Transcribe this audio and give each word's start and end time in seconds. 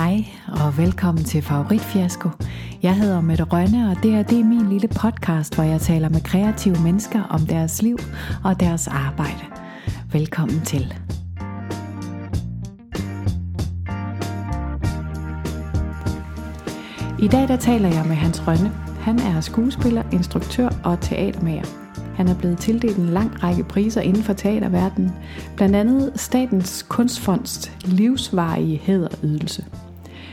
Hej 0.00 0.24
og 0.64 0.78
velkommen 0.78 1.24
til 1.24 1.42
Favoritfiasko. 1.42 2.28
Jeg 2.82 2.96
hedder 2.96 3.20
Mette 3.20 3.44
Rønne, 3.44 3.90
og 3.90 4.02
det 4.02 4.12
her 4.12 4.22
det 4.22 4.40
er 4.40 4.44
min 4.44 4.68
lille 4.68 4.88
podcast, 4.88 5.54
hvor 5.54 5.64
jeg 5.64 5.80
taler 5.80 6.08
med 6.08 6.20
kreative 6.20 6.76
mennesker 6.84 7.22
om 7.22 7.40
deres 7.46 7.82
liv 7.82 7.98
og 8.44 8.60
deres 8.60 8.88
arbejde. 8.88 9.44
Velkommen 10.12 10.60
til. 10.60 10.94
I 17.22 17.28
dag 17.28 17.48
der 17.48 17.56
taler 17.56 17.88
jeg 17.88 18.04
med 18.06 18.16
Hans 18.16 18.46
Rønne. 18.46 18.72
Han 19.00 19.18
er 19.18 19.40
skuespiller, 19.40 20.02
instruktør 20.12 20.68
og 20.84 21.00
teatermager. 21.00 21.64
Han 22.16 22.28
er 22.28 22.38
blevet 22.38 22.58
tildelt 22.58 22.98
en 22.98 23.06
lang 23.08 23.42
række 23.42 23.64
priser 23.64 24.00
inden 24.00 24.22
for 24.22 24.32
teaterverdenen, 24.32 25.10
blandt 25.56 25.76
andet 25.76 26.12
Statens 26.16 26.82
Kunstfonds 26.88 27.72
livsvarige 27.84 28.78
hæderydelse. 28.78 29.64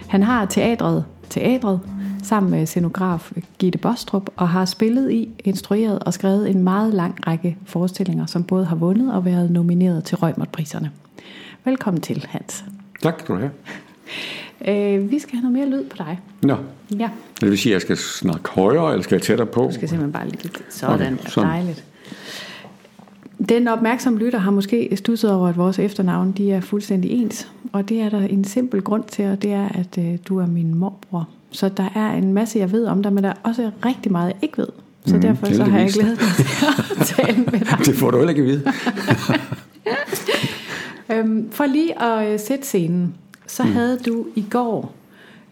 Han 0.08 0.24
har 0.24 0.46
teatret 0.46 1.06
Teatret 1.30 1.80
sammen 2.24 2.52
med 2.52 2.66
scenograf 2.66 3.32
Gitte 3.60 3.78
Bostrup 3.78 4.30
og 4.36 4.50
har 4.50 4.66
spillet 4.66 5.12
i, 5.12 5.30
instrueret 5.44 6.00
og 6.00 6.14
skrevet 6.14 6.50
en 6.50 6.64
meget 6.64 6.94
lang 6.94 7.28
række 7.28 7.58
forestillinger, 7.66 8.26
som 8.26 8.44
både 8.44 8.66
har 8.66 8.76
vundet 8.76 9.14
og 9.14 9.26
været 9.26 9.52
nomineret 9.52 10.04
til 10.04 10.18
Røgmert-priserne. 10.18 10.92
Velkommen 11.66 12.02
til, 12.02 12.26
Hans. 12.30 12.66
Tak 13.02 13.20
skal 13.20 13.36
du 13.36 13.40
have. 13.40 13.52
Øh, 14.68 15.12
vi 15.12 15.20
skal 15.20 15.36
have 15.36 15.52
noget 15.52 15.70
mere 15.70 15.80
lyd 15.80 15.90
på 15.90 15.98
dig. 15.98 16.20
Nå, 16.42 16.56
Ja, 17.00 17.10
det 17.42 17.50
vil 17.50 17.58
sige, 17.58 17.72
at 17.72 17.74
jeg 17.74 17.82
skal 17.82 17.98
snakke 17.98 18.50
højere, 18.50 18.92
eller 18.92 19.04
skal 19.04 19.16
jeg 19.16 19.22
tættere 19.22 19.48
på? 19.48 19.62
du 19.62 19.74
skal 19.74 19.90
simpelthen 19.90 20.12
bare 20.14 20.30
lidt 20.30 20.64
sådan. 20.70 21.14
Okay, 21.14 21.30
sådan. 21.30 21.50
Dejligt. 21.50 21.84
Den 23.50 23.68
opmærksomme 23.68 24.20
lytter 24.20 24.40
har 24.40 24.52
måske 24.52 24.90
stusset 24.96 25.32
over, 25.32 25.48
at 25.48 25.58
vores 25.58 25.80
efternavn 25.80 26.32
de 26.32 26.52
er 26.52 26.62
fuldstændig 26.62 27.12
ens. 27.12 27.52
Og 27.72 27.90
det 27.90 28.02
er 28.02 28.10
der 28.10 28.22
en 28.22 28.44
simpel 28.44 28.82
grund 28.82 29.04
til, 29.04 29.26
og 29.26 29.42
det 29.42 29.54
er, 29.54 29.70
at 29.70 29.98
øh, 29.98 30.18
du 30.28 30.40
er 30.40 30.46
min 30.46 30.76
morbror. 30.76 31.28
Så 31.52 31.70
der 31.70 31.90
er 31.96 32.14
en 32.14 32.34
masse, 32.34 32.60
jeg 32.60 32.72
ved 32.72 32.86
om 32.86 33.04
dig, 33.04 33.14
men 33.14 33.24
der 33.24 33.30
er 33.30 33.34
også 33.44 33.72
rigtig 33.86 34.12
meget, 34.12 34.28
jeg 34.28 34.36
ikke 34.42 34.58
ved. 34.58 34.68
Så 35.06 35.14
Mhm, 35.14 35.22
derfor 35.22 35.54
så 35.54 35.64
har 35.64 35.80
jeg 35.80 35.90
glædet 35.90 36.20
mig 36.22 36.30
til 36.36 36.46
at 37.00 37.08
tale 37.26 37.38
med 37.38 37.60
dig. 37.60 37.78
Det 37.86 37.96
får 37.96 38.12
du 38.12 38.18
heller 38.18 38.30
ikke 38.30 38.42
at 38.42 38.48
vide. 38.48 38.64
Øhm, 41.12 41.52
for 41.52 41.66
lige 41.66 42.02
at 42.02 42.34
øh, 42.34 42.40
sætte 42.40 42.66
scenen, 42.66 43.16
så 43.48 43.64
mm. 43.64 43.72
havde 43.72 44.00
du 44.06 44.26
i 44.36 44.46
går 44.50 44.94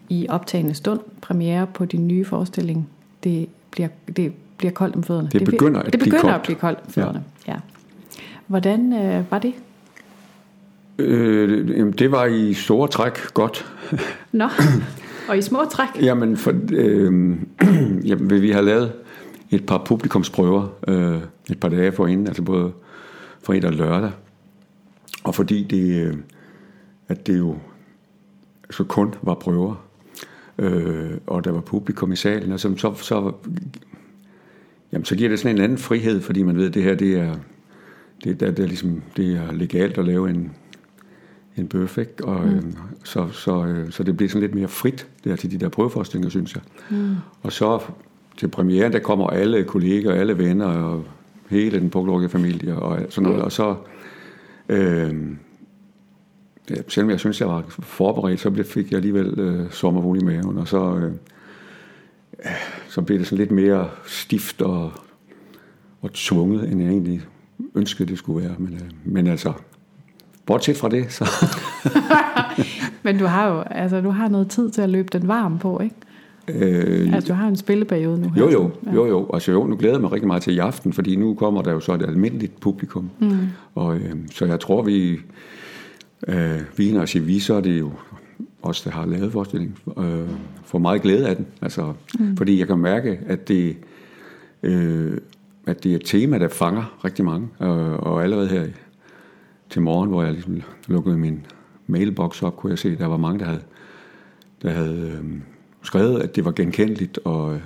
i 0.08 0.26
optagende 0.28 0.74
stund 0.74 1.00
premiere 1.20 1.66
på 1.66 1.84
din 1.84 2.08
nye 2.08 2.24
forestilling. 2.24 2.88
Det 3.24 3.48
bliver, 3.70 3.88
det 4.16 4.32
bliver 4.56 4.72
koldt 4.72 4.96
om 4.96 5.02
fødderne. 5.02 5.28
Det 5.32 5.44
begynder 5.44 5.80
at 5.80 5.92
det 5.92 6.00
blive 6.00 6.12
begynder 6.12 6.34
at 6.34 6.42
blive 6.42 6.56
koldt 6.58 6.78
om 6.86 6.90
fødderne. 6.90 7.24
Ja. 7.46 7.52
ja. 7.52 7.58
Hvordan 8.46 8.92
øh, 8.92 9.30
var 9.30 9.38
det? 9.38 9.54
Øh, 10.98 11.92
det 11.98 12.10
var 12.10 12.24
i 12.24 12.54
store 12.54 12.88
træk 12.88 13.34
godt. 13.34 13.72
Nå, 14.32 14.48
og 15.28 15.38
i 15.38 15.42
små 15.42 15.64
træk. 15.70 15.88
Jamen, 16.08 16.36
for, 16.36 16.54
øh, 16.72 17.36
jamen, 18.08 18.42
vi 18.42 18.50
har 18.50 18.60
lavet 18.60 18.92
et 19.50 19.66
par 19.66 19.82
publikumsprøver 19.86 20.68
øh, 20.88 21.20
et 21.50 21.60
par 21.60 21.68
dage 21.68 21.92
forinden, 21.92 22.26
altså 22.26 22.42
både 22.42 22.72
fredag 23.42 23.70
og 23.70 23.76
lørdag. 23.76 24.10
Og 25.24 25.34
fordi 25.34 25.62
det, 25.62 26.06
øh, 26.06 26.16
at 27.08 27.26
det 27.26 27.38
jo 27.38 27.56
så 28.70 28.84
kun 28.84 29.14
var 29.22 29.34
prøver, 29.34 29.86
øh, 30.58 31.10
og 31.26 31.44
der 31.44 31.50
var 31.50 31.60
publikum 31.60 32.12
i 32.12 32.16
salen, 32.16 32.52
og 32.52 32.60
så, 32.60 32.74
så, 32.76 32.94
så, 32.94 33.32
jamen, 34.92 35.04
så 35.04 35.16
giver 35.16 35.28
det 35.28 35.38
sådan 35.38 35.56
en 35.56 35.62
anden 35.62 35.78
frihed, 35.78 36.20
fordi 36.20 36.42
man 36.42 36.56
ved, 36.56 36.66
at 36.66 36.74
det 36.74 36.82
her 36.82 36.94
det 36.94 37.18
er, 37.18 37.34
det, 38.24 38.40
der, 38.40 38.50
det 38.50 38.62
er, 38.62 38.66
ligesom, 38.66 39.02
det 39.16 39.36
er 39.36 39.52
legalt 39.52 39.98
at 39.98 40.04
lave 40.04 40.30
en, 40.30 40.52
en 41.56 41.68
bøf, 41.68 41.98
ikke? 41.98 42.24
Og, 42.24 42.46
mm. 42.46 42.54
øh, 42.54 42.62
så, 43.04 43.28
så, 43.32 43.64
øh, 43.66 43.90
så 43.90 44.02
det 44.02 44.16
bliver 44.16 44.30
sådan 44.30 44.40
lidt 44.40 44.54
mere 44.54 44.68
frit 44.68 45.06
der 45.24 45.36
til 45.36 45.50
de 45.50 45.58
der 45.58 45.68
prøveforestillinger, 45.68 46.30
synes 46.30 46.54
jeg. 46.54 46.62
Mm. 46.90 47.14
Og 47.42 47.52
så 47.52 47.80
til 48.36 48.48
premieren, 48.48 48.92
der 48.92 48.98
kommer 48.98 49.26
alle 49.26 49.64
kolleger, 49.64 50.12
alle 50.12 50.38
venner 50.38 50.66
og 50.66 51.04
hele 51.50 51.80
den 51.80 51.90
påglukkede 51.90 52.30
familie 52.30 52.76
og 52.76 53.06
sådan 53.08 53.28
noget. 53.30 53.44
Og 53.44 53.52
så, 53.52 53.76
øh, 54.68 55.14
selvom 56.88 57.10
jeg 57.10 57.20
synes, 57.20 57.40
jeg 57.40 57.48
var 57.48 57.64
forberedt, 57.68 58.40
så 58.40 58.50
blev- 58.50 58.64
fik 58.64 58.90
jeg 58.90 58.96
alligevel 58.96 59.40
øh, 59.40 59.70
sommerhul 59.70 60.22
i 60.22 60.24
maven, 60.24 60.58
og 60.58 60.68
så, 60.68 60.96
øh, 60.96 61.12
så 62.88 63.02
blev 63.02 63.18
det 63.18 63.26
sådan 63.26 63.38
lidt 63.38 63.50
mere 63.50 63.88
stift 64.06 64.62
og, 64.62 64.92
og 66.02 66.12
tvunget, 66.12 66.72
end 66.72 66.80
jeg 66.82 66.90
egentlig 66.90 67.22
ønskede, 67.74 68.08
det 68.08 68.18
skulle 68.18 68.44
være. 68.48 68.54
Men, 68.58 68.74
øh, 68.74 68.90
men 69.04 69.26
altså, 69.26 69.52
bortset 70.46 70.76
fra 70.76 70.88
det, 70.88 71.12
så... 71.12 71.24
Men 73.02 73.18
du 73.18 73.24
har 73.24 73.48
jo 73.48 73.60
altså, 73.60 74.00
du 74.00 74.10
har 74.10 74.28
noget 74.28 74.48
tid 74.48 74.70
til 74.70 74.82
at 74.82 74.88
løbe 74.90 75.08
den 75.18 75.28
varm 75.28 75.58
på, 75.58 75.80
ikke? 75.80 75.96
Øh, 76.48 77.14
Altså, 77.14 77.28
du 77.32 77.34
har 77.34 77.48
en 77.48 77.56
spilleperiode 77.56 78.20
nu. 78.20 78.28
her. 78.28 78.42
Jo, 78.42 78.50
jo, 78.50 78.70
jo, 78.94 79.06
jo. 79.06 79.30
Altså, 79.34 79.52
jo, 79.52 79.66
nu 79.66 79.76
glæder 79.76 79.94
jeg 79.94 80.00
mig 80.00 80.12
rigtig 80.12 80.26
meget 80.26 80.42
til 80.42 80.54
i 80.54 80.58
aften, 80.58 80.92
fordi 80.92 81.16
nu 81.16 81.34
kommer 81.34 81.62
der 81.62 81.72
jo 81.72 81.80
så 81.80 81.94
et 81.94 82.02
almindeligt 82.02 82.60
publikum. 82.60 83.10
Mm. 83.18 83.38
Og, 83.74 83.96
øh, 83.96 84.14
så 84.32 84.44
jeg 84.46 84.60
tror, 84.60 84.82
vi, 84.82 85.18
øh, 86.28 86.60
vi 86.76 86.92
når 86.92 86.98
jeg 86.98 87.08
siger 87.08 87.24
vi, 87.24 87.38
så 87.38 87.54
er 87.54 87.60
det 87.60 87.80
jo 87.80 87.90
os, 88.62 88.82
der 88.82 88.90
har 88.90 89.06
lavet 89.06 89.32
forestillingen, 89.32 89.76
øh, 89.98 90.28
får 90.64 90.78
meget 90.78 91.02
glæde 91.02 91.28
af 91.28 91.36
den. 91.36 91.46
Altså, 91.62 91.92
mm. 92.18 92.36
Fordi 92.36 92.58
jeg 92.58 92.66
kan 92.66 92.78
mærke, 92.78 93.18
at 93.26 93.48
det, 93.48 93.76
øh, 94.62 95.18
at 95.66 95.84
det 95.84 95.92
er 95.92 95.96
et 95.96 96.02
tema, 96.04 96.38
der 96.38 96.48
fanger 96.48 96.98
rigtig 97.04 97.24
mange. 97.24 97.48
Øh, 97.62 97.92
og 97.92 98.22
allerede 98.22 98.48
her 98.48 98.64
til 99.70 99.82
morgen, 99.82 100.10
hvor 100.10 100.22
jeg 100.22 100.32
ligesom 100.32 100.62
lukkede 100.86 101.18
min 101.18 101.46
mailbox 101.86 102.42
op, 102.42 102.56
kunne 102.56 102.70
jeg 102.70 102.78
se, 102.78 102.92
at 102.92 102.98
der 102.98 103.06
var 103.06 103.16
mange, 103.16 103.38
der 103.38 103.44
havde, 103.44 103.62
der 104.62 104.70
havde 104.70 105.20
øh, 105.22 105.40
skrevet, 105.82 106.22
at 106.22 106.36
det 106.36 106.44
var 106.44 106.52
genkendeligt 106.52 107.18
og 107.24 107.54
øh, 107.54 107.60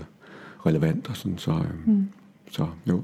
relevant 0.66 1.08
og 1.08 1.16
sådan. 1.16 1.38
Så, 1.38 1.50
øh, 1.50 1.88
mm. 1.94 2.08
så 2.50 2.66
jo. 2.88 3.02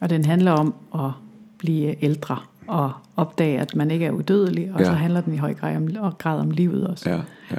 Og 0.00 0.10
den 0.10 0.24
handler 0.24 0.52
om 0.52 0.74
at 0.94 1.10
blive 1.58 2.04
ældre 2.04 2.38
og 2.66 2.92
opdage, 3.16 3.60
at 3.60 3.76
man 3.76 3.90
ikke 3.90 4.06
er 4.06 4.10
udødelig, 4.10 4.72
og 4.74 4.80
ja. 4.80 4.84
Så 4.84 4.92
handler 4.92 5.20
den 5.20 5.34
i 5.34 5.36
høj 5.36 5.54
grad 5.54 5.76
om, 5.76 5.88
og 5.98 6.18
grad 6.18 6.40
om 6.40 6.50
livet 6.50 6.86
også. 6.86 7.10
Ja, 7.10 7.20
ja. 7.50 7.56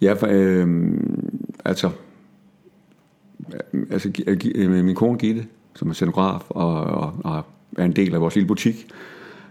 Ja, 0.00 0.12
for, 0.12 0.26
øh, 0.30 0.94
altså, 1.64 1.90
altså 3.90 4.12
min 4.82 4.94
kone 4.94 5.18
Gitte, 5.18 5.46
som 5.74 5.88
er 5.88 5.92
scenograf 5.92 6.50
og, 6.50 6.84
og, 6.84 7.14
og 7.24 7.44
er 7.78 7.84
en 7.84 7.96
del 7.96 8.14
af 8.14 8.20
vores 8.20 8.34
lille 8.34 8.48
butik, 8.48 8.86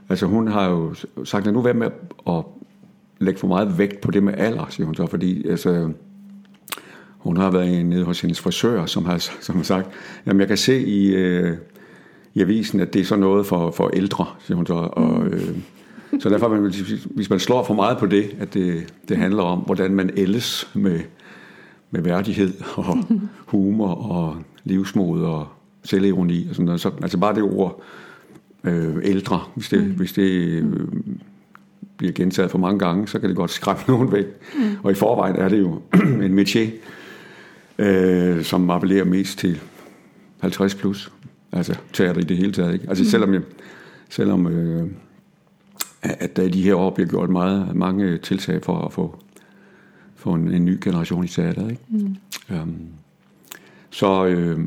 altså 0.10 0.26
hun 0.26 0.48
har 0.48 0.70
jo 0.70 0.94
sagt, 1.24 1.48
at 1.48 1.54
nu 1.54 1.62
være 1.62 1.74
med 1.74 1.90
at 2.28 2.44
lægge 3.20 3.40
for 3.40 3.48
meget 3.48 3.78
vægt 3.78 4.02
på 4.02 4.12
det 4.12 4.24
med 4.24 4.34
alder, 4.38 4.66
siger 4.70 4.86
hun 4.86 4.96
så, 4.96 5.06
fordi 5.06 5.48
altså, 5.48 5.92
hun 7.18 7.38
har 7.38 7.52
været 7.52 7.86
nede 7.86 8.04
hos 8.04 8.22
hendes 8.22 8.40
frisør, 8.40 8.86
som 8.86 9.06
har, 9.06 9.18
som 9.42 9.56
har 9.56 9.64
sagt, 9.64 9.88
jamen 10.26 10.40
jeg 10.40 10.48
kan 10.48 10.58
se 10.58 10.86
i, 10.86 11.16
øh, 11.16 11.58
i 12.34 12.42
avisen, 12.42 12.80
at 12.80 12.94
det 12.94 13.00
er 13.02 13.06
sådan 13.06 13.20
noget 13.20 13.46
for, 13.46 13.72
for 13.72 13.90
ældre, 13.90 14.26
siger 14.40 14.56
hun 14.56 14.66
så, 14.66 14.74
og, 14.74 15.26
øh, 15.26 15.58
så 16.20 16.30
derfor, 16.30 16.48
man, 16.48 16.74
hvis 17.06 17.30
man 17.30 17.40
slår 17.40 17.64
for 17.64 17.74
meget 17.74 17.98
på 17.98 18.06
det, 18.06 18.36
at 18.40 18.54
det, 18.54 18.94
det 19.10 19.18
handler 19.18 19.44
om, 19.44 19.60
hvordan 19.60 19.96
man 19.96 20.10
ældes 20.18 20.70
med, 20.74 21.00
med 21.92 22.02
værdighed 22.02 22.54
og 22.76 22.98
humor 23.52 23.96
og 23.96 24.38
livsmod 24.64 25.24
og 25.24 25.48
selvironi 25.84 26.48
og 26.50 26.56
sådan 26.56 26.66
noget, 26.66 26.82
så 26.82 26.92
altså 27.02 27.18
bare 27.18 27.36
det 27.36 27.44
ord 27.44 27.82
øh, 28.66 28.96
ældre, 29.04 29.44
hvis 29.56 29.70
det, 29.70 29.84
mm. 29.84 29.92
hvis 29.92 30.14
det 30.14 30.32
øh, 30.32 30.66
bliver 31.98 32.14
gentaget 32.14 32.52
for 32.52 32.58
mange 32.58 32.80
gange, 32.80 33.08
så 33.08 33.20
kan 33.20 33.30
det 33.30 33.38
godt 33.38 33.52
skræmme 33.52 33.84
nogen 33.94 34.12
væk. 34.12 34.26
Mm. 34.58 34.76
Og 34.84 34.92
i 34.92 34.96
forvejen 34.96 35.36
er 35.36 35.50
det 35.50 35.60
jo 35.60 35.82
en 36.26 36.40
métier, 36.40 36.70
øh, 37.80 38.44
som 38.44 38.70
appellerer 38.70 39.06
mest 39.06 39.40
til 39.40 39.62
50 40.40 40.76
plus. 40.76 41.12
Altså 41.52 41.78
teater 41.94 42.22
i 42.22 42.24
det 42.24 42.38
hele 42.38 42.52
taget. 42.52 42.74
Ikke? 42.74 42.86
Altså 42.90 43.04
mm. 43.04 43.10
selvom, 43.10 43.34
jeg, 43.34 43.42
selvom 44.10 44.48
øh, 44.48 44.88
at 46.02 46.36
der 46.36 46.44
i 46.44 46.50
de 46.50 46.64
her 46.64 46.76
år 46.76 46.90
bliver 46.90 47.10
gjort 47.10 47.30
meget, 47.30 47.76
mange 47.76 48.18
tiltag 48.18 48.64
for 48.64 48.78
at 48.78 48.94
få, 48.94 49.20
få 50.16 50.34
en, 50.34 50.52
en 50.52 50.66
ny 50.66 50.78
generation 50.84 51.24
i 51.26 51.28
teateret. 51.28 51.72
Ikke? 51.72 51.84
Mm. 51.90 52.16
Um, 52.62 52.78
så 53.90 54.26
øh, 54.26 54.60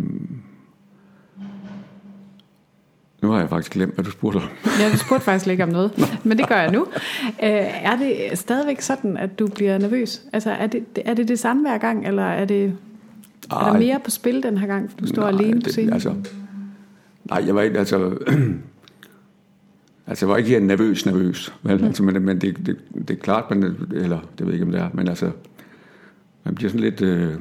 nu 3.22 3.30
har 3.30 3.40
jeg 3.40 3.48
faktisk 3.48 3.72
glemt, 3.72 3.94
hvad 3.94 4.04
du 4.04 4.10
spurgte 4.10 4.36
om. 4.36 4.42
Ja, 4.80 4.92
du 4.92 4.96
spurgte 4.96 5.24
faktisk 5.24 5.46
ikke 5.46 5.62
om 5.62 5.68
noget, 5.68 6.18
men 6.24 6.38
det 6.38 6.48
gør 6.48 6.56
jeg 6.56 6.72
nu. 6.72 6.86
Øh, 7.26 7.84
er 7.84 7.96
det 7.96 8.38
stadigvæk 8.38 8.80
sådan, 8.80 9.16
at 9.16 9.38
du 9.38 9.46
bliver 9.46 9.78
nervøs? 9.78 10.22
Altså, 10.32 10.50
er 10.50 10.66
det, 10.66 10.84
er 11.04 11.14
det 11.14 11.28
det 11.28 11.38
samme 11.38 11.62
hver 11.62 11.78
gang, 11.78 12.06
eller 12.06 12.22
er, 12.22 12.44
det, 12.44 12.64
er 13.50 13.58
der 13.58 13.72
Ej. 13.72 13.78
mere 13.78 14.00
på 14.04 14.10
spil 14.10 14.42
den 14.42 14.58
her 14.58 14.66
gang, 14.66 14.90
du 15.00 15.06
står 15.06 15.22
Nej, 15.22 15.30
alene 15.30 15.60
på 15.60 15.70
scenen? 15.70 15.92
Altså, 15.92 16.14
nej, 17.24 17.46
jeg 17.46 17.54
var 17.54 17.62
ikke, 17.62 17.78
altså... 17.78 17.98
altså, 20.06 20.26
jeg 20.26 20.28
var 20.28 20.36
ikke 20.36 20.60
nervøs, 20.60 21.06
nervøs. 21.06 21.54
Vel? 21.62 21.84
Altså, 21.84 22.02
men 22.02 22.22
men 22.22 22.40
det, 22.40 22.66
det, 22.66 22.76
det 22.94 23.10
er 23.10 23.20
klart, 23.20 23.50
man, 23.50 23.76
eller 23.94 24.18
det 24.38 24.46
ved 24.46 24.46
jeg 24.46 24.52
ikke, 24.52 24.66
om 24.66 24.72
det 24.72 24.80
er, 24.80 24.88
men 24.92 25.08
altså, 25.08 25.30
man 26.44 26.54
bliver 26.54 26.70
sådan 26.70 26.84
lidt... 26.84 27.00
Øh, 27.00 27.34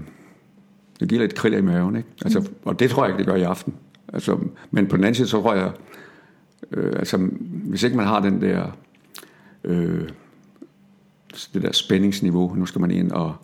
det 1.00 1.10
giver 1.10 1.22
lidt 1.22 1.36
kriller 1.36 1.58
i 1.58 1.62
maven, 1.62 1.96
ikke? 1.96 2.10
Altså, 2.26 2.40
mm. 2.40 2.46
Og 2.66 2.80
det 2.80 2.90
tror 2.90 3.04
jeg 3.06 3.14
ikke, 3.14 3.18
det 3.18 3.28
gør 3.28 3.36
i 3.36 3.44
aften. 3.44 3.74
Altså, 4.14 4.40
men 4.72 4.88
på 4.88 4.98
den 4.98 5.04
anden 5.04 5.16
side, 5.16 5.28
så 5.28 5.42
tror 5.42 5.54
jeg, 5.54 5.72
øh, 6.72 6.94
altså, 7.00 7.18
hvis 7.42 7.84
ikke 7.84 7.98
man 7.98 8.08
har 8.08 8.20
den 8.20 8.42
der 8.42 8.78
øh, 9.64 10.10
det 11.54 11.62
der 11.62 11.72
spændingsniveau, 11.72 12.56
nu 12.56 12.66
skal 12.66 12.82
man 12.82 12.92
ind 12.92 13.12
og, 13.12 13.36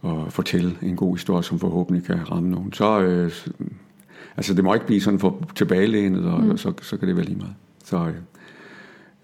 og 0.00 0.32
fortælle 0.32 0.76
en 0.82 0.96
god 0.96 1.16
historie, 1.16 1.42
som 1.42 1.58
forhåbentlig 1.58 2.04
kan 2.04 2.30
ramme 2.30 2.50
nogen. 2.50 2.72
Så, 2.72 3.00
øh, 3.00 3.32
altså 4.36 4.54
det 4.54 4.64
må 4.64 4.74
ikke 4.74 4.86
blive 4.86 5.00
sådan 5.00 5.20
for 5.20 5.50
tilbagelænet, 5.54 6.24
og, 6.24 6.40
mm. 6.40 6.50
og 6.50 6.58
så, 6.58 6.72
så 6.82 6.96
kan 6.96 7.08
det 7.08 7.16
være 7.16 7.26
lige 7.26 7.38
meget. 7.38 7.54
Så, 7.84 8.12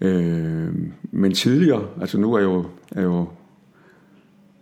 øh, 0.01 0.73
men 1.11 1.33
tidligere, 1.33 1.87
altså 2.01 2.17
nu 2.17 2.33
er 2.33 2.39
jeg 2.39 2.45
jo, 2.45 2.65
er 2.91 3.01
jo 3.01 3.27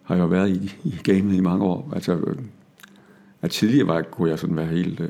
har 0.03 0.15
jeg 0.15 0.21
jo 0.21 0.27
været 0.27 0.49
i, 0.49 0.75
i 0.83 0.95
gamet 1.03 1.35
i 1.35 1.39
mange 1.39 1.65
år. 1.65 1.91
Altså, 1.95 2.13
øh, 2.13 2.35
at 3.41 3.51
tidligere 3.51 3.87
var, 3.87 4.01
kunne 4.01 4.29
jeg 4.29 4.39
sådan 4.39 4.55
være 4.55 4.65
helt 4.65 4.99
øh, 4.99 5.09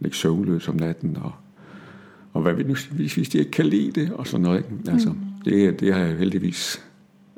lidt 0.00 0.14
søvnløs 0.14 0.68
om 0.68 0.76
natten, 0.76 1.16
og, 1.16 1.32
og 2.32 2.42
hvad 2.42 2.54
nu, 2.64 2.74
hvis, 2.90 3.14
hvis 3.14 3.28
de 3.28 3.38
ikke 3.38 3.50
kan 3.50 3.66
lide 3.66 4.00
det, 4.00 4.12
og 4.12 4.26
sådan 4.26 4.42
noget. 4.42 4.58
Ikke? 4.58 4.90
Altså, 4.92 5.08
mm. 5.08 5.16
det, 5.44 5.80
det 5.80 5.94
har 5.94 6.00
jeg 6.00 6.16
heldigvis 6.16 6.84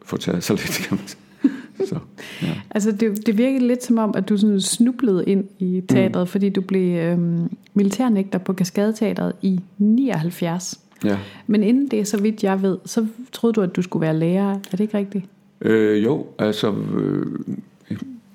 fået 0.03 0.21
taget 0.21 0.45
så 0.45 0.53
lidt, 0.53 0.87
kan 0.89 0.97
man 0.97 1.09
sige. 1.09 1.19
Så, 1.89 1.99
ja. 2.43 2.61
Altså 2.71 2.93
det, 2.93 3.27
det 3.27 3.39
virkede 3.39 3.67
lidt 3.67 3.85
som 3.85 3.99
om, 3.99 4.15
at 4.17 4.29
du 4.29 4.37
sådan 4.37 4.61
snublede 4.61 5.25
ind 5.27 5.45
i 5.59 5.83
teatret, 5.89 6.23
mm. 6.23 6.27
fordi 6.27 6.49
du 6.49 6.61
blev 6.61 6.99
øhm, 6.99 7.57
militærnægter 7.75 8.39
på 8.39 8.53
Kaskadeteatret 8.53 9.33
i 9.43 9.61
79. 9.79 10.81
Ja. 11.05 11.19
Men 11.47 11.63
inden 11.63 11.89
det, 11.89 12.09
så 12.09 12.21
vidt 12.21 12.45
jeg 12.45 12.63
ved, 12.63 12.79
så 12.85 13.07
troede 13.33 13.55
du, 13.55 13.61
at 13.61 13.77
du 13.77 13.83
skulle 13.83 14.01
være 14.01 14.17
lærer. 14.17 14.51
Er 14.51 14.71
det 14.71 14.81
ikke 14.81 14.99
rigtigt? 14.99 15.25
Øh, 15.61 16.05
jo, 16.05 16.27
altså 16.39 16.75
øh, 16.99 17.27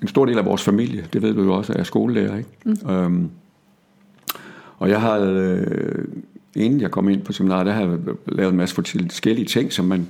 en 0.02 0.08
stor 0.08 0.26
del 0.26 0.38
af 0.38 0.46
vores 0.46 0.64
familie, 0.64 1.06
det 1.14 1.22
ved 1.22 1.34
du 1.34 1.44
jo 1.44 1.54
også, 1.54 1.74
er 1.76 1.84
skolelærer. 1.84 2.38
Ikke? 2.38 2.50
Mm. 2.66 2.90
Øhm, 2.90 3.30
og 4.78 4.90
jeg 4.90 5.02
har, 5.02 5.20
øh, 5.20 6.06
inden 6.56 6.82
jeg 6.82 6.92
kom 6.92 7.10
ind 7.10 7.22
på 7.22 7.34
seminariet, 7.34 7.66
der 7.66 7.72
har 7.72 7.82
jeg 7.82 8.00
lavet 8.26 8.52
en 8.52 8.58
masse 8.58 8.76
forskellige 8.76 9.46
ting, 9.46 9.74
som 9.74 9.86
man, 9.86 10.10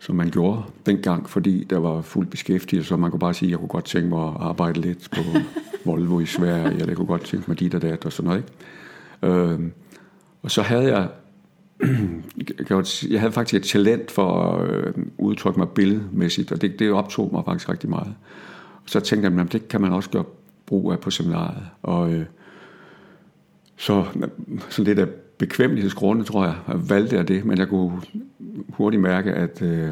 som 0.00 0.16
man 0.16 0.30
gjorde 0.30 0.62
dengang, 0.86 1.30
fordi 1.30 1.64
der 1.64 1.78
var 1.78 2.02
fuld 2.02 2.26
beskæftigelse, 2.26 2.88
så 2.88 2.96
man 2.96 3.10
kunne 3.10 3.20
bare 3.20 3.34
sige, 3.34 3.46
at 3.46 3.50
jeg 3.50 3.58
kunne 3.58 3.68
godt 3.68 3.84
tænke 3.84 4.08
mig 4.08 4.28
at 4.28 4.34
arbejde 4.40 4.80
lidt 4.80 5.08
på 5.10 5.20
Volvo 5.90 6.20
i 6.20 6.26
Sverige, 6.26 6.72
eller 6.72 6.86
jeg 6.86 6.96
kunne 6.96 7.06
godt 7.06 7.24
tænke 7.24 7.44
mig 7.48 7.60
dit 7.60 7.74
og 7.74 7.82
dat 7.82 8.04
og 8.04 8.12
sådan 8.12 8.28
noget. 8.28 8.44
Ikke? 9.22 9.36
Øhm, 9.36 9.72
og 10.42 10.50
så 10.50 10.62
havde 10.62 10.96
jeg 10.96 11.08
jeg 13.10 13.20
havde 13.20 13.32
faktisk 13.32 13.54
et 13.54 13.68
talent 13.68 14.10
for 14.10 14.42
at 14.42 14.70
øh, 14.70 14.94
udtrykke 15.18 15.58
mig 15.58 15.68
billedmæssigt, 15.68 16.52
og 16.52 16.60
det, 16.60 16.78
det 16.78 16.92
optog 16.92 17.28
mig 17.32 17.44
faktisk 17.44 17.68
rigtig 17.68 17.90
meget. 17.90 18.14
Og 18.74 18.90
så 18.90 19.00
tænkte 19.00 19.30
jeg, 19.30 19.40
at 19.40 19.52
det 19.52 19.68
kan 19.68 19.80
man 19.80 19.92
også 19.92 20.10
gøre 20.10 20.24
brug 20.66 20.92
af 20.92 21.00
på 21.00 21.10
seminariet. 21.10 21.62
Og 21.82 22.12
øh, 22.12 22.26
så, 23.80 24.04
så 24.68 24.82
lidt 24.82 24.98
af 24.98 25.08
bekvemmelighedsgrunde, 25.38 26.24
tror 26.24 26.44
jeg, 26.44 26.54
valgte 26.88 27.16
jeg 27.16 27.28
det, 27.28 27.44
men 27.44 27.58
jeg 27.58 27.68
kunne 27.68 28.00
hurtigt 28.68 29.02
mærke, 29.02 29.32
at, 29.32 29.62
øh, 29.62 29.90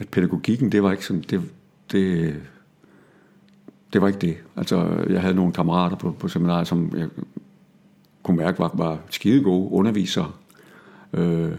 at 0.00 0.08
pædagogikken, 0.08 0.72
det 0.72 0.82
var 0.82 0.92
ikke 0.92 1.04
sådan, 1.04 1.24
det, 1.30 1.42
det, 1.92 2.34
det 3.92 4.02
var 4.02 4.08
ikke 4.08 4.20
det. 4.20 4.36
Altså, 4.56 5.04
jeg 5.08 5.20
havde 5.20 5.34
nogle 5.34 5.52
kammerater 5.52 5.96
på, 5.96 6.10
på 6.10 6.28
seminariet, 6.28 6.68
som 6.68 6.92
jeg 6.96 7.08
kunne 8.22 8.36
mærke 8.36 8.58
var, 8.58 8.70
var 8.74 8.98
skide 9.10 9.42
gode 9.42 9.72
undervisere, 9.72 10.32
Øh, 11.12 11.52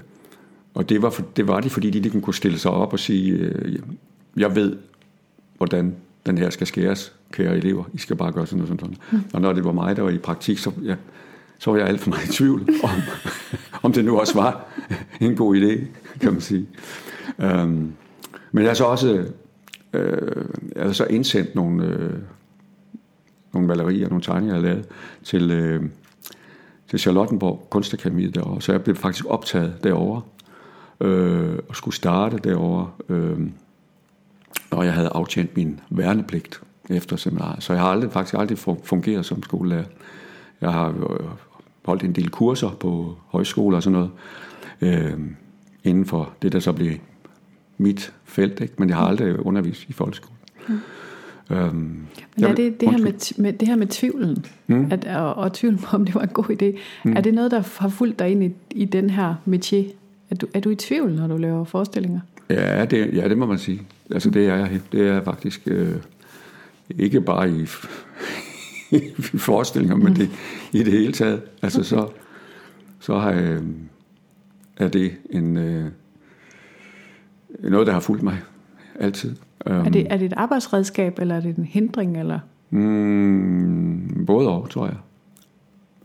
og 0.73 0.89
det 0.89 1.01
var, 1.01 1.09
for, 1.09 1.23
det 1.35 1.47
var 1.47 1.59
de, 1.59 1.69
fordi 1.69 1.89
de 1.89 1.99
ligesom 1.99 2.21
kunne 2.21 2.33
stille 2.33 2.59
sig 2.59 2.71
op 2.71 2.93
og 2.93 2.99
sige, 2.99 3.31
øh, 3.31 3.79
jeg 4.37 4.55
ved, 4.55 4.77
hvordan 5.57 5.95
den 6.25 6.37
her 6.37 6.49
skal 6.49 6.67
skæres, 6.67 7.13
kære 7.31 7.57
elever. 7.57 7.83
I 7.93 7.97
skal 7.97 8.15
bare 8.15 8.31
gøre 8.31 8.45
sådan 8.47 8.65
noget 8.65 8.79
sådan. 8.81 8.95
Mm. 9.11 9.19
Og 9.33 9.41
når 9.41 9.53
det 9.53 9.63
var 9.63 9.71
mig, 9.71 9.95
der 9.95 10.01
var 10.01 10.09
i 10.09 10.17
praktik, 10.17 10.57
så, 10.57 10.71
ja, 10.83 10.95
så 11.59 11.71
var 11.71 11.77
jeg 11.77 11.87
alt 11.87 12.01
for 12.01 12.09
meget 12.09 12.25
i 12.25 12.31
tvivl 12.31 12.69
om, 12.83 12.89
om 13.83 13.93
det 13.93 14.05
nu 14.05 14.19
også 14.19 14.33
var 14.33 14.65
en 15.21 15.35
god 15.35 15.55
idé, 15.55 15.85
kan 16.19 16.31
man 16.31 16.41
sige. 16.41 16.67
Øhm, 17.39 17.93
men 18.51 18.63
jeg 18.63 18.69
har 18.69 18.73
så 18.73 18.85
også 18.85 19.25
øh, 19.93 20.45
jeg 20.75 20.83
har 20.83 20.91
så 20.91 21.05
indsendt 21.05 21.55
nogle, 21.55 21.85
øh, 21.85 22.13
nogle 23.53 23.67
malerier, 23.67 24.09
nogle 24.09 24.23
tegninger, 24.23 24.55
jeg 24.55 24.61
har 24.61 24.69
lavet 24.69 24.87
til, 25.23 25.51
øh, 25.51 25.83
til 26.89 26.99
Charlottenborg 26.99 27.67
Kunstakademiet 27.69 28.35
derovre. 28.35 28.61
Så 28.61 28.71
jeg 28.71 28.83
blev 28.83 28.95
faktisk 28.95 29.25
optaget 29.25 29.83
derovre 29.83 30.21
øh, 31.01 31.59
og 31.69 31.75
skulle 31.75 31.95
starte 31.95 32.37
derovre. 32.37 32.91
Øh, 33.09 33.39
og 34.71 34.85
jeg 34.85 34.93
havde 34.93 35.09
aftjent 35.09 35.57
min 35.57 35.79
værnepligt 35.89 36.61
efter 36.89 37.15
seminariet. 37.15 37.63
Så 37.63 37.73
jeg 37.73 37.81
har 37.81 37.89
aldrig, 37.89 38.11
faktisk 38.11 38.35
aldrig 38.35 38.57
fungeret 38.83 39.25
som 39.25 39.43
skolelærer. 39.43 39.85
Jeg 40.61 40.73
har 40.73 40.87
øh, 40.87 41.27
holdt 41.85 42.03
en 42.03 42.11
del 42.11 42.29
kurser 42.29 42.69
på 42.69 43.17
højskoler 43.27 43.77
og 43.77 43.83
sådan 43.83 43.99
noget, 43.99 44.11
øh, 44.81 45.19
inden 45.83 46.05
for 46.05 46.33
det, 46.41 46.51
der 46.51 46.59
så 46.59 46.71
blev 46.71 46.91
mit 47.77 48.13
felt. 48.25 48.61
Ikke? 48.61 48.73
Men 48.77 48.89
jeg 48.89 48.97
har 48.97 49.05
aldrig 49.05 49.45
undervist 49.45 49.89
i 49.89 49.93
folkeskole. 49.93 50.35
Mm. 50.67 50.79
Øhm, 51.51 52.05
Men 52.35 52.45
er 52.45 52.55
det 52.55 52.81
det 52.81 52.91
her 52.91 52.97
med, 52.97 53.41
med, 53.41 53.53
det 53.53 53.67
her 53.67 53.75
med 53.75 53.87
tvivlen, 53.87 54.45
mm. 54.67 54.87
at, 54.91 55.05
og, 55.05 55.33
og 55.33 55.53
tvivlen 55.53 55.79
på, 55.79 55.95
om 55.95 56.05
det 56.05 56.15
var 56.15 56.21
en 56.21 56.27
god 56.27 56.45
idé, 56.45 56.79
mm. 57.03 57.13
er 57.15 57.21
det 57.21 57.33
noget, 57.33 57.51
der 57.51 57.63
har 57.77 57.89
fulgt 57.89 58.19
dig 58.19 58.29
ind 58.29 58.43
i, 58.43 58.51
i 58.71 58.85
den 58.85 59.09
her 59.09 59.35
métier? 59.47 59.93
Er 60.29 60.35
du, 60.35 60.47
er 60.53 60.59
du 60.59 60.69
i 60.69 60.75
tvivl, 60.75 61.15
når 61.15 61.27
du 61.27 61.37
laver 61.37 61.63
forestillinger? 61.63 62.19
Ja, 62.49 62.85
det, 62.85 63.13
ja, 63.13 63.29
det 63.29 63.37
må 63.37 63.45
man 63.45 63.57
sige. 63.57 63.81
Altså, 64.11 64.29
det 64.29 64.47
er 64.47 64.55
jeg. 64.55 64.79
Det 64.91 65.07
er 65.07 65.23
faktisk 65.23 65.61
øh, 65.65 65.95
ikke 66.89 67.21
bare 67.21 67.49
i 67.49 67.65
forestillinger, 69.47 69.95
men 69.95 70.15
det, 70.15 70.29
i 70.71 70.83
det 70.83 70.93
hele 70.93 71.13
taget. 71.13 71.41
Altså, 71.61 71.83
så, 71.83 72.07
så 72.99 73.17
har 73.17 73.31
øh, 73.31 73.61
er 74.77 74.87
det 74.87 75.11
en, 75.29 75.57
øh, 75.57 75.91
noget, 77.59 77.87
der 77.87 77.93
har 77.93 77.99
fulgt 77.99 78.23
mig 78.23 78.37
altid. 78.99 79.35
Um, 79.65 79.75
er, 79.75 79.89
det, 79.89 80.07
er 80.09 80.17
det 80.17 80.25
et 80.25 80.33
arbejdsredskab, 80.37 81.19
eller 81.19 81.35
er 81.35 81.39
det 81.39 81.55
en 81.55 81.65
hindring? 81.65 82.19
Eller? 82.19 82.39
Mm, 82.69 84.25
både 84.25 84.49
og, 84.49 84.69
tror 84.69 84.85
jeg. 84.85 84.97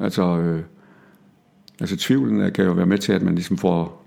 Altså, 0.01 0.39
øh, 0.39 0.63
altså 1.81 1.97
tvivlen 1.97 2.53
kan 2.53 2.65
jo 2.65 2.73
være 2.73 2.87
med 2.87 2.99
til, 2.99 3.13
at 3.13 3.23
man 3.23 3.35
ligesom 3.35 3.59
får, 3.59 4.07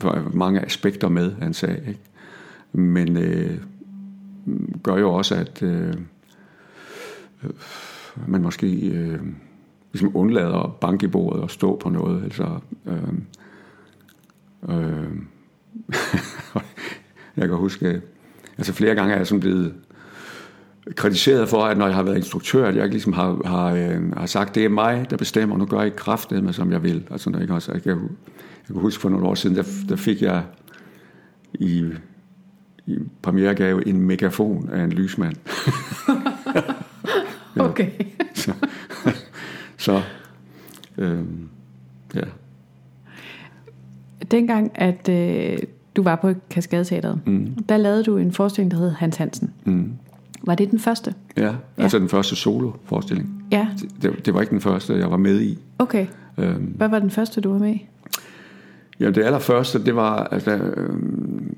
får 0.00 0.30
mange 0.32 0.60
aspekter 0.60 1.08
med 1.08 1.32
af 1.40 1.46
en 1.46 1.54
sag. 1.54 1.82
Ikke? 1.88 2.00
Men 2.72 3.16
øh, 3.16 3.58
gør 4.82 4.96
jo 4.96 5.14
også, 5.14 5.34
at 5.34 5.62
øh, 5.62 5.94
Øh, 7.44 7.50
man 8.26 8.42
måske 8.42 8.88
øh, 8.88 9.20
ligesom 9.92 10.16
undlader 10.16 10.62
at 10.62 10.74
banke 10.74 11.06
i 11.06 11.08
bordet 11.08 11.42
og 11.42 11.50
stå 11.50 11.76
på 11.76 11.88
noget. 11.88 12.24
Altså, 12.24 12.58
øh, 12.86 13.02
øh, 14.68 15.12
jeg 17.36 17.48
kan 17.48 17.56
huske, 17.56 18.02
altså 18.58 18.72
flere 18.72 18.94
gange 18.94 19.14
er 19.14 19.16
jeg 19.16 19.26
sådan 19.26 19.40
blevet 19.40 19.74
kritiseret 20.96 21.48
for, 21.48 21.64
at 21.64 21.78
når 21.78 21.86
jeg 21.86 21.94
har 21.94 22.02
været 22.02 22.16
instruktør, 22.16 22.68
at 22.68 22.76
jeg 22.76 22.88
ligesom 22.88 23.12
har, 23.12 23.40
har, 23.44 23.74
øh, 23.74 24.12
har 24.16 24.26
sagt, 24.26 24.54
det 24.54 24.64
er 24.64 24.68
mig, 24.68 25.06
der 25.10 25.16
bestemmer, 25.16 25.56
nu 25.56 25.66
gør 25.66 25.80
jeg 25.80 25.96
kraftet 25.96 26.44
med, 26.44 26.52
som 26.52 26.72
jeg 26.72 26.82
vil. 26.82 27.06
Altså, 27.10 27.30
når 27.30 27.38
jeg, 27.38 27.50
også, 27.50 27.72
jeg, 27.72 27.82
kan, 27.82 27.92
jeg 27.92 28.66
kan 28.66 28.76
huske 28.76 29.00
for 29.00 29.08
nogle 29.08 29.26
år 29.26 29.34
siden, 29.34 29.56
der, 29.56 29.64
der 29.88 29.96
fik 29.96 30.22
jeg 30.22 30.42
i, 31.54 31.84
i 32.86 32.98
premieregave 33.22 33.88
en 33.88 34.00
megafon 34.00 34.70
af 34.72 34.84
en 34.84 34.92
lysmand. 34.92 35.36
okay. 37.56 37.90
så, 38.34 38.52
så 39.76 40.02
øh, 40.98 41.24
ja. 42.14 42.20
Dengang, 44.30 44.72
at 44.74 45.08
øh, 45.08 45.58
du 45.96 46.02
var 46.02 46.16
på 46.16 46.32
Kaskadeteateret. 46.50 47.20
Mm. 47.26 47.54
Der 47.68 47.76
lavede 47.76 48.04
du 48.04 48.16
en 48.16 48.32
forestilling, 48.32 48.70
der 48.70 48.76
hed 48.76 48.90
Hans 48.90 49.16
Hansen. 49.16 49.52
Mm. 49.64 49.92
Var 50.42 50.54
det 50.54 50.70
den 50.70 50.78
første? 50.78 51.14
Ja, 51.36 51.42
ja. 51.42 51.52
altså 51.78 51.98
den 51.98 52.08
første 52.08 52.36
solo-forestilling. 52.36 53.44
Ja. 53.52 53.68
Det, 54.02 54.26
det 54.26 54.34
var 54.34 54.40
ikke 54.40 54.50
den 54.50 54.60
første, 54.60 54.94
jeg 54.94 55.10
var 55.10 55.16
med 55.16 55.40
i. 55.40 55.58
Okay. 55.78 56.06
Øhm. 56.38 56.74
Hvad 56.76 56.88
var 56.88 56.98
den 56.98 57.10
første, 57.10 57.40
du 57.40 57.52
var 57.52 57.58
med 57.58 57.74
i? 57.74 57.86
Ja, 59.00 59.10
det 59.10 59.22
allerførste, 59.22 59.84
det 59.84 59.96
var, 59.96 60.24
altså, 60.24 60.50
øhm, 60.50 61.56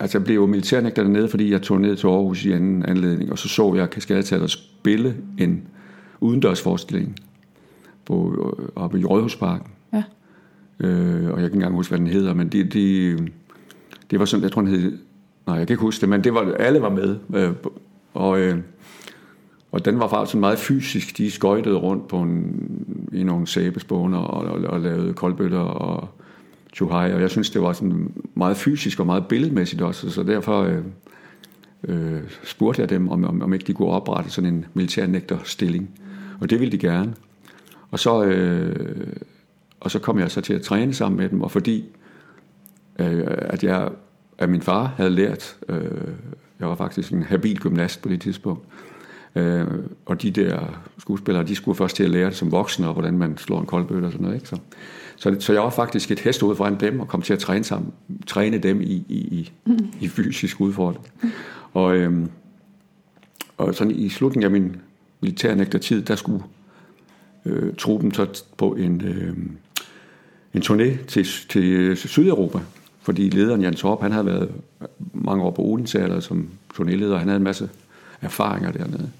altså 0.00 0.18
jeg 0.18 0.24
blev 0.24 0.36
jo 0.36 0.46
militærnægter 0.46 1.02
dernede, 1.02 1.28
fordi 1.28 1.52
jeg 1.52 1.62
tog 1.62 1.80
ned 1.80 1.96
til 1.96 2.06
Aarhus 2.06 2.44
i 2.44 2.52
anden 2.52 2.84
anledning, 2.86 3.32
og 3.32 3.38
så 3.38 3.48
så 3.48 3.74
jeg 3.74 3.90
Kaskadeteateret 3.90 4.50
spille 4.50 5.16
en 5.38 5.62
udendørsforestilling 6.20 7.16
på, 8.04 8.54
øh, 8.58 8.68
oppe 8.76 9.00
i 9.00 9.04
Rådhusparken. 9.04 9.72
Ja. 9.92 10.02
Øh, 10.80 11.24
og 11.24 11.28
jeg 11.28 11.36
kan 11.36 11.44
ikke 11.44 11.54
engang 11.54 11.74
huske, 11.74 11.90
hvad 11.90 11.98
den 11.98 12.06
hedder, 12.06 12.34
men 12.34 12.48
de, 12.48 12.64
de, 12.64 13.18
det 14.10 14.18
var 14.18 14.24
sådan, 14.24 14.42
jeg 14.42 14.52
tror, 14.52 14.62
den 14.62 14.70
hed, 14.70 14.98
nej, 15.46 15.56
jeg 15.56 15.66
kan 15.66 15.74
ikke 15.74 15.82
huske 15.82 16.00
det, 16.00 16.08
men 16.08 16.24
det 16.24 16.34
var, 16.34 16.52
alle 16.52 16.82
var 16.82 16.90
med. 16.90 17.16
Øh, 17.34 17.52
og, 18.14 18.40
øh, 18.40 18.58
og 19.72 19.84
den 19.84 19.98
var 19.98 20.08
faktisk 20.08 20.36
meget 20.36 20.58
fysisk. 20.58 21.18
De 21.18 21.30
skøjtede 21.30 21.76
rundt 21.76 22.08
på 22.08 22.16
en, 22.16 22.68
i 23.12 23.22
nogle 23.22 23.46
sæbespåner 23.46 24.18
og, 24.18 24.52
og, 24.52 24.60
og 24.70 24.80
lavede 24.80 25.12
koldbøtter 25.12 25.58
og 25.58 26.08
tjuhaj, 26.72 27.12
og 27.12 27.20
jeg 27.20 27.30
synes, 27.30 27.50
det 27.50 27.62
var 27.62 27.72
sådan 27.72 28.12
meget 28.34 28.56
fysisk 28.56 29.00
og 29.00 29.06
meget 29.06 29.26
billedmæssigt 29.26 29.82
også, 29.82 30.10
så 30.10 30.22
derfor 30.22 30.62
øh, 30.62 30.82
øh, 31.84 32.20
spurgte 32.44 32.82
jeg 32.82 32.90
dem, 32.90 33.08
om, 33.08 33.24
om, 33.24 33.42
om 33.42 33.52
ikke 33.52 33.64
de 33.64 33.72
kunne 33.72 33.88
oprette 33.88 34.30
sådan 34.30 34.54
en 34.54 34.66
militærnægterstilling. 34.74 35.90
Og 36.40 36.50
det 36.50 36.60
ville 36.60 36.72
de 36.72 36.78
gerne. 36.78 37.14
Og 37.90 37.98
så, 37.98 38.24
øh, 38.24 39.06
og 39.80 39.90
så 39.90 39.98
kom 39.98 40.18
jeg 40.18 40.30
så 40.30 40.40
til 40.40 40.52
at 40.52 40.62
træne 40.62 40.94
sammen 40.94 41.20
med 41.20 41.28
dem, 41.28 41.42
og 41.42 41.50
fordi 41.50 41.84
øh, 42.98 43.24
at 43.26 43.64
jeg 43.64 43.90
at 44.40 44.48
min 44.48 44.62
far 44.62 44.94
havde 44.96 45.10
lært. 45.10 45.56
Øh, 45.68 46.14
jeg 46.60 46.68
var 46.68 46.74
faktisk 46.74 47.12
en 47.12 47.22
habil 47.22 47.60
gymnast 47.60 48.02
på 48.02 48.08
det 48.08 48.20
tidspunkt. 48.20 48.64
Øh, 49.34 49.66
og 50.06 50.22
de 50.22 50.30
der 50.30 50.82
skuespillere, 50.98 51.44
de 51.44 51.54
skulle 51.54 51.76
først 51.76 51.96
til 51.96 52.04
at 52.04 52.10
lære 52.10 52.26
det 52.26 52.36
som 52.36 52.52
voksne, 52.52 52.86
og 52.86 52.92
hvordan 52.92 53.18
man 53.18 53.38
slår 53.38 53.60
en 53.60 53.66
koldbøtte 53.66 54.06
og 54.06 54.12
sådan 54.12 54.24
noget. 54.24 54.36
Ikke? 54.36 54.48
Så, 54.48 54.56
så, 55.20 55.36
så 55.38 55.52
jeg 55.52 55.62
var 55.62 55.70
faktisk 55.70 56.10
et 56.10 56.20
hest 56.20 56.42
ud 56.42 56.56
foran 56.56 56.80
dem, 56.80 57.00
og 57.00 57.08
kom 57.08 57.22
til 57.22 57.32
at 57.32 57.38
træne, 57.38 57.64
sammen, 57.64 57.92
træne 58.26 58.58
dem 58.58 58.80
i, 58.80 59.04
i, 59.08 59.18
i, 59.18 59.50
i 60.00 60.08
fysisk 60.08 60.60
udfordring. 60.60 61.06
Og, 61.72 61.96
øhm, 61.96 62.30
og 63.58 63.74
sådan 63.74 63.90
i 63.90 64.08
slutningen 64.08 64.44
af 64.44 64.60
min 64.60 64.76
militærnægtertid, 65.20 66.02
der 66.02 66.16
skulle 66.16 66.42
øh, 67.44 67.74
truppen 67.78 68.14
så 68.14 68.44
på 68.56 68.74
en, 68.74 69.00
øh, 69.00 69.36
en 70.54 70.62
turné 70.62 71.06
til, 71.06 71.26
til 71.48 71.64
øh, 71.64 71.96
Sydeuropa, 71.96 72.58
fordi 73.02 73.28
lederen 73.28 73.60
Jan 73.60 73.74
Torp, 73.74 74.02
han 74.02 74.12
havde 74.12 74.26
været 74.26 74.52
mange 75.12 75.44
år 75.44 75.50
på 75.50 75.62
Odense 75.62 76.20
som 76.20 76.48
turnéleder, 76.74 77.16
han 77.16 77.28
havde 77.28 77.36
en 77.36 77.42
masse 77.42 77.70
erfaringer 78.20 78.72
dernede. 78.72 79.10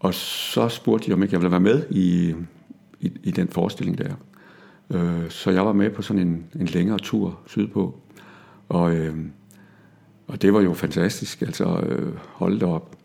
Og 0.00 0.14
så 0.14 0.68
spurgte 0.68 1.06
de, 1.06 1.12
om 1.12 1.22
ikke 1.22 1.32
jeg 1.32 1.40
ville 1.40 1.50
være 1.50 1.60
med 1.60 1.82
i, 1.90 2.34
i, 3.00 3.12
i 3.22 3.30
den 3.30 3.48
forestilling 3.48 3.98
der. 3.98 4.14
Øh, 4.90 5.30
så 5.30 5.50
jeg 5.50 5.66
var 5.66 5.72
med 5.72 5.90
på 5.90 6.02
sådan 6.02 6.28
en, 6.28 6.44
en 6.60 6.66
længere 6.66 6.98
tur 6.98 7.40
sydpå. 7.46 8.00
Og, 8.68 8.96
øh, 8.96 9.16
og 10.26 10.42
det 10.42 10.54
var 10.54 10.60
jo 10.60 10.74
fantastisk, 10.74 11.42
altså 11.42 11.80
øh, 11.80 12.12
holde 12.16 12.60
det 12.60 12.68
op 12.68 12.96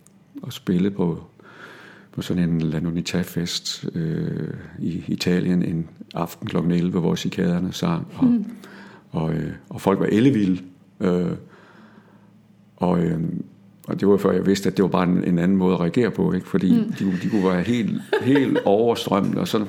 og 0.41 0.53
spille 0.53 0.91
på, 0.91 1.24
på 2.12 2.22
sådan 2.22 2.50
en 2.50 2.62
La 2.62 2.79
Nunità-fest 2.79 3.89
øh, 3.96 4.53
i 4.79 5.03
Italien 5.07 5.63
en 5.63 5.89
aften 6.15 6.48
kl. 6.48 6.57
11, 6.57 7.00
hvor 7.00 7.15
cikaderne 7.15 7.74
sang, 7.74 8.07
og, 8.17 8.25
mm. 8.25 8.46
og, 9.12 9.34
øh, 9.34 9.51
og 9.69 9.81
folk 9.81 10.00
var 10.00 10.05
ellevilde. 10.05 10.63
Øh, 11.00 11.31
og, 12.75 13.00
øh, 13.00 13.22
og 13.88 14.00
det 14.00 14.07
var 14.07 14.17
før 14.17 14.31
jeg 14.31 14.46
vidste, 14.46 14.69
at 14.69 14.77
det 14.77 14.84
var 14.84 14.89
bare 14.89 15.03
en, 15.03 15.24
en 15.24 15.39
anden 15.39 15.57
måde 15.57 15.74
at 15.74 15.79
reagere 15.79 16.12
på, 16.12 16.34
ikke? 16.34 16.48
fordi 16.48 16.72
mm. 16.72 16.93
de, 16.93 17.19
de 17.24 17.29
kunne 17.29 17.43
være 17.43 17.62
helt, 17.62 18.01
helt 18.22 18.57
overstrømmende, 18.65 19.41
og, 19.41 19.48
sådan, 19.48 19.67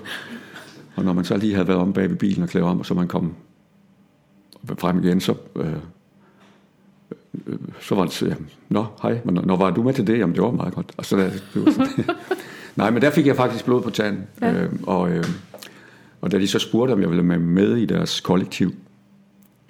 og 0.99 1.05
når 1.05 1.12
man 1.12 1.25
så 1.25 1.37
lige 1.37 1.55
havde 1.55 1.69
været 1.69 1.81
om 1.81 1.93
bag 1.93 2.11
ved 2.11 2.17
bilen 2.17 2.43
og 2.43 2.49
klædt 2.49 2.64
om, 2.64 2.78
og 2.78 2.87
så 2.87 2.95
man 2.95 3.09
kom 3.09 3.35
frem 4.78 5.05
igen, 5.05 5.21
så, 5.21 5.35
øh, 5.57 5.73
øh, 7.47 7.59
så 7.81 7.95
var 7.95 8.05
det 8.05 8.12
så, 8.12 8.35
nå, 8.69 8.87
hej, 9.02 9.21
men 9.25 9.35
når 9.45 9.57
var 9.57 9.71
du 9.71 9.83
med 9.83 9.95
til 9.95 10.07
det? 10.07 10.19
Jamen, 10.19 10.35
det 10.35 10.43
var 10.43 10.50
meget 10.50 10.75
godt. 10.75 10.93
Og 10.97 11.05
så 11.05 11.17
der, 11.17 11.31
det 11.55 11.64
var 11.64 11.73
sådan, 11.73 12.05
Nej, 12.76 12.90
men 12.90 13.02
der 13.02 13.11
fik 13.11 13.26
jeg 13.26 13.37
faktisk 13.37 13.64
blod 13.64 13.83
på 13.83 13.90
tanden. 13.90 14.26
Ja. 14.40 14.62
Øh, 14.62 14.73
og, 14.83 15.11
øh, 15.11 15.25
og 16.21 16.33
da 16.33 16.38
de 16.38 16.49
så 16.49 16.59
spurgte, 16.59 16.93
om 16.93 17.00
jeg 17.00 17.11
ville 17.11 17.28
være 17.28 17.38
med 17.38 17.76
i 17.76 17.87
deres 17.87 18.21
kollektiv, 18.21 18.75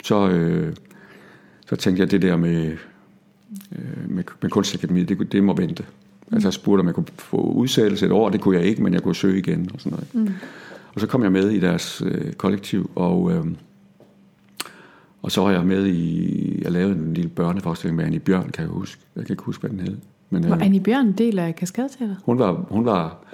så, 0.04 0.28
øh, 0.28 0.74
så 1.66 1.76
tænkte 1.76 2.00
jeg, 2.00 2.10
det 2.10 2.22
der 2.22 2.36
med, 2.36 2.76
øh, 3.72 4.10
med, 4.10 4.24
med 4.42 4.50
kunstakademiet, 4.50 5.08
det, 5.08 5.32
det 5.32 5.44
må 5.44 5.56
vente. 5.56 5.82
Mm. 6.28 6.34
Altså 6.34 6.48
jeg 6.48 6.52
spurgte, 6.52 6.80
om 6.80 6.86
jeg 6.86 6.94
kunne 6.94 7.06
få 7.16 7.36
udsættelse 7.36 8.06
et 8.06 8.12
år, 8.12 8.28
det 8.28 8.40
kunne 8.40 8.56
jeg 8.56 8.64
ikke, 8.64 8.82
men 8.82 8.94
jeg 8.94 9.02
kunne 9.02 9.16
søge 9.16 9.38
igen 9.38 9.70
og 9.74 9.80
sådan 9.80 9.92
noget. 9.92 10.14
Mm. 10.14 10.34
Og 10.94 11.00
så 11.00 11.06
kom 11.06 11.22
jeg 11.22 11.32
med 11.32 11.50
i 11.50 11.60
deres 11.60 12.02
øh, 12.06 12.32
kollektiv, 12.32 12.90
og, 12.94 13.32
øh, 13.32 13.44
og 15.22 15.32
så 15.32 15.40
var 15.40 15.50
jeg 15.50 15.66
med 15.66 15.86
i, 15.86 16.62
jeg 16.62 16.72
lavede 16.72 16.94
en 16.94 17.14
lille 17.14 17.30
børneforestilling 17.30 17.96
med 17.96 18.04
Annie 18.04 18.20
Bjørn, 18.20 18.50
kan 18.50 18.62
jeg 18.62 18.70
huske. 18.70 19.02
Jeg 19.16 19.24
kan 19.26 19.32
ikke 19.32 19.42
huske, 19.42 19.60
hvad 19.60 19.70
den 19.70 19.80
hed. 19.80 19.96
Men, 20.30 20.48
var 20.48 20.56
øh, 20.56 20.64
Annie 20.64 20.80
Bjørn 20.80 21.06
en 21.06 21.12
del 21.12 21.38
af 21.38 21.56
Kaskadeteater? 21.56 22.14
Hun 22.24 22.38
var, 22.38 22.52
hun 22.52 22.84
var, 22.84 23.24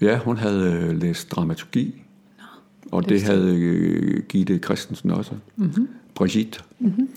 ja, 0.00 0.18
hun 0.18 0.36
havde 0.36 0.72
øh, 0.72 1.00
læst 1.00 1.30
dramaturgi, 1.30 2.02
Nå, 2.38 2.44
og 2.92 3.02
det, 3.02 3.10
det 3.10 3.22
havde 3.22 3.56
øh, 3.56 4.22
Gitte 4.28 4.58
Christensen 4.58 5.10
også. 5.10 5.32
Mm-hmm. 5.56 5.88
Brigitte. 6.14 6.60
Mm-hmm. 6.78 7.08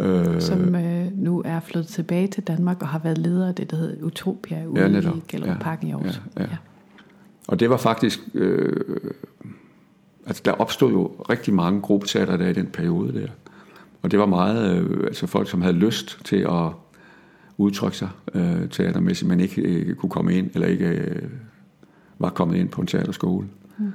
Øh, 0.00 0.40
som 0.40 0.74
øh, 0.74 1.18
nu 1.18 1.42
er 1.44 1.60
flyttet 1.60 1.92
tilbage 1.92 2.26
til 2.26 2.42
Danmark 2.42 2.82
og 2.82 2.88
har 2.88 2.98
været 2.98 3.18
leder 3.18 3.48
af 3.48 3.54
det, 3.54 3.70
der 3.70 3.76
hedder 3.76 4.04
Utopia 4.04 4.66
ude 4.66 4.80
ja, 4.80 4.88
netop. 4.88 5.16
i 5.16 5.20
Gellerup 5.28 5.66
ja, 5.66 5.86
i 5.86 5.90
Aarhus. 5.90 6.22
Ja, 6.36 6.42
ja. 6.42 6.48
Ja. 6.50 6.56
Og 7.48 7.60
det 7.60 7.70
var 7.70 7.76
faktisk, 7.76 8.20
øh, 8.34 8.76
altså 10.26 10.42
der 10.44 10.52
opstod 10.52 10.90
jo 10.90 11.06
rigtig 11.30 11.54
mange 11.54 11.80
gruppeteater 11.80 12.36
der 12.36 12.48
i 12.48 12.52
den 12.52 12.66
periode 12.66 13.20
der. 13.20 13.28
Og 14.02 14.10
det 14.10 14.18
var 14.18 14.26
meget, 14.26 14.80
øh, 14.80 15.06
altså 15.06 15.26
folk, 15.26 15.50
som 15.50 15.62
havde 15.62 15.76
lyst 15.76 16.20
til 16.24 16.36
at 16.36 16.70
udtrykke 17.56 17.96
sig 17.96 18.08
øh, 18.34 18.68
teatermæssigt, 18.68 19.28
men 19.28 19.40
ikke 19.40 19.62
øh, 19.62 19.94
kunne 19.94 20.10
komme 20.10 20.34
ind, 20.34 20.50
eller 20.54 20.66
ikke 20.66 20.86
øh, 20.86 21.22
var 22.18 22.30
kommet 22.30 22.56
ind 22.56 22.68
på 22.68 22.80
en 22.80 22.86
teaterskole. 22.86 23.48
Mm. 23.78 23.92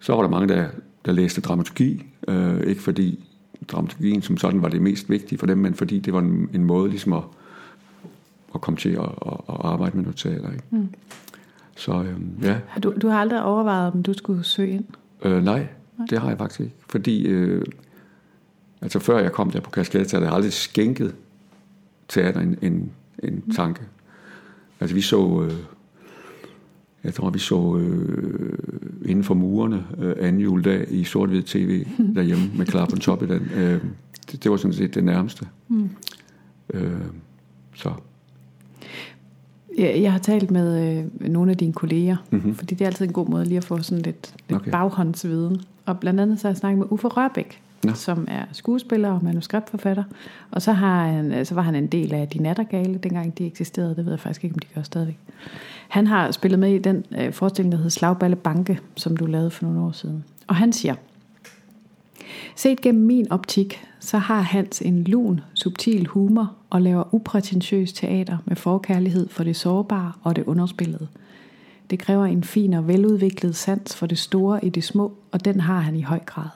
Så 0.00 0.14
var 0.14 0.22
der 0.22 0.28
mange, 0.28 0.48
der, 0.54 0.68
der 1.04 1.12
læste 1.12 1.40
dramaturgi, 1.40 2.06
øh, 2.28 2.60
ikke 2.60 2.82
fordi 2.82 3.28
dramaturgien 3.68 4.22
som 4.22 4.36
sådan 4.36 4.62
var 4.62 4.68
det 4.68 4.82
mest 4.82 5.10
vigtige 5.10 5.38
for 5.38 5.46
dem, 5.46 5.58
men 5.58 5.74
fordi 5.74 5.98
det 5.98 6.12
var 6.12 6.20
en, 6.20 6.48
en 6.54 6.64
måde 6.64 6.90
ligesom 6.90 7.12
at, 7.12 7.22
at 8.54 8.60
komme 8.60 8.78
til 8.78 8.88
at, 8.88 9.00
at, 9.00 9.32
at 9.48 9.56
arbejde 9.58 9.96
med 9.96 10.04
noget 10.04 10.16
teater. 10.16 10.52
Ikke? 10.52 10.64
Mm. 10.70 10.88
Så 11.76 12.02
øh, 12.02 12.16
ja. 12.42 12.58
Har 12.68 12.80
du, 12.80 12.94
du 13.02 13.08
har 13.08 13.20
aldrig 13.20 13.42
overvejet, 13.42 13.92
om 13.92 14.02
du 14.02 14.12
skulle 14.12 14.44
søge 14.44 14.70
ind? 14.70 14.84
Øh, 15.24 15.44
nej, 15.44 15.66
nej, 15.98 16.06
det 16.10 16.18
har 16.18 16.28
jeg 16.28 16.38
faktisk 16.38 16.60
ikke. 16.60 16.74
Fordi, 16.88 17.26
øh, 17.26 17.64
altså 18.80 18.98
før 18.98 19.18
jeg 19.18 19.32
kom 19.32 19.50
der 19.50 19.60
på 19.60 19.70
Kaskade, 19.70 20.08
så 20.08 20.16
havde 20.16 20.26
jeg 20.26 20.34
aldrig 20.34 20.52
skænket 20.52 21.14
teater 22.08 22.40
en, 22.40 22.58
en, 22.62 22.92
en 23.22 23.50
tanke. 23.50 23.82
Altså 24.80 24.94
vi 24.94 25.00
så, 25.00 25.42
øh, 25.42 25.52
jeg 27.04 27.14
tror 27.14 27.30
vi 27.30 27.38
så 27.38 27.76
øh, 27.76 28.58
inden 29.04 29.24
for 29.24 29.34
murene 29.34 29.84
øh, 29.98 30.14
anden 30.20 30.42
juledag 30.42 30.86
i 30.90 31.04
sort-hvid 31.04 31.42
tv 31.42 31.86
derhjemme 32.16 32.50
med 32.56 32.66
klar 32.66 32.86
på 32.86 32.96
top 32.96 33.22
i 33.22 33.26
den. 33.26 33.50
Øh, 33.56 33.80
det, 34.32 34.44
det 34.44 34.50
var 34.50 34.56
sådan 34.56 34.72
set 34.72 34.94
det 34.94 35.04
nærmeste. 35.04 35.48
Mm. 35.68 35.90
Øh, 36.74 37.00
så. 37.74 37.92
Jeg, 39.78 40.02
jeg 40.02 40.12
har 40.12 40.18
talt 40.18 40.50
med 40.50 40.98
øh, 40.98 41.30
nogle 41.30 41.50
af 41.50 41.56
dine 41.56 41.72
kolleger, 41.72 42.16
mm-hmm. 42.30 42.54
fordi 42.54 42.74
det 42.74 42.84
er 42.84 42.86
altid 42.86 43.06
en 43.06 43.12
god 43.12 43.28
måde 43.28 43.44
lige 43.44 43.56
at 43.56 43.64
få 43.64 43.82
sådan 43.82 44.02
lidt, 44.02 44.34
lidt 44.48 44.60
okay. 44.60 44.70
baghåndsviden. 44.70 45.60
Og 45.86 46.00
blandt 46.00 46.20
andet 46.20 46.40
så 46.40 46.46
har 46.46 46.50
jeg 46.52 46.56
snakket 46.56 46.78
med 46.78 46.86
Uffe 46.90 47.08
Rørbæk, 47.08 47.60
ja. 47.84 47.94
som 47.94 48.24
er 48.30 48.44
skuespiller 48.52 49.10
og 49.10 49.24
manuskriptforfatter. 49.24 50.04
Og 50.50 50.62
så, 50.62 50.72
har 50.72 51.06
han, 51.06 51.44
så 51.44 51.54
var 51.54 51.62
han 51.62 51.74
en 51.74 51.86
del 51.86 52.14
af 52.14 52.28
De 52.28 52.38
Nattergale, 52.38 52.98
dengang 52.98 53.38
de 53.38 53.46
eksisterede. 53.46 53.96
Det 53.96 54.04
ved 54.04 54.12
jeg 54.12 54.20
faktisk 54.20 54.44
ikke, 54.44 54.54
om 54.54 54.58
de 54.58 54.66
gør 54.74 54.82
stadigvæk. 54.82 55.18
Han 55.88 56.06
har 56.06 56.30
spillet 56.30 56.58
med 56.58 56.74
i 56.74 56.78
den 56.78 57.04
øh, 57.18 57.32
forestilling, 57.32 57.72
der 57.72 57.78
hedder 57.78 57.90
Slagballe 57.90 58.36
Banke, 58.36 58.80
som 58.96 59.16
du 59.16 59.26
lavede 59.26 59.50
for 59.50 59.64
nogle 59.64 59.80
år 59.80 59.92
siden. 59.92 60.24
Og 60.46 60.56
han 60.56 60.72
siger, 60.72 60.94
Set 62.56 62.80
gennem 62.80 63.04
min 63.04 63.32
optik, 63.32 63.84
så 64.00 64.18
har 64.18 64.40
Hans 64.40 64.82
en 64.82 65.04
lun, 65.04 65.40
subtil 65.54 66.06
humor 66.06 66.52
og 66.70 66.82
laver 66.82 67.14
uprætentiøs 67.14 67.92
teater 67.92 68.38
med 68.44 68.56
forkærlighed 68.56 69.28
for 69.28 69.44
det 69.44 69.56
sårbare 69.56 70.12
og 70.22 70.36
det 70.36 70.44
underspillede. 70.44 71.08
Det 71.90 71.98
kræver 71.98 72.24
en 72.24 72.44
fin 72.44 72.72
og 72.72 72.88
veludviklet 72.88 73.56
sans 73.56 73.96
for 73.96 74.06
det 74.06 74.18
store 74.18 74.64
i 74.64 74.68
det 74.68 74.84
små, 74.84 75.12
og 75.32 75.44
den 75.44 75.60
har 75.60 75.78
han 75.78 75.96
i 75.96 76.02
høj 76.02 76.18
grad. 76.18 76.48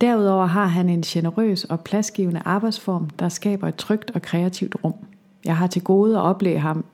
Derudover 0.00 0.46
har 0.46 0.66
han 0.66 0.88
en 0.88 1.02
generøs 1.02 1.64
og 1.64 1.80
pladsgivende 1.80 2.42
arbejdsform, 2.44 3.10
der 3.10 3.28
skaber 3.28 3.68
et 3.68 3.74
trygt 3.74 4.10
og 4.10 4.22
kreativt 4.22 4.76
rum. 4.84 4.94
Jeg 5.44 5.56
har 5.56 5.66
til 5.66 5.82
gode 5.82 6.16
at 6.16 6.22
opleve 6.22 6.58
ham 6.58 6.84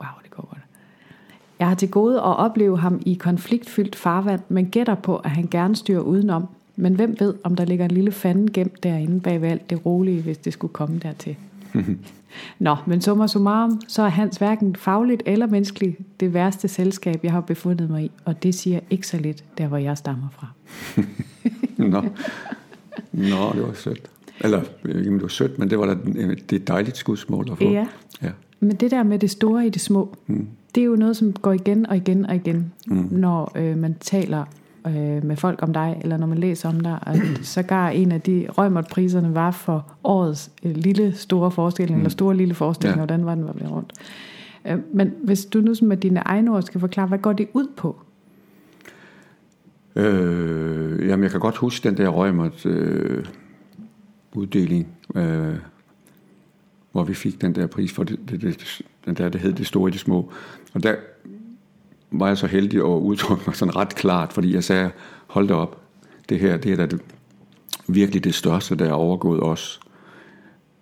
Wow, 0.00 0.22
det 0.22 0.30
går 0.30 0.48
godt. 0.50 0.62
Jeg 1.58 1.68
har 1.68 1.74
til 1.74 1.90
gode 1.90 2.16
at 2.16 2.36
opleve 2.36 2.78
ham 2.78 3.00
i 3.06 3.14
konfliktfyldt 3.14 3.96
farvand, 3.96 4.40
men 4.48 4.70
gætter 4.70 4.94
på, 4.94 5.16
at 5.16 5.30
han 5.30 5.48
gerne 5.50 5.76
styrer 5.76 6.00
udenom. 6.00 6.48
Men 6.76 6.94
hvem 6.94 7.16
ved, 7.18 7.34
om 7.44 7.54
der 7.54 7.64
ligger 7.64 7.84
en 7.84 7.90
lille 7.90 8.12
fanden 8.12 8.52
gemt 8.52 8.82
derinde 8.82 9.20
bag 9.20 9.42
ved 9.42 9.48
alt 9.48 9.70
det 9.70 9.86
rolige, 9.86 10.22
hvis 10.22 10.38
det 10.38 10.52
skulle 10.52 10.72
komme 10.72 10.98
dertil. 10.98 11.36
Nå, 12.58 12.76
men 12.86 13.00
summa 13.00 13.26
summarum, 13.26 13.80
så 13.88 14.02
er 14.02 14.08
hans 14.08 14.36
hverken 14.36 14.76
fagligt 14.76 15.22
eller 15.26 15.46
menneskeligt 15.46 16.20
det 16.20 16.34
værste 16.34 16.68
selskab, 16.68 17.20
jeg 17.24 17.32
har 17.32 17.40
befundet 17.40 17.90
mig 17.90 18.04
i. 18.04 18.10
Og 18.24 18.42
det 18.42 18.54
siger 18.54 18.80
ikke 18.90 19.06
så 19.06 19.16
lidt, 19.16 19.44
der 19.58 19.66
hvor 19.66 19.76
jeg 19.76 19.98
stammer 19.98 20.28
fra. 20.32 20.46
Nå. 21.76 22.02
Nå, 23.12 23.52
det 23.52 23.62
var 23.62 23.72
sødt. 23.74 24.10
Eller, 24.40 24.62
ikke, 24.84 25.12
det 25.12 25.22
var 25.22 25.28
sødt, 25.28 25.58
men 25.58 25.70
det 25.70 25.78
var 25.78 25.86
da 25.86 25.94
det 25.94 26.52
er 26.52 26.56
et 26.56 26.68
dejligt 26.68 26.96
skudsmål 26.96 27.48
at 27.52 27.58
få. 27.58 27.64
Ja. 27.64 27.86
ja. 28.22 28.30
Men 28.60 28.76
det 28.76 28.90
der 28.90 29.02
med 29.02 29.18
det 29.18 29.30
store 29.30 29.66
i 29.66 29.70
det 29.70 29.80
små, 29.80 30.16
mm. 30.26 30.48
det 30.74 30.80
er 30.80 30.84
jo 30.84 30.96
noget, 30.96 31.16
som 31.16 31.32
går 31.32 31.52
igen 31.52 31.86
og 31.86 31.96
igen 31.96 32.26
og 32.26 32.34
igen, 32.34 32.72
mm. 32.86 33.08
når 33.10 33.52
øh, 33.54 33.78
man 33.78 33.96
taler 34.00 34.44
øh, 34.86 35.24
med 35.24 35.36
folk 35.36 35.62
om 35.62 35.72
dig, 35.72 36.00
eller 36.02 36.16
når 36.16 36.26
man 36.26 36.38
læser 36.38 36.68
om 36.68 36.80
dig. 36.80 36.98
Og 37.02 37.16
så 37.42 37.62
gar 37.62 37.88
en 37.88 38.12
af 38.12 38.20
de 38.20 38.46
røgmåtpriserne 38.48 39.34
var 39.34 39.50
for 39.50 39.92
årets 40.04 40.50
øh, 40.62 40.76
lille 40.76 41.12
store 41.12 41.50
forestilling, 41.50 41.96
mm. 41.96 42.00
eller 42.00 42.10
store 42.10 42.36
lille 42.36 42.54
forestilling, 42.54 42.96
ja. 42.96 43.00
hvordan 43.00 43.26
var 43.26 43.34
den 43.34 43.46
var 43.46 43.52
blevet 43.52 43.72
rundt. 43.72 43.92
Øh, 44.66 44.78
men 44.92 45.14
hvis 45.24 45.44
du 45.44 45.60
nu 45.60 45.74
med 45.82 45.96
dine 45.96 46.20
egne 46.20 46.50
ord 46.50 46.62
skal 46.62 46.80
forklare, 46.80 47.06
hvad 47.06 47.18
går 47.18 47.32
det 47.32 47.48
ud 47.52 47.66
på? 47.76 47.96
Øh, 49.96 51.08
jamen, 51.08 51.22
jeg 51.22 51.30
kan 51.30 51.40
godt 51.40 51.56
huske 51.56 51.88
den 51.88 51.96
der 51.96 52.08
røgmåt 52.08 52.66
øh, 52.66 53.24
uddeling, 54.34 54.88
øh, 55.14 55.54
hvor 56.92 57.04
vi 57.04 57.14
fik 57.14 57.40
den 57.40 57.54
der 57.54 57.66
pris 57.66 57.92
for 57.92 58.02
det, 58.02 58.18
det, 58.30 58.42
det, 58.42 58.82
den 59.04 59.14
der, 59.14 59.28
det 59.28 59.40
hed 59.40 59.52
Det 59.52 59.66
Store 59.66 59.88
i 59.88 59.92
det 59.92 60.00
Små. 60.00 60.32
Og 60.74 60.82
der 60.82 60.94
var 62.10 62.28
jeg 62.28 62.38
så 62.38 62.46
heldig 62.46 62.78
at 62.78 62.84
udtrykke 62.84 63.42
mig 63.46 63.56
sådan 63.56 63.76
ret 63.76 63.94
klart, 63.94 64.32
fordi 64.32 64.54
jeg 64.54 64.64
sagde, 64.64 64.90
hold 65.26 65.48
da 65.48 65.54
op, 65.54 65.80
det 66.28 66.38
her, 66.38 66.56
det 66.56 66.72
er 66.72 66.76
da 66.76 66.86
det, 66.86 67.00
virkelig 67.88 68.24
det 68.24 68.34
største, 68.34 68.76
der 68.76 68.88
er 68.88 68.92
overgået 68.92 69.42
os 69.42 69.80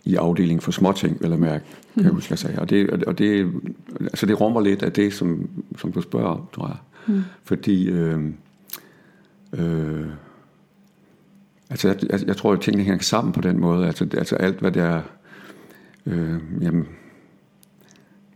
i 0.05 0.15
afdelingen 0.17 0.61
for 0.61 0.73
småting, 0.73 1.19
eller 1.21 1.37
mærke, 1.37 1.65
kan 1.95 2.05
jeg 2.05 2.13
huske, 2.13 2.33
jeg 2.33 2.39
sagde. 2.39 2.59
Og 2.59 2.71
det, 2.71 3.05
og 3.05 3.19
det, 3.19 3.53
altså 4.01 4.27
det 4.27 4.41
rummer 4.41 4.61
lidt 4.61 4.83
af 4.83 4.93
det, 4.93 5.13
som, 5.13 5.49
som 5.79 5.93
du 5.93 6.01
spørger 6.01 6.29
om, 6.29 6.49
tror 6.53 6.67
jeg. 6.67 6.77
Mm. 7.07 7.23
Fordi 7.45 7.89
øh, 7.89 8.21
øh, 9.53 10.07
altså 11.71 11.89
jeg, 11.89 11.97
jeg, 12.11 12.27
jeg 12.27 12.37
tror, 12.37 12.53
at 12.53 12.61
tingene 12.61 12.85
hænger 12.85 13.03
sammen 13.03 13.33
på 13.33 13.41
den 13.41 13.61
måde. 13.61 13.87
Altså, 13.87 14.09
altså 14.19 14.37
alt, 14.37 14.61
hvad 14.61 14.73
der 14.73 14.85
er 14.85 15.03
øh, 16.07 16.41
jamen, 16.61 16.89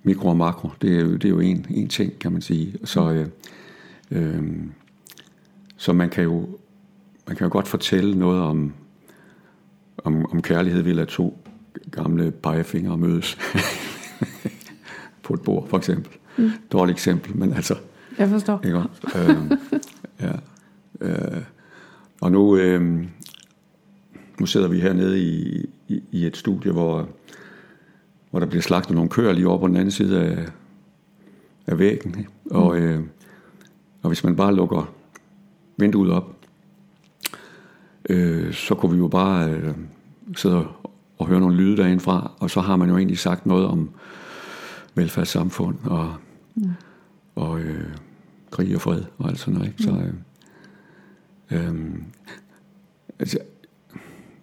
mikro 0.02 0.28
og 0.28 0.36
makro, 0.36 0.70
det 0.82 0.96
er 0.96 1.00
jo, 1.00 1.12
det 1.12 1.24
er 1.24 1.28
jo 1.28 1.40
en, 1.40 1.66
en 1.70 1.88
ting, 1.88 2.18
kan 2.18 2.32
man 2.32 2.42
sige. 2.42 2.74
Så, 2.84 3.10
øh, 3.10 3.26
øh, 4.10 4.42
så 5.76 5.92
man 5.92 6.10
kan 6.10 6.24
jo 6.24 6.48
man 7.28 7.36
kan 7.36 7.44
jo 7.44 7.52
godt 7.52 7.68
fortælle 7.68 8.18
noget 8.18 8.40
om, 8.42 8.72
om, 10.04 10.30
om 10.30 10.42
kærlighed 10.42 10.82
ved 10.82 10.98
at 10.98 11.08
to 11.08 11.38
gamle 11.90 12.30
pegefingre 12.30 12.98
mødes 12.98 13.38
på 15.24 15.34
et 15.34 15.42
bord, 15.42 15.68
for 15.68 15.76
eksempel. 15.78 16.12
Mm. 16.38 16.50
Dårligt 16.72 16.96
eksempel, 16.96 17.36
men 17.36 17.52
altså... 17.52 17.74
Jeg 18.18 18.28
forstår. 18.28 18.60
Ikke? 18.64 18.78
Øh, 18.78 19.58
ja. 20.20 20.32
Øh, 21.00 21.42
og 22.20 22.32
nu, 22.32 22.56
øh, 22.56 23.06
nu 24.40 24.46
sidder 24.46 24.68
vi 24.68 24.80
hernede 24.80 25.22
i, 25.22 25.64
i, 25.88 26.02
i 26.12 26.26
et 26.26 26.36
studie, 26.36 26.72
hvor, 26.72 27.08
hvor 28.30 28.40
der 28.40 28.46
bliver 28.46 28.62
slagtet 28.62 28.94
nogle 28.94 29.10
køer 29.10 29.32
lige 29.32 29.48
over 29.48 29.58
på 29.58 29.68
den 29.68 29.76
anden 29.76 29.90
side 29.90 30.20
af, 30.22 30.46
af 31.66 31.78
væggen. 31.78 32.18
Ikke? 32.18 32.30
Og, 32.50 32.76
mm. 32.76 32.82
øh, 32.82 33.02
og 34.02 34.08
hvis 34.08 34.24
man 34.24 34.36
bare 34.36 34.54
lukker 34.54 34.92
vinduet 35.76 36.12
op, 36.12 36.36
øh, 38.10 38.52
så 38.52 38.74
kunne 38.74 38.92
vi 38.92 38.98
jo 38.98 39.08
bare 39.08 39.50
øh, 39.50 39.74
sidde 40.36 40.66
og 41.18 41.26
høre 41.26 41.40
nogle 41.40 41.56
lyde 41.56 41.76
derindefra, 41.76 42.30
og 42.38 42.50
så 42.50 42.60
har 42.60 42.76
man 42.76 42.88
jo 42.88 42.96
egentlig 42.96 43.18
sagt 43.18 43.46
noget 43.46 43.66
om 43.66 43.90
velfærdssamfund 44.94 45.76
og, 45.84 46.14
mm. 46.54 46.70
og 47.34 47.60
øh, 47.60 47.90
krig 48.50 48.74
og 48.74 48.80
fred 48.80 49.02
og 49.18 49.28
alt 49.28 49.38
sådan 49.38 49.54
noget. 49.54 49.68
Ikke? 49.68 49.82
Så, 49.82 49.90
mm. 49.90 51.56
øh, 51.56 51.68
øh, 51.68 51.94
altså, 53.18 53.38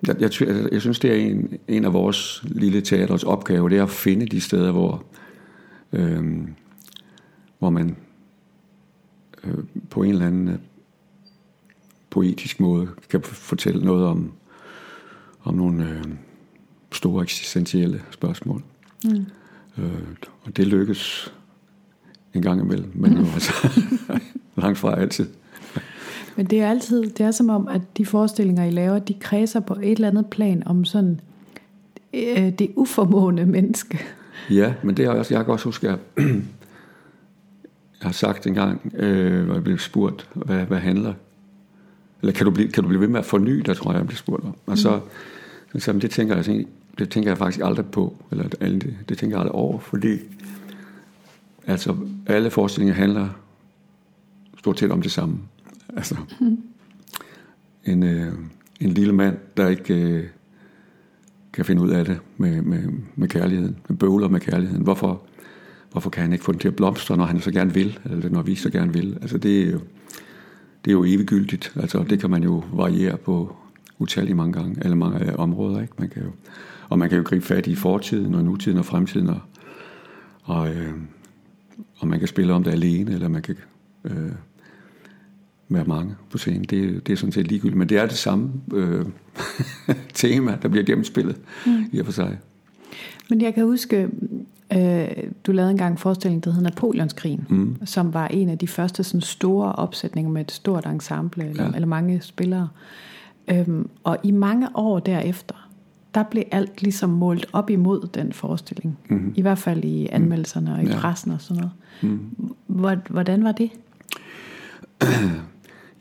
jeg, 0.07 0.21
jeg, 0.21 0.69
jeg 0.71 0.81
synes, 0.81 0.99
det 0.99 1.11
er 1.11 1.15
en, 1.15 1.57
en 1.67 1.85
af 1.85 1.93
vores 1.93 2.43
lille 2.45 2.81
teaters 2.81 3.23
opgave, 3.23 3.69
det 3.69 3.77
er 3.77 3.83
at 3.83 3.89
finde 3.89 4.25
de 4.25 4.41
steder, 4.41 4.71
hvor, 4.71 5.03
øh, 5.93 6.23
hvor 7.59 7.69
man 7.69 7.97
øh, 9.43 9.57
på 9.89 10.03
en 10.03 10.11
eller 10.11 10.27
anden 10.27 10.61
poetisk 12.09 12.59
måde 12.59 12.87
kan 13.09 13.21
fortælle 13.21 13.85
noget 13.85 14.05
om, 14.05 14.33
om 15.43 15.55
nogle 15.55 15.89
øh, 15.89 16.03
store 16.91 17.23
eksistentielle 17.23 18.01
spørgsmål. 18.11 18.63
Mm. 19.03 19.25
Øh, 19.77 20.01
og 20.43 20.57
det 20.57 20.67
lykkes 20.67 21.33
en 22.33 22.41
gang 22.41 22.61
imellem, 22.61 22.91
men 22.93 23.17
jo 23.17 23.25
altså 23.33 23.53
langt 24.61 24.79
fra 24.79 24.99
altid. 24.99 25.27
Men 26.35 26.45
det 26.45 26.61
er 26.61 26.69
altid, 26.69 27.09
det 27.09 27.25
er 27.25 27.31
som 27.31 27.49
om, 27.49 27.67
at 27.67 27.81
de 27.97 28.05
forestillinger, 28.05 28.63
I 28.63 28.71
laver, 28.71 28.99
de 28.99 29.13
kredser 29.13 29.59
på 29.59 29.73
et 29.73 29.91
eller 29.91 30.07
andet 30.07 30.27
plan 30.27 30.63
om 30.65 30.85
sådan 30.85 31.19
øh, 32.13 32.49
det 32.59 32.71
uformående 32.75 33.45
menneske. 33.45 33.99
Ja, 34.49 34.73
men 34.83 34.97
det 34.97 35.05
har 35.05 35.11
jeg 35.11 35.19
også, 35.19 35.33
jeg 35.33 35.45
kan 35.45 35.51
også 35.51 35.65
huske, 35.65 35.89
at 35.89 35.99
jeg, 36.17 36.25
jeg 37.99 38.01
har 38.01 38.11
sagt 38.11 38.47
engang, 38.47 38.91
øh, 38.95 39.45
hvor 39.45 39.53
jeg 39.53 39.63
blev 39.63 39.77
spurgt, 39.77 40.29
hvad, 40.33 40.65
hvad 40.65 40.79
handler 40.79 41.13
eller 42.25 42.33
kan 42.33 42.45
du, 42.45 42.51
blive, 42.51 42.71
kan 42.71 42.83
du 42.83 42.87
blive 42.87 43.01
ved 43.01 43.07
med 43.07 43.19
at 43.19 43.25
forny 43.25 43.59
der 43.65 43.73
tror 43.73 43.91
jeg, 43.91 43.97
jeg 43.97 44.07
bliver 44.07 44.17
spurgt 44.17 44.43
om. 44.43 44.55
Og 44.65 44.77
så, 44.77 44.99
mm. 45.73 45.79
så 45.79 45.93
det, 45.93 46.11
tænker 46.11 46.35
jeg, 46.35 46.37
altså 46.37 46.65
det 46.97 47.09
tænker 47.09 47.29
jeg 47.29 47.37
faktisk 47.37 47.65
aldrig 47.65 47.85
på, 47.85 48.15
eller 48.31 48.47
det, 48.47 48.95
det 49.09 49.17
tænker 49.17 49.37
jeg 49.37 49.41
aldrig 49.41 49.55
over, 49.55 49.79
fordi 49.79 50.19
altså, 51.67 51.95
alle 52.27 52.49
forestillinger 52.49 52.95
handler 52.95 53.29
stort 54.59 54.79
set 54.79 54.91
om 54.91 55.01
det 55.01 55.11
samme. 55.11 55.39
Altså, 55.99 56.15
mm. 56.39 56.57
en, 57.85 58.03
øh, 58.03 58.33
en 58.79 58.89
lille 58.89 59.13
mand, 59.13 59.37
der 59.57 59.67
ikke 59.67 59.93
øh, 59.93 60.23
kan 61.53 61.65
finde 61.65 61.81
ud 61.81 61.89
af 61.89 62.05
det 62.05 62.19
med, 62.37 62.61
med, 62.61 62.83
med 63.15 63.27
kærligheden, 63.27 63.77
med 63.89 63.97
bøvler 63.97 64.27
med 64.27 64.39
kærligheden. 64.39 64.83
Hvorfor, 64.83 65.21
hvorfor 65.91 66.09
kan 66.09 66.23
han 66.23 66.33
ikke 66.33 66.45
få 66.45 66.51
den 66.51 66.59
til 66.59 66.67
at 66.67 66.75
blomstre, 66.75 67.17
når 67.17 67.25
han 67.25 67.39
så 67.39 67.51
gerne 67.51 67.73
vil, 67.73 67.99
eller 68.05 68.29
når 68.29 68.41
vi 68.41 68.55
så 68.55 68.69
gerne 68.69 68.93
vil? 68.93 69.17
Altså, 69.21 69.37
det 69.37 69.61
er 69.61 69.71
jo 69.71 69.79
det 70.85 70.91
er 70.91 70.95
jo 70.95 71.03
eviggyldigt. 71.03 71.73
Altså, 71.75 72.05
det 72.09 72.19
kan 72.19 72.29
man 72.29 72.43
jo 72.43 72.63
variere 72.73 73.17
på 73.17 73.55
utallige 73.99 74.35
mange 74.35 74.53
gange, 74.53 74.75
eller 74.81 74.95
mange 74.95 75.31
øh, 75.31 75.35
områder. 75.37 75.81
Ikke? 75.81 75.93
Man 75.97 76.09
kan 76.09 76.23
jo, 76.23 76.29
og 76.89 76.99
man 76.99 77.09
kan 77.09 77.17
jo 77.17 77.23
gribe 77.23 77.45
fat 77.45 77.67
i 77.67 77.75
fortiden 77.75 78.35
og 78.35 78.45
nutiden 78.45 78.77
og 78.77 78.85
fremtiden, 78.85 79.29
og, 79.29 79.39
og, 80.43 80.75
øh, 80.75 80.93
og 81.97 82.07
man 82.07 82.19
kan 82.19 82.27
spille 82.27 82.53
om 82.53 82.63
det 82.63 82.71
alene, 82.71 83.11
eller 83.11 83.27
man 83.27 83.41
kan 83.41 83.55
øh, 84.03 84.31
være 85.69 85.85
mange 85.85 86.15
på 86.29 86.37
scenen. 86.37 86.63
Det, 86.63 87.07
det 87.07 87.13
er 87.13 87.17
sådan 87.17 87.31
set 87.31 87.47
ligegyldigt, 87.47 87.77
men 87.77 87.89
det 87.89 87.97
er 87.97 88.05
det 88.05 88.17
samme 88.17 88.51
øh, 88.73 89.05
tema, 90.13 90.57
der 90.61 90.67
bliver 90.67 90.85
gennemspillet 90.85 91.37
mm. 91.65 91.85
i 91.91 91.99
og 91.99 92.05
for 92.05 92.13
sig. 92.13 92.39
Men 93.29 93.41
jeg 93.41 93.53
kan 93.53 93.63
huske, 93.63 94.09
Øh, 94.73 95.07
du 95.45 95.51
lavede 95.51 95.71
engang 95.71 95.91
en 95.91 95.97
forestilling, 95.97 96.43
der 96.43 96.51
hed 96.51 96.61
Napoleonskrigen, 96.61 97.45
mm. 97.49 97.77
som 97.85 98.13
var 98.13 98.27
en 98.27 98.49
af 98.49 98.57
de 98.57 98.67
første 98.67 99.03
sådan 99.03 99.21
store 99.21 99.71
opsætninger 99.71 100.31
med 100.31 100.41
et 100.41 100.51
stort 100.51 100.85
ensemble, 100.85 101.49
eller, 101.49 101.63
ja. 101.63 101.69
eller 101.75 101.87
mange 101.87 102.21
spillere. 102.21 102.67
Øhm, 103.47 103.89
og 104.03 104.17
i 104.23 104.31
mange 104.31 104.67
år 104.73 104.99
derefter, 104.99 105.69
der 106.15 106.23
blev 106.23 106.43
alt 106.51 106.81
ligesom 106.81 107.09
målt 107.09 107.45
op 107.53 107.69
imod 107.69 108.07
den 108.13 108.33
forestilling. 108.33 108.97
Mm. 109.09 109.33
I 109.35 109.41
hvert 109.41 109.57
fald 109.57 109.83
i 109.83 110.07
anmeldelserne 110.11 110.73
og 110.73 110.83
i 110.83 110.87
ja. 110.87 110.99
pressen 110.99 111.31
og 111.31 111.41
sådan 111.41 111.57
noget. 111.57 111.71
Mm. 112.01 112.95
Hvordan 113.09 113.43
var 113.43 113.51
det? 113.51 113.69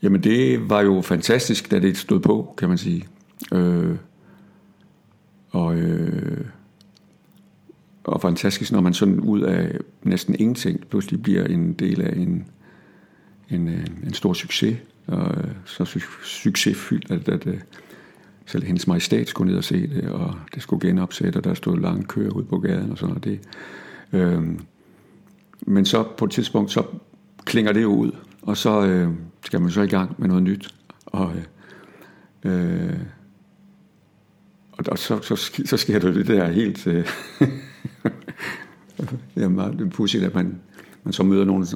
Jamen 0.05 0.23
det 0.23 0.69
var 0.69 0.81
jo 0.81 1.01
fantastisk, 1.01 1.71
da 1.71 1.79
det 1.79 1.97
stod 1.97 2.19
på, 2.19 2.53
kan 2.57 2.69
man 2.69 2.77
sige. 2.77 3.07
Øh, 3.53 3.95
og... 5.49 5.75
Øh, 5.75 6.45
og 8.03 8.21
fantastisk, 8.21 8.71
når 8.71 8.81
man 8.81 8.93
sådan 8.93 9.19
ud 9.19 9.41
af 9.41 9.79
næsten 10.03 10.35
ingenting 10.39 10.87
pludselig 10.87 11.23
bliver 11.23 11.43
en 11.43 11.73
del 11.73 12.01
af 12.01 12.13
en, 12.15 12.45
en, 13.49 13.67
øh, 13.67 13.85
en 14.03 14.13
stor 14.13 14.33
succes. 14.33 14.77
Og 15.07 15.37
øh, 15.37 15.51
så 15.65 15.99
succesfyldt, 16.23 17.11
at, 17.11 17.29
at, 17.29 17.47
at 17.47 17.59
selv 18.45 18.63
hendes 18.63 18.87
majestæt 18.87 19.29
skulle 19.29 19.49
ned 19.49 19.57
og 19.57 19.63
se 19.63 19.87
det, 19.87 20.09
og 20.09 20.35
det 20.55 20.61
skulle 20.63 20.87
genopsætte, 20.87 21.37
og 21.37 21.43
der 21.43 21.53
stod 21.53 21.79
lange 21.79 22.03
køer 22.03 22.31
ud 22.31 22.43
på 22.43 22.59
gaden 22.59 22.91
og 22.91 22.97
sådan 22.97 23.15
noget. 23.15 23.23
Det, 23.23 23.39
øh, 24.13 24.43
men 25.61 25.85
så 25.85 26.03
på 26.17 26.25
et 26.25 26.31
tidspunkt, 26.31 26.71
så 26.71 26.83
klinger 27.45 27.71
det 27.71 27.85
ud, 27.85 28.11
og 28.45 28.57
så 28.57 28.85
øh, 28.85 29.09
skal 29.45 29.61
man 29.61 29.71
så 29.71 29.81
i 29.81 29.87
gang 29.87 30.15
med 30.17 30.27
noget 30.27 30.43
nyt. 30.43 30.75
Og, 31.05 31.33
øh, 32.43 32.99
og 34.71 34.97
så, 34.97 35.21
så, 35.21 35.51
så 35.65 35.77
sker 35.77 35.99
der 35.99 36.11
det 36.11 36.27
der 36.27 36.47
helt... 36.47 36.87
Øh, 36.87 37.07
det 39.35 39.43
er 39.43 39.89
pudsigt, 39.93 40.23
at 40.23 40.35
man, 40.35 40.59
man 41.03 41.13
så 41.13 41.23
møder 41.23 41.45
nogen, 41.45 41.67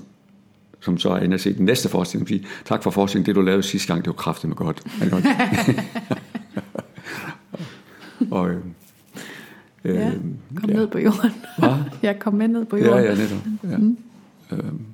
som 0.79 0.97
så 0.97 1.09
er 1.09 1.19
inde 1.19 1.33
og 1.33 1.39
se 1.39 1.53
den 1.53 1.65
næste 1.65 1.89
forestilling, 1.89 2.25
og 2.25 2.27
siger, 2.27 2.43
tak 2.65 2.83
for 2.83 2.91
forestillingen, 2.91 3.25
det 3.25 3.35
du 3.35 3.41
lavede 3.41 3.63
sidste 3.63 3.87
gang, 3.93 4.05
det 4.05 4.07
var 4.07 4.13
kraftigt 4.13 4.49
med 4.49 4.57
godt. 4.57 4.83
og, 8.31 8.49
øh, 8.49 8.57
øh, 9.83 9.95
ja, 9.95 10.11
kom 10.55 10.69
ja. 10.69 10.75
ned 10.75 10.87
på 10.87 10.99
jorden. 10.99 11.31
Hva? 11.57 11.75
Jeg 12.07 12.19
kom 12.19 12.33
med 12.33 12.47
ned 12.47 12.65
på 12.65 12.77
jorden. 12.77 13.03
Ja, 13.03 13.09
ja, 13.09 13.15
netop. 13.15 13.37
Ja. 13.63 13.77
Mm. 13.77 13.97
Øhm. 14.51 14.85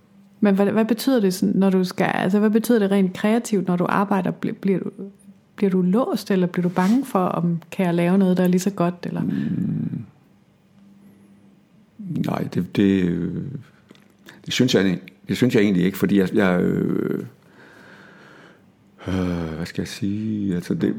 Men 0.46 0.56
hvad, 0.56 0.66
hvad 0.66 0.86
betyder 0.86 1.20
det, 1.20 1.44
når 1.56 1.70
du 1.70 1.84
skal, 1.84 2.12
altså 2.14 2.40
hvad 2.40 2.50
betyder 2.50 2.80
det 2.80 2.92
rent 2.92 3.14
kreativt, 3.14 3.68
når 3.68 3.76
du 3.76 3.86
arbejder? 3.90 4.32
Bliver, 4.32 4.56
bliver 4.56 4.80
du, 4.80 4.90
bliver 5.56 5.72
du 5.72 5.82
låst, 5.82 6.32
eller 6.32 6.48
bliver 6.48 6.64
du 6.64 6.70
bange 6.70 7.06
for, 7.06 7.20
om 7.20 7.62
kan 7.72 7.86
jeg 7.86 7.94
lave 7.94 8.18
noget, 8.18 8.38
der 8.38 8.44
er 8.44 8.48
lige 8.48 8.60
så 8.60 8.70
godt? 8.70 8.96
Eller? 9.04 9.22
Mm. 9.22 10.04
Nej, 12.26 12.48
det, 12.54 12.76
det, 12.76 13.32
det, 14.46 14.54
synes 14.54 14.76
jeg, 14.76 15.00
det 15.28 15.38
synes 15.38 15.56
jeg 15.56 15.62
egentlig 15.62 15.84
ikke, 15.84 15.98
fordi 15.98 16.20
jeg, 16.20 16.36
jeg 16.36 16.62
øh, 16.62 17.26
øh, 19.08 19.56
hvad 19.56 19.66
skal 19.66 19.82
jeg 19.82 19.88
sige, 19.88 20.56
altså 20.56 20.74
det, 20.74 20.96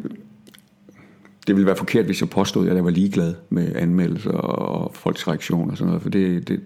det 1.46 1.54
ville 1.54 1.66
være 1.66 1.76
forkert, 1.76 2.04
hvis 2.04 2.20
jeg 2.20 2.30
påstod, 2.30 2.68
at 2.68 2.76
jeg 2.76 2.85
var 2.85 2.90
ligeglad 2.90 3.35
med 3.50 3.76
anmeldelser 3.76 4.30
og 4.30 4.94
folks 4.94 5.28
reaktioner 5.28 5.70
og 5.70 5.76
sådan 5.76 5.87
noget, 5.87 6.02
for 6.02 6.11
det, 6.11 6.48
det, 6.48 6.61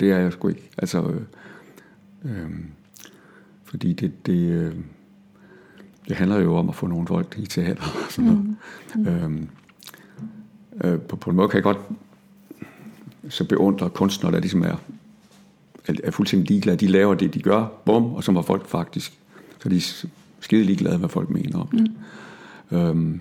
det 0.00 0.10
er 0.10 0.18
jeg 0.18 0.32
sgu 0.32 0.48
ikke. 0.48 0.70
Altså, 0.78 1.02
øh, 1.02 1.20
øh, 2.24 2.50
fordi 3.64 3.92
det, 3.92 4.26
det, 4.26 4.50
øh, 4.50 4.74
det 6.08 6.16
handler 6.16 6.38
jo 6.38 6.56
om 6.56 6.68
at 6.68 6.74
få 6.74 6.86
nogle 6.86 7.06
folk 7.06 7.34
i 7.38 7.46
teater 7.46 7.82
og 7.82 8.12
sådan 8.12 8.30
noget. 8.30 8.56
Mm. 8.94 9.00
Mm. 9.00 9.48
Øh, 10.84 10.92
øh, 10.92 11.00
på, 11.00 11.16
på 11.16 11.30
en 11.30 11.36
måde 11.36 11.48
kan 11.48 11.56
jeg 11.56 11.62
godt 11.62 11.78
så 13.28 13.44
beundrer 13.44 13.88
kunstnere, 13.88 14.32
der 14.32 14.40
ligesom 14.40 14.62
er, 14.62 14.76
er 16.04 16.10
fuldstændig 16.10 16.48
ligeglade. 16.48 16.76
De 16.76 16.86
laver 16.86 17.14
det, 17.14 17.34
de 17.34 17.42
gør, 17.42 17.66
bum, 17.84 18.14
og 18.14 18.24
så 18.24 18.32
var 18.32 18.42
folk 18.42 18.66
faktisk, 18.66 19.18
så 19.58 19.68
de 19.68 19.76
er 19.76 20.04
skide 20.40 20.64
ligeglade, 20.64 20.98
hvad 20.98 21.08
folk 21.08 21.30
mener 21.30 21.58
om 21.58 21.68
det. 21.68 21.92
Øhm, 22.78 23.20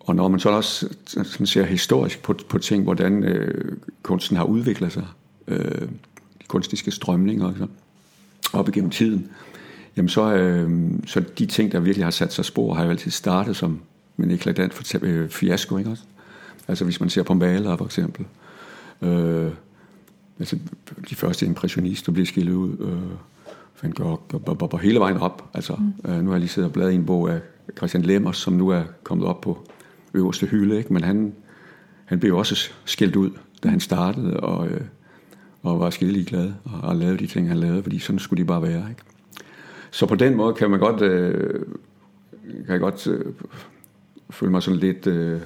og 0.00 0.16
når 0.16 0.28
man 0.28 0.40
så 0.40 0.50
også 0.50 0.88
sådan 1.04 1.46
ser 1.46 1.64
historisk 1.64 2.22
på, 2.22 2.34
på 2.48 2.58
ting, 2.58 2.82
hvordan 2.82 3.24
øh, 3.24 3.76
kunsten 4.02 4.36
har 4.36 4.44
udviklet 4.44 4.92
sig, 4.92 5.06
øh, 5.48 5.88
kunstiske 6.48 6.90
strømninger 6.90 7.52
så, 7.58 7.66
op 8.52 8.68
igennem 8.68 8.90
tiden, 8.90 9.28
jamen 9.96 10.08
så, 10.08 10.34
øh, 10.34 10.90
så 11.06 11.20
de 11.38 11.46
ting, 11.46 11.72
der 11.72 11.80
virkelig 11.80 12.06
har 12.06 12.10
sat 12.10 12.32
sig 12.32 12.44
spor, 12.44 12.74
har 12.74 12.84
jo 12.84 12.90
altid 12.90 13.10
startet 13.10 13.56
som 13.56 13.80
en 14.18 14.30
eklatant 14.30 14.94
øh, 15.02 15.30
fiasko, 15.30 15.78
ikke 15.78 15.90
også? 15.90 16.02
Altså 16.68 16.84
hvis 16.84 17.00
man 17.00 17.10
ser 17.10 17.22
på 17.22 17.34
malere 17.34 17.78
for 17.78 17.84
eksempel. 17.84 18.26
Øh, 19.02 19.50
altså 20.38 20.58
de 21.10 21.14
første 21.14 21.46
impressionister 21.46 22.12
bliver 22.12 22.26
skillet 22.26 22.52
ud. 22.52 22.76
Øh, 22.80 23.18
Van 23.82 23.92
Gogh 23.92 24.20
og, 24.32 24.72
og, 24.72 24.80
hele 24.80 25.00
vejen 25.00 25.16
op. 25.16 25.50
Altså, 25.54 25.74
mm. 25.74 26.10
øh, 26.10 26.22
nu 26.22 26.26
har 26.26 26.34
jeg 26.34 26.40
lige 26.40 26.48
siddet 26.48 26.68
og 26.68 26.72
bladet 26.72 26.92
i 26.92 26.94
en 26.94 27.06
bog 27.06 27.30
af 27.30 27.40
Christian 27.76 28.02
Lemmers, 28.02 28.36
som 28.36 28.52
nu 28.52 28.68
er 28.68 28.82
kommet 29.02 29.26
op 29.26 29.40
på 29.40 29.68
øverste 30.14 30.46
hylde, 30.46 30.78
ikke? 30.78 30.92
men 30.92 31.04
han, 31.04 31.34
han 32.04 32.20
blev 32.20 32.36
også 32.36 32.70
skilt 32.84 33.16
ud, 33.16 33.30
da 33.62 33.68
han 33.68 33.80
startede, 33.80 34.40
og, 34.40 34.68
øh, 34.68 34.80
og 35.62 35.80
var 35.80 35.90
skille 35.90 36.24
glad 36.24 36.52
og, 36.64 36.88
og 36.88 36.96
lavede 36.96 37.18
de 37.18 37.26
ting, 37.26 37.48
han 37.48 37.56
lavede, 37.56 37.82
fordi 37.82 37.98
sådan 37.98 38.18
skulle 38.18 38.42
de 38.42 38.46
bare 38.46 38.62
være. 38.62 38.86
Ikke? 38.90 39.02
Så 39.90 40.06
på 40.06 40.14
den 40.14 40.34
måde 40.34 40.54
kan 40.54 40.70
man 40.70 40.80
godt, 40.80 41.02
øh, 41.02 41.62
kan 42.42 42.72
jeg 42.72 42.80
godt 42.80 43.06
øh, 43.06 43.24
føle 44.30 44.52
mig 44.52 44.62
sådan 44.62 44.80
lidt 44.80 45.06
øh, 45.06 45.40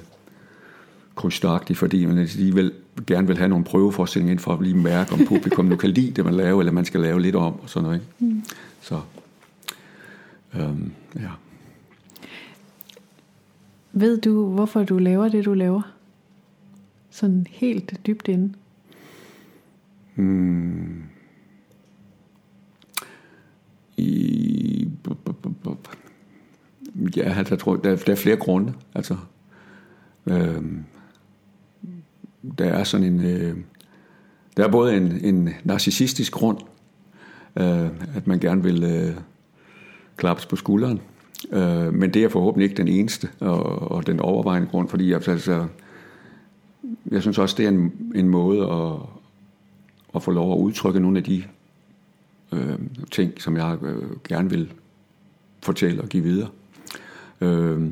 krydstagtig, 1.15 1.77
fordi 1.77 2.05
man 2.05 2.17
alligevel 2.17 2.71
gerne 3.07 3.27
vil 3.27 3.37
have 3.37 3.49
nogle 3.49 3.65
prøveforestillinger 3.65 4.31
ind 4.31 4.39
for 4.39 4.53
at 4.53 4.61
lige 4.61 4.77
mærke, 4.77 5.13
om 5.13 5.19
publikum 5.27 5.65
nu 5.65 5.75
kan 5.75 5.89
lide 5.89 6.11
det, 6.11 6.25
man 6.25 6.33
laver, 6.33 6.59
eller 6.59 6.71
man 6.73 6.85
skal 6.85 6.99
lave 6.99 7.21
lidt 7.21 7.35
om, 7.35 7.59
og 7.59 7.69
sådan 7.69 7.83
noget. 7.83 7.95
Ikke? 7.95 8.33
Mm. 8.33 8.43
Så, 8.81 9.01
øhm, 10.55 10.91
ja. 11.15 11.29
Ved 13.91 14.17
du, 14.17 14.49
hvorfor 14.49 14.83
du 14.83 14.97
laver 14.97 15.29
det, 15.29 15.45
du 15.45 15.53
laver? 15.53 15.81
Sådan 17.09 17.47
helt 17.49 17.99
dybt 18.07 18.27
inde. 18.27 18.53
Mm. 20.15 21.03
I, 23.97 24.89
ja, 27.15 27.23
der, 27.23 27.43
jeg 27.49 27.59
tror, 27.59 27.75
der, 27.75 27.95
der 27.95 28.11
er 28.11 28.15
flere 28.15 28.37
grunde. 28.37 28.73
Altså, 28.95 29.17
øhm, 30.25 30.83
der 32.57 32.65
er 32.65 32.83
sådan 32.83 33.05
en, 33.05 33.25
øh, 33.25 33.57
der 34.57 34.67
er 34.67 34.71
både 34.71 34.97
en, 34.97 35.25
en 35.25 35.49
narcissistisk 35.63 36.31
grund, 36.31 36.57
øh, 37.59 37.89
at 38.15 38.27
man 38.27 38.39
gerne 38.39 38.63
vil 38.63 38.83
øh, 38.83 39.15
klappes 40.17 40.45
på 40.45 40.55
skulderen, 40.55 41.01
øh, 41.51 41.93
men 41.93 42.13
det 42.13 42.23
er 42.23 42.29
forhåbentlig 42.29 42.65
ikke 42.65 42.77
den 42.77 42.87
eneste 42.87 43.29
og, 43.39 43.91
og 43.91 44.07
den 44.07 44.19
overvejende 44.19 44.67
grund, 44.67 44.89
fordi 44.89 45.13
altså, 45.13 45.31
altså 45.31 45.67
jeg 47.11 47.21
synes 47.21 47.37
også, 47.37 47.55
det 47.57 47.65
er 47.65 47.69
en, 47.69 48.11
en 48.15 48.29
måde 48.29 48.61
at, 48.61 49.12
at 50.15 50.23
få 50.23 50.31
lov 50.31 50.53
at 50.53 50.57
udtrykke 50.57 50.99
nogle 50.99 51.17
af 51.17 51.23
de 51.23 51.43
øh, 52.51 52.79
ting, 53.11 53.41
som 53.41 53.57
jeg 53.57 53.77
øh, 53.81 54.03
gerne 54.29 54.49
vil 54.49 54.73
fortælle 55.63 56.01
og 56.01 56.09
give 56.09 56.23
videre. 56.23 56.49
Øh, 57.41 57.91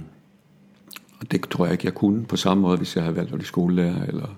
og 1.19 1.31
det 1.31 1.41
tror 1.41 1.65
jeg 1.65 1.71
ikke, 1.71 1.85
jeg 1.85 1.93
kunne 1.93 2.25
på 2.25 2.37
samme 2.37 2.61
måde, 2.61 2.77
hvis 2.77 2.95
jeg 2.95 3.03
havde 3.03 3.15
valgt 3.15 3.31
at 3.31 3.37
blive 3.37 3.47
skolelærer, 3.47 4.05
eller, 4.05 4.37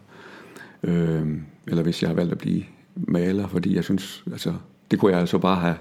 øh, 0.83 1.37
eller 1.67 1.83
hvis 1.83 2.01
jeg 2.01 2.07
havde 2.07 2.17
valgt 2.17 2.31
at 2.31 2.37
blive 2.37 2.63
maler, 2.95 3.47
fordi 3.47 3.75
jeg 3.75 3.83
synes, 3.83 4.23
altså, 4.31 4.53
det 4.91 4.99
kunne 4.99 5.11
jeg 5.11 5.19
altså 5.19 5.37
bare 5.37 5.59
have 5.59 5.75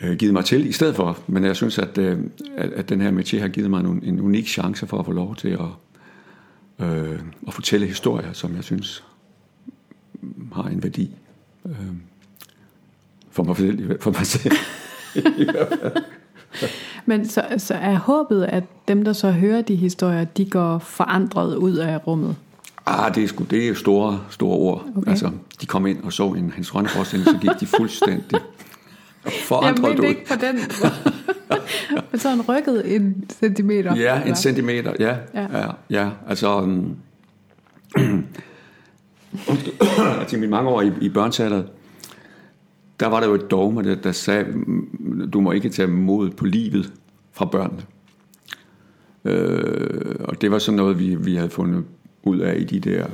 øh, 0.00 0.16
givet 0.16 0.34
mig 0.34 0.44
til 0.44 0.66
i 0.66 0.72
stedet 0.72 0.96
for. 0.96 1.18
Men 1.26 1.44
jeg 1.44 1.56
synes, 1.56 1.78
at, 1.78 1.98
øh, 1.98 2.18
at, 2.56 2.70
at 2.70 2.88
den 2.88 3.00
her 3.00 3.10
metier 3.10 3.40
har 3.40 3.48
givet 3.48 3.70
mig 3.70 3.80
en, 3.80 4.02
en 4.04 4.20
unik 4.20 4.46
chance 4.46 4.86
for 4.86 4.98
at 4.98 5.06
få 5.06 5.12
lov 5.12 5.36
til 5.36 5.48
at, 5.48 6.86
øh, 6.86 7.20
at 7.46 7.54
fortælle 7.54 7.86
historier, 7.86 8.32
som 8.32 8.56
jeg 8.56 8.64
synes 8.64 9.04
har 10.52 10.62
en 10.62 10.82
værdi. 10.82 11.10
Øh, 11.66 11.72
for 13.30 13.42
mig 13.42 13.56
selv. 13.56 14.00
For 14.00 14.10
mig 14.10 14.26
selv. 14.26 14.56
Men 17.06 17.28
så, 17.28 17.44
så 17.58 17.74
er 17.74 17.94
håbet, 17.94 18.44
at 18.44 18.64
dem, 18.88 19.04
der 19.04 19.12
så 19.12 19.30
hører 19.30 19.62
de 19.62 19.74
historier, 19.74 20.24
de 20.24 20.50
går 20.50 20.78
forandret 20.78 21.56
ud 21.56 21.76
af 21.76 22.06
rummet? 22.06 22.36
Ah, 22.86 23.14
det 23.14 23.24
er, 23.24 23.28
sgu, 23.28 23.44
det 23.44 23.68
er 23.68 23.74
store, 23.74 24.20
store 24.30 24.56
ord. 24.56 24.86
Okay. 24.96 25.10
Altså, 25.10 25.30
de 25.60 25.66
kom 25.66 25.86
ind 25.86 26.02
og 26.02 26.12
så 26.12 26.28
en 26.28 26.52
Hans 26.54 26.74
Rønne 26.74 26.88
forestilling, 26.88 27.30
så 27.30 27.38
gik 27.40 27.60
de 27.60 27.66
fuldstændig 27.66 28.40
forandret 29.42 29.98
ud. 29.98 30.04
Jeg 30.04 30.08
ikke 30.08 30.26
på 30.26 30.34
den 30.34 30.56
Men 32.10 32.20
så 32.20 32.28
han 32.28 32.42
rykket 32.48 32.94
en 32.96 33.24
centimeter? 33.30 33.96
Ja, 33.96 34.14
eller? 34.14 34.26
en 34.26 34.36
centimeter, 34.36 34.92
ja. 34.98 35.16
Ja, 35.34 35.58
ja, 35.58 35.70
ja 35.90 36.10
altså... 36.28 36.58
Um, 37.96 38.26
altså 40.20 40.36
mine 40.36 40.50
mange 40.50 40.70
år 40.70 40.82
i, 40.82 40.92
i 41.00 41.08
børneteateret, 41.08 41.66
der 43.00 43.06
var 43.06 43.20
der 43.20 43.26
jo 43.26 43.34
et 43.34 43.50
dogme, 43.50 43.82
der, 43.82 43.94
der 43.94 44.12
sagde, 44.12 44.46
du 45.32 45.40
må 45.40 45.52
ikke 45.52 45.68
tage 45.68 45.88
mod 45.88 46.30
på 46.30 46.44
livet 46.44 46.92
fra 47.32 47.44
børnene. 47.44 47.82
Øh, 49.24 50.16
og 50.20 50.40
det 50.40 50.50
var 50.50 50.58
sådan 50.58 50.76
noget, 50.76 50.98
vi, 50.98 51.14
vi 51.14 51.34
havde 51.34 51.50
fundet 51.50 51.84
ud 52.22 52.38
af 52.38 52.56
i 52.58 52.64
de 52.64 52.80
der 52.80 53.06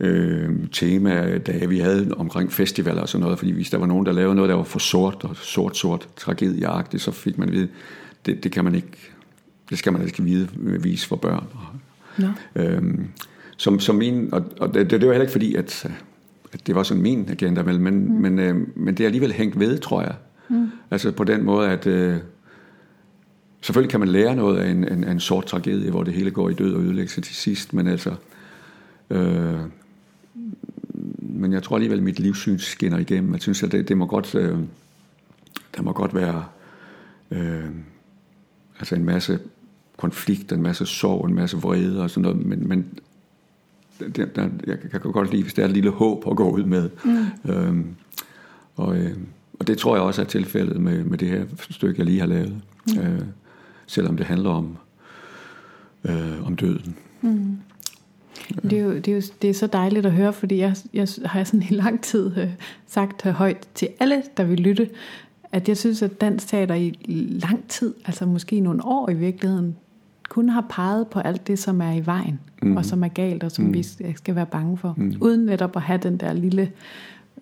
øh, 0.00 0.50
temaer, 0.72 1.38
da 1.38 1.66
vi 1.66 1.78
havde 1.78 2.14
omkring 2.16 2.52
festivaler 2.52 3.00
og 3.00 3.08
sådan 3.08 3.22
noget, 3.22 3.38
fordi 3.38 3.52
hvis 3.52 3.70
der 3.70 3.78
var 3.78 3.86
nogen, 3.86 4.06
der 4.06 4.12
lavede 4.12 4.34
noget, 4.34 4.48
der 4.48 4.54
var 4.54 4.62
for 4.62 4.78
sort 4.78 5.24
og 5.24 5.36
sort-sort 5.36 6.08
tragedieagtigt, 6.16 7.02
så 7.02 7.10
fik 7.10 7.38
man 7.38 7.48
at 7.48 7.54
vide, 7.54 7.68
det, 8.26 8.44
det 8.44 8.52
kan 8.52 8.64
man 8.64 8.74
ikke, 8.74 8.88
det 9.70 9.78
skal 9.78 9.92
man 9.92 10.06
ikke 10.06 10.22
vide, 10.22 10.48
vise 10.56 11.08
for 11.08 11.16
børn. 11.16 11.46
Ja. 12.18 12.32
Øhm, 12.54 13.08
som, 13.62 13.80
som 13.80 13.96
min, 13.96 14.28
og, 14.32 14.44
og 14.60 14.74
det, 14.74 14.90
det 14.90 15.00
var 15.00 15.12
heller 15.12 15.20
ikke 15.22 15.32
fordi, 15.32 15.54
at 15.54 15.86
at 16.52 16.66
det 16.66 16.74
var 16.74 16.82
sådan 16.82 17.02
min 17.02 17.28
agenda, 17.30 17.62
men, 17.62 17.78
mm. 17.78 18.20
men, 18.20 18.38
øh, 18.38 18.56
men 18.76 18.94
det 18.94 19.00
er 19.00 19.06
alligevel 19.06 19.32
hængt 19.32 19.60
ved, 19.60 19.78
tror 19.78 20.02
jeg. 20.02 20.14
Mm. 20.48 20.70
Altså 20.90 21.12
på 21.12 21.24
den 21.24 21.44
måde, 21.44 21.68
at 21.68 21.86
øh, 21.86 22.16
selvfølgelig 23.60 23.90
kan 23.90 24.00
man 24.00 24.08
lære 24.08 24.36
noget 24.36 24.58
af 24.58 24.70
en, 24.70 24.92
en, 24.92 25.04
en 25.04 25.20
sort 25.20 25.46
tragedie, 25.46 25.90
hvor 25.90 26.02
det 26.02 26.14
hele 26.14 26.30
går 26.30 26.48
i 26.48 26.54
død 26.54 26.74
og 26.74 26.82
ødelæggelse 26.82 27.20
til 27.20 27.34
sidst, 27.34 27.74
men 27.74 27.86
altså... 27.86 28.14
Øh, 29.10 29.58
men 31.18 31.52
jeg 31.52 31.62
tror 31.62 31.76
alligevel, 31.76 31.98
at 31.98 32.04
mit 32.04 32.20
livssyn 32.20 32.58
skinner 32.58 32.98
igennem. 32.98 33.32
Jeg 33.32 33.42
synes, 33.42 33.62
at 33.62 33.72
det, 33.72 33.88
det 33.88 33.96
må 33.96 34.06
godt, 34.06 34.34
øh, 34.34 34.58
der 35.76 35.82
må 35.82 35.92
godt 35.92 36.14
være 36.14 36.44
øh, 37.30 37.64
altså 38.78 38.94
en 38.94 39.04
masse 39.04 39.38
konflikt, 39.96 40.52
en 40.52 40.62
masse 40.62 40.86
sorg, 40.86 41.28
en 41.28 41.34
masse 41.34 41.56
vrede 41.56 42.02
og 42.02 42.10
sådan 42.10 42.22
noget, 42.22 42.46
men, 42.46 42.68
men 42.68 42.98
der, 44.08 44.24
der, 44.24 44.48
jeg 44.66 44.78
kan 44.90 45.00
godt 45.00 45.30
lide, 45.30 45.42
hvis 45.42 45.54
det 45.54 45.62
er 45.62 45.68
et 45.68 45.74
lille 45.74 45.90
håb 45.90 46.24
at 46.30 46.36
gå 46.36 46.50
ud 46.50 46.64
med. 46.64 46.90
Mm. 47.04 47.52
Øhm, 47.52 47.86
og, 48.76 48.96
øh, 48.96 49.16
og 49.60 49.66
det 49.66 49.78
tror 49.78 49.96
jeg 49.96 50.02
også 50.02 50.22
er 50.22 50.26
tilfældet 50.26 50.80
med, 50.80 51.04
med 51.04 51.18
det 51.18 51.28
her 51.28 51.44
stykke, 51.70 51.98
jeg 51.98 52.06
lige 52.06 52.20
har 52.20 52.26
lavet. 52.26 52.62
Mm. 52.86 53.00
Øh, 53.00 53.20
selvom 53.86 54.16
det 54.16 54.26
handler 54.26 54.50
om, 54.50 54.76
øh, 56.04 56.46
om 56.46 56.56
døden. 56.56 56.96
Mm. 57.20 57.56
Det 58.62 58.72
er, 58.72 58.82
jo, 58.82 58.94
det, 58.94 59.08
er 59.08 59.14
jo, 59.14 59.22
det 59.42 59.50
er 59.50 59.54
så 59.54 59.66
dejligt 59.66 60.06
at 60.06 60.12
høre, 60.12 60.32
fordi 60.32 60.58
jeg, 60.58 60.76
jeg 60.92 61.08
har 61.24 61.44
sådan 61.44 61.66
i 61.70 61.74
lang 61.74 62.02
tid 62.02 62.38
øh, 62.38 62.50
sagt 62.86 63.22
højt 63.22 63.68
til 63.74 63.88
alle, 64.00 64.22
der 64.36 64.44
vil 64.44 64.60
lytte, 64.60 64.90
at 65.52 65.68
jeg 65.68 65.76
synes, 65.76 66.02
at 66.02 66.20
dansk 66.20 66.48
teater 66.48 66.74
i 66.74 67.38
lang 67.42 67.68
tid, 67.68 67.94
altså 68.04 68.26
måske 68.26 68.60
nogle 68.60 68.84
år 68.84 69.10
i 69.10 69.14
virkeligheden, 69.14 69.76
kun 70.32 70.48
har 70.48 70.66
peget 70.68 71.08
på 71.08 71.20
alt 71.20 71.46
det, 71.46 71.58
som 71.58 71.80
er 71.80 71.92
i 71.92 72.06
vejen, 72.06 72.40
mm. 72.62 72.76
og 72.76 72.84
som 72.84 73.04
er 73.04 73.08
galt, 73.08 73.44
og 73.44 73.52
som 73.52 73.64
mm. 73.64 73.74
vi 73.74 73.82
skal 74.16 74.34
være 74.34 74.46
bange 74.46 74.78
for, 74.78 74.94
mm. 74.96 75.14
uden 75.20 75.46
netop 75.46 75.76
at 75.76 75.82
have 75.82 75.98
den 76.02 76.16
der 76.16 76.32
lille 76.32 76.70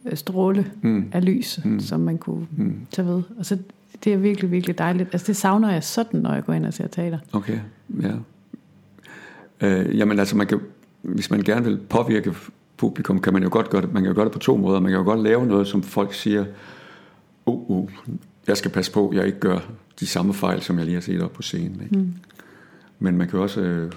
øh, 0.05 0.17
stråle 0.17 0.67
mm. 0.83 1.09
af 1.13 1.25
lys, 1.25 1.61
mm. 1.65 1.81
som 1.81 2.01
man 2.01 2.19
kunne 2.19 2.47
mm. 2.57 2.87
tage 2.91 3.09
ved. 3.09 3.23
Og 3.39 3.47
så 3.47 3.59
det 4.05 4.13
er 4.13 4.17
virkelig, 4.17 4.51
virkelig 4.51 4.79
dejligt. 4.79 5.09
Altså 5.13 5.27
det 5.27 5.37
savner 5.37 5.73
jeg 5.73 5.85
sådan, 5.85 6.21
når 6.21 6.35
jeg 6.35 6.45
går 6.45 6.53
ind 6.53 6.67
og 6.67 6.75
ser 6.75 6.87
teater. 6.87 7.19
Okay, 7.33 7.59
ja. 8.03 8.13
Øh, 9.61 9.99
jamen 9.99 10.19
altså, 10.19 10.37
man 10.37 10.47
kan, 10.47 10.61
hvis 11.03 11.31
man 11.31 11.41
gerne 11.41 11.65
vil 11.65 11.79
påvirke 11.89 12.35
publikum, 12.77 13.21
kan 13.21 13.33
man 13.33 13.43
jo 13.43 13.49
godt 13.53 13.71
gøre 13.71 13.83
det. 13.83 13.93
Man 13.93 14.03
kan 14.03 14.11
jo 14.11 14.15
gøre 14.15 14.25
det 14.25 14.33
på 14.33 14.39
to 14.39 14.57
måder. 14.57 14.81
Man 14.81 14.91
kan 14.91 14.99
jo 14.99 15.05
godt 15.05 15.21
lave 15.21 15.47
noget, 15.47 15.67
som 15.67 15.83
folk 15.83 16.15
siger, 16.15 16.45
uh, 17.47 17.71
uh, 17.71 17.91
jeg 18.47 18.57
skal 18.57 18.71
passe 18.71 18.93
på, 18.93 19.13
jeg 19.15 19.27
ikke 19.27 19.41
gør 19.41 19.59
de 20.01 20.07
samme 20.07 20.35
fejl, 20.35 20.63
som 20.63 20.79
jeg 20.79 20.85
lige 20.85 20.95
har 20.95 21.03
set 21.03 21.23
op 21.23 21.33
på 21.33 21.43
scenen. 21.43 21.81
Ikke? 21.83 21.99
Mm. 21.99 22.13
Men 23.01 23.17
man 23.17 23.29
kan 23.29 23.39
også, 23.39 23.61
øh, 23.61 23.93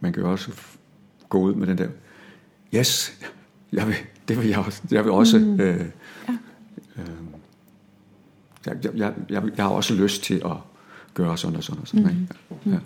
man 0.00 0.12
kan 0.12 0.22
også 0.22 0.50
gå 1.28 1.38
ud 1.40 1.54
med 1.54 1.66
den 1.66 1.78
der, 1.78 1.88
yes, 2.74 3.20
jeg 3.72 3.86
vil, 3.86 3.94
det 4.28 4.38
vil 4.38 4.48
jeg 4.48 4.58
også. 4.58 4.82
Jeg 4.90 5.04
vil 5.04 5.12
også 5.12 5.38
mm. 5.38 5.60
øh, 5.60 5.84
ja. 6.28 6.32
øh, 6.96 7.08
jeg, 8.66 8.76
jeg, 8.96 9.14
jeg, 9.30 9.42
jeg 9.56 9.64
har 9.64 9.70
også 9.70 9.94
lyst 9.94 10.22
til 10.22 10.42
at 10.44 10.56
gøre 11.14 11.38
sådan 11.38 11.56
og 11.56 11.64
sådan 11.64 11.80
og 11.80 11.88
sådan. 11.88 12.04
Mm. 12.04 12.70
Ja. 12.70 12.70
Ja. 12.72 12.78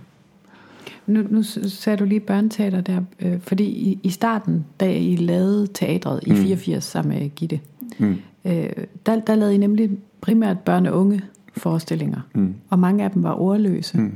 Nu, 1.07 1.23
nu 1.31 1.43
sagde 1.43 1.97
du 1.97 2.05
lige 2.05 2.21
børneteater 2.21 2.81
der, 2.81 3.01
øh, 3.21 3.41
fordi 3.41 3.65
i, 3.65 3.99
i 4.03 4.11
starten, 4.11 4.65
da 4.81 4.97
I 4.97 5.17
lavede 5.17 5.67
teatret 5.67 6.21
i 6.27 6.31
mm. 6.31 6.37
84 6.37 6.85
sammen 6.85 7.19
med 7.19 7.31
Gitte, 7.31 7.61
mm. 7.99 8.17
øh, 8.45 8.71
der, 9.07 9.21
der 9.21 9.35
lavede 9.35 9.55
I 9.55 9.59
nemlig 9.59 9.91
primært 10.21 10.59
børne 10.59 10.93
og 10.93 11.01
unge 11.01 11.23
forestillinger, 11.57 12.21
mm. 12.35 12.55
og 12.69 12.79
mange 12.79 13.05
af 13.05 13.11
dem 13.11 13.23
var 13.23 13.41
ordløse. 13.41 13.99
Mm. 13.99 14.13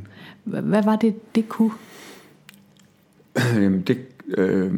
Hvad 0.49 0.83
var 0.83 0.97
det, 0.97 1.35
det 1.35 1.49
kunne? 1.49 1.71
det, 3.87 3.99
øh, 4.29 4.73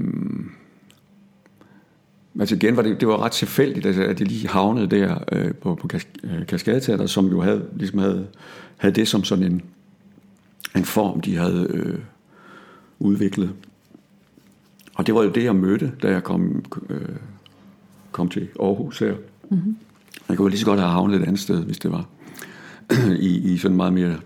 altså 2.41 2.55
igen 2.55 2.77
var 2.77 2.83
det, 2.83 3.01
det 3.01 3.09
var 3.09 3.23
ret 3.23 3.33
tilfældigt, 3.33 3.87
altså, 3.87 4.03
at 4.03 4.19
de 4.19 4.25
lige 4.25 4.49
havnede 4.49 4.87
der 4.87 5.19
øh, 5.33 5.55
på, 5.55 5.75
på 5.75 5.89
øh, 6.25 6.47
Kaskadeteater, 6.47 7.07
som 7.07 7.27
jo 7.27 7.41
havde, 7.41 7.69
ligesom 7.77 7.99
havde, 7.99 8.27
havde 8.77 8.95
det 8.95 9.09
som 9.09 9.25
sådan 9.25 9.45
en, 9.45 9.63
en 10.77 10.85
form, 10.85 11.21
de 11.21 11.37
havde 11.37 11.67
øh, 11.71 11.99
udviklet. 12.99 13.53
Og 14.95 15.07
det 15.07 15.15
var 15.15 15.23
jo 15.23 15.31
det, 15.31 15.45
jeg 15.45 15.57
mødte, 15.57 15.93
da 16.03 16.11
jeg 16.11 16.23
kom, 16.25 16.65
øh, 16.89 17.01
kom 18.13 18.29
til 18.29 18.49
Aarhus 18.61 18.99
her. 18.99 19.15
Mm-hmm. 19.51 19.77
Jeg 20.29 20.37
kunne 20.37 20.51
lige 20.51 20.61
så 20.61 20.67
godt 20.67 20.81
have 20.81 20.91
havnet 20.91 21.21
et 21.21 21.23
andet 21.23 21.41
sted, 21.41 21.65
hvis 21.65 21.79
det 21.79 21.93
var. 21.93 22.07
I, 23.29 23.53
i 23.53 23.59
sådan 23.59 23.77
meget 23.77 23.93
mere 23.93 24.17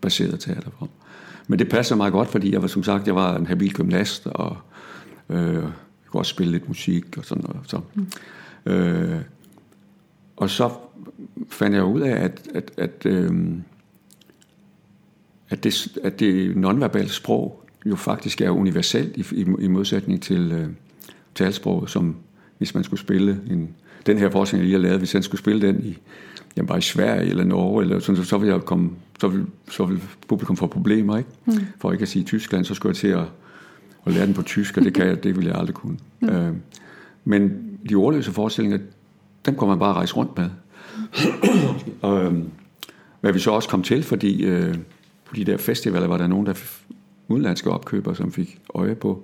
tekstbaseret 0.00 0.40
teaterform. 0.40 0.88
Men 1.48 1.58
det 1.58 1.68
passer 1.68 1.96
meget 1.96 2.12
godt, 2.12 2.28
fordi 2.28 2.52
jeg 2.52 2.62
var 2.62 2.68
som 2.68 2.82
sagt, 2.82 3.06
jeg 3.06 3.14
var 3.14 3.36
en 3.36 3.46
habil 3.46 3.74
gymnast, 3.74 4.26
og 4.26 4.56
øh, 5.28 5.54
jeg 5.54 5.72
kunne 6.06 6.20
også 6.20 6.30
spille 6.30 6.52
lidt 6.52 6.68
musik 6.68 7.18
og 7.18 7.24
sådan 7.24 7.44
noget. 7.48 7.70
Så. 7.70 7.80
Mm. 7.94 8.72
Øh, 8.72 9.20
og 10.36 10.50
så 10.50 10.70
fandt 11.48 11.76
jeg 11.76 11.84
ud 11.84 12.00
af, 12.00 12.24
at, 12.24 12.48
at, 12.54 12.70
at, 12.76 13.06
øh, 13.06 13.58
at, 15.50 15.64
det, 15.64 15.98
at 16.04 16.20
det 16.20 16.56
nonverbale 16.56 17.08
sprog 17.08 17.64
jo 17.86 17.96
faktisk 17.96 18.40
er 18.40 18.50
universelt 18.50 19.16
i, 19.16 19.40
i, 19.40 19.46
i 19.60 19.68
modsætning 19.68 20.22
til 20.22 20.52
øh, 20.52 20.68
talsproget, 21.34 21.90
som 21.90 22.16
hvis 22.58 22.74
man 22.74 22.84
skulle 22.84 23.00
spille 23.00 23.40
en, 23.50 23.68
den 24.06 24.18
her 24.18 24.30
forskning, 24.30 24.60
jeg 24.60 24.64
lige 24.64 24.80
har 24.80 24.82
lavet, 24.82 24.98
hvis 24.98 25.12
han 25.12 25.22
skulle 25.22 25.38
spille 25.38 25.66
den 25.66 25.84
i, 25.84 25.98
jamen 26.56 26.66
bare 26.66 26.78
i 26.78 26.82
Sverige 26.82 27.30
eller 27.30 27.44
Norge, 27.44 27.82
eller 27.82 27.98
sådan, 27.98 28.16
så, 28.16 28.24
så 28.24 28.38
vil 28.38 28.48
jeg 28.48 28.60
komme, 28.60 28.90
så 29.20 29.28
vil, 29.28 29.46
så 29.70 29.84
vil 29.84 30.02
publikum 30.28 30.56
få 30.56 30.66
problemer, 30.66 31.16
ikke? 31.16 31.30
Mm. 31.44 31.52
For 31.78 31.92
ikke 31.92 32.02
at 32.02 32.08
sige 32.08 32.24
Tyskland, 32.24 32.64
så 32.64 32.74
skulle 32.74 32.90
jeg 32.90 32.96
til 32.96 33.08
at, 33.08 33.24
at 34.06 34.12
lære 34.12 34.26
den 34.26 34.34
på 34.34 34.42
tysk, 34.42 34.76
og 34.76 34.84
det 34.84 34.94
kan 34.94 35.06
jeg, 35.06 35.24
det 35.24 35.36
vil 35.36 35.46
jeg 35.46 35.54
aldrig 35.54 35.74
kunne. 35.74 35.98
Mm. 36.20 36.28
Øh, 36.28 36.54
men 37.24 37.68
de 37.88 37.94
ordløse 37.94 38.32
forestillinger, 38.32 38.78
dem 39.46 39.54
kommer 39.54 39.74
man 39.74 39.80
bare 39.80 39.94
rejse 39.94 40.14
rundt 40.14 40.38
med. 40.38 40.50
og, 42.02 42.24
øh, 42.24 42.34
hvad 43.20 43.32
vi 43.32 43.38
så 43.38 43.50
også 43.50 43.68
kom 43.68 43.82
til, 43.82 44.02
fordi 44.02 44.44
øh, 44.44 44.74
på 45.24 45.34
de 45.34 45.44
der 45.44 45.56
festivaler 45.56 46.06
var 46.06 46.16
der 46.16 46.26
nogen, 46.26 46.46
der 46.46 46.54
udenlandske 47.28 47.70
opkøbere, 47.70 48.16
som 48.16 48.32
fik 48.32 48.58
øje 48.74 48.94
på, 48.94 49.22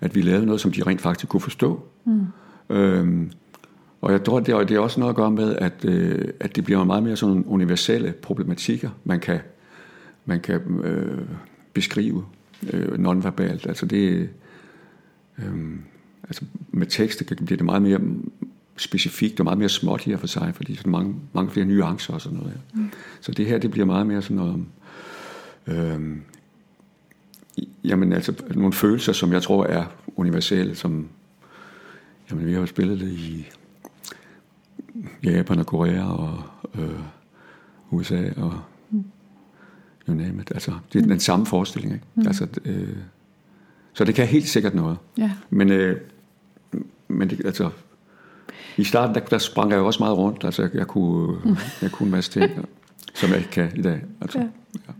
at 0.00 0.14
vi 0.14 0.22
lavede 0.22 0.46
noget, 0.46 0.60
som 0.60 0.72
de 0.72 0.82
rent 0.82 1.00
faktisk 1.00 1.28
kunne 1.28 1.40
forstå. 1.40 1.86
Mm. 2.04 2.26
Øhm, 2.70 3.32
og 4.00 4.12
jeg 4.12 4.24
tror, 4.24 4.40
det 4.40 4.54
er, 4.54 4.58
det 4.58 4.76
er 4.76 4.80
også 4.80 5.00
noget 5.00 5.10
at 5.10 5.16
gøre 5.16 5.30
med, 5.30 5.56
at, 5.56 5.84
øh, 5.84 6.28
at 6.40 6.56
det 6.56 6.64
bliver 6.64 6.84
meget 6.84 7.02
mere 7.02 7.16
sådan 7.16 7.44
universelle 7.46 8.14
problematikker, 8.22 8.90
man 9.04 9.20
kan, 9.20 9.40
man 10.24 10.40
kan 10.40 10.80
øh, 10.84 11.18
beskrive 11.72 12.24
øh, 12.72 12.98
nonverbalt. 12.98 13.66
Altså 13.66 13.86
det, 13.86 14.28
øh, 15.38 15.76
altså 16.22 16.44
med 16.70 16.86
tekster 16.86 17.24
bliver 17.24 17.56
det 17.56 17.64
meget 17.64 17.82
mere 17.82 18.00
specifikt 18.76 19.40
og 19.40 19.44
meget 19.44 19.58
mere 19.58 19.68
småt 19.68 20.02
her 20.02 20.16
for 20.16 20.26
sig, 20.26 20.52
fordi 20.54 20.74
så 20.74 20.88
mange, 20.88 21.14
mange 21.32 21.50
flere 21.50 21.66
nuancer 21.66 22.14
og 22.14 22.20
sådan 22.20 22.38
noget. 22.38 22.52
Ja. 22.52 22.80
Mm. 22.80 22.90
Så 23.20 23.32
det 23.32 23.46
her, 23.46 23.58
det 23.58 23.70
bliver 23.70 23.86
meget 23.86 24.06
mere 24.06 24.22
sådan 24.22 24.36
noget 24.36 24.52
om, 24.52 24.66
øh, 25.66 26.16
jamen 27.84 28.12
altså 28.12 28.34
nogle 28.54 28.72
følelser, 28.72 29.12
som 29.12 29.32
jeg 29.32 29.42
tror 29.42 29.64
er 29.64 29.84
universelle, 30.16 30.74
som, 30.74 31.08
jamen 32.30 32.46
vi 32.46 32.52
har 32.52 32.60
jo 32.60 32.66
spillet 32.66 33.00
det 33.00 33.08
i 33.08 33.46
Japan 35.24 35.58
og 35.58 35.66
Korea 35.66 36.04
og 36.04 36.42
øh, 36.78 37.00
USA 37.90 38.30
og 38.36 38.60
mm. 38.90 39.04
you 40.08 40.14
name 40.14 40.42
it. 40.42 40.50
Altså, 40.50 40.72
det 40.92 40.98
er 40.98 41.02
mm. 41.02 41.08
den 41.08 41.20
samme 41.20 41.46
forestilling, 41.46 41.94
ikke? 41.94 42.06
Mm. 42.14 42.26
Altså, 42.26 42.46
øh, 42.64 42.96
så 43.92 44.04
det 44.04 44.14
kan 44.14 44.26
helt 44.26 44.48
sikkert 44.48 44.74
noget. 44.74 44.98
Ja. 45.18 45.30
Men, 45.50 45.70
øh, 45.70 46.00
men 47.08 47.30
det, 47.30 47.46
altså, 47.46 47.70
i 48.76 48.84
starten, 48.84 49.14
der, 49.14 49.20
der 49.20 49.38
sprang 49.38 49.70
jeg 49.70 49.78
jo 49.78 49.86
også 49.86 50.02
meget 50.02 50.16
rundt. 50.16 50.44
Altså, 50.44 50.62
jeg, 50.62 50.74
jeg, 50.74 50.86
kunne, 50.86 51.38
mm. 51.44 51.56
jeg 51.82 51.90
kunne 51.90 52.06
en 52.06 52.10
masse 52.10 52.30
ting, 52.30 52.68
som 53.14 53.30
jeg 53.30 53.38
ikke 53.38 53.50
kan 53.50 53.72
i 53.76 53.82
dag. 53.82 54.04
Altså, 54.20 54.38
ja. 54.38 54.44
Ja. 54.88 54.92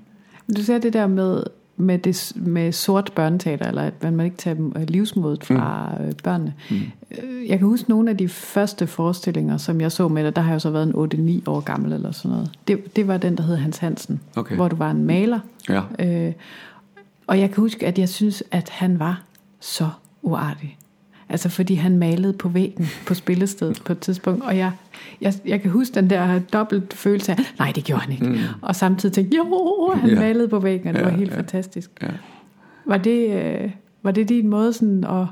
Du 0.57 0.63
ser 0.63 0.79
det 0.79 0.93
der 0.93 1.07
med, 1.07 1.43
med, 1.79 1.99
det, 1.99 2.33
med 2.37 2.73
sort 2.73 3.13
børneteater, 3.15 3.69
eller 3.69 3.83
at 3.83 4.13
man 4.13 4.21
ikke 4.21 4.37
tager 4.37 4.71
øh, 4.77 4.83
livsmodet 4.89 5.45
fra 5.45 5.93
mm. 5.99 6.05
Øh, 6.05 6.13
børnene. 6.25 6.55
Mm. 6.71 6.77
Øh, 7.23 7.49
jeg 7.49 7.59
kan 7.59 7.69
huske 7.69 7.91
nogle 7.91 8.11
af 8.11 8.17
de 8.17 8.29
første 8.29 8.87
forestillinger, 8.87 9.57
som 9.57 9.81
jeg 9.81 9.93
så 9.93 10.09
med 10.09 10.25
dig, 10.25 10.37
der 10.37 10.43
har 10.43 10.53
jeg 10.53 10.61
så 10.61 10.71
været 10.71 11.11
en 11.19 11.41
8-9 11.45 11.51
år 11.51 11.61
gammel 11.61 11.93
eller 11.93 12.13
sådan 12.13 12.31
noget. 12.31 12.51
Det, 12.69 12.97
det 12.97 13.09
var 13.09 13.17
den, 13.17 13.37
der 13.37 13.43
hed 13.43 13.57
Hans 13.57 13.79
Hansen, 13.79 14.21
okay. 14.37 14.55
hvor 14.55 14.69
du 14.69 14.77
var 14.77 14.91
en 14.91 15.05
maler. 15.05 15.41
Ja. 15.69 15.83
Øh, 15.99 16.33
og 17.27 17.41
jeg 17.41 17.51
kan 17.51 17.61
huske, 17.63 17.87
at 17.87 17.99
jeg 17.99 18.09
synes, 18.09 18.43
at 18.51 18.69
han 18.69 18.99
var 18.99 19.23
så 19.61 19.89
uartig. 20.23 20.79
Altså 21.31 21.49
fordi 21.49 21.75
han 21.75 21.99
malede 21.99 22.33
på 22.33 22.49
væggen 22.49 22.87
på 23.07 23.15
spillestedet 23.15 23.83
på 23.85 23.93
et 23.93 23.99
tidspunkt, 23.99 24.45
og 24.45 24.57
jeg, 24.57 24.73
jeg, 25.21 25.35
jeg 25.47 25.63
kan 25.63 25.71
huske 25.71 25.95
den 25.95 26.11
der 26.11 26.39
dobbelt 26.39 26.95
følelse 26.95 27.33
af, 27.33 27.39
nej 27.59 27.73
det 27.75 27.85
gjorde 27.85 28.03
han 28.03 28.13
ikke. 28.13 28.27
Mm. 28.27 28.39
Og 28.63 28.77
samtidig 28.77 29.13
tænkte 29.13 29.37
jo, 29.37 29.93
han 29.95 30.11
ja. 30.11 30.21
malede 30.21 30.49
på 30.49 30.59
væggen, 30.59 30.89
og 30.89 30.95
det 30.95 31.01
ja, 31.01 31.05
var 31.05 31.17
helt 31.17 31.31
ja, 31.31 31.37
fantastisk. 31.37 31.91
Ja. 32.03 32.09
Var, 32.85 32.97
det, 32.97 33.31
øh, 33.31 33.71
var 34.03 34.11
det 34.11 34.29
din 34.29 34.49
måde 34.49 34.73
sådan 34.73 35.05
at, 35.05 35.27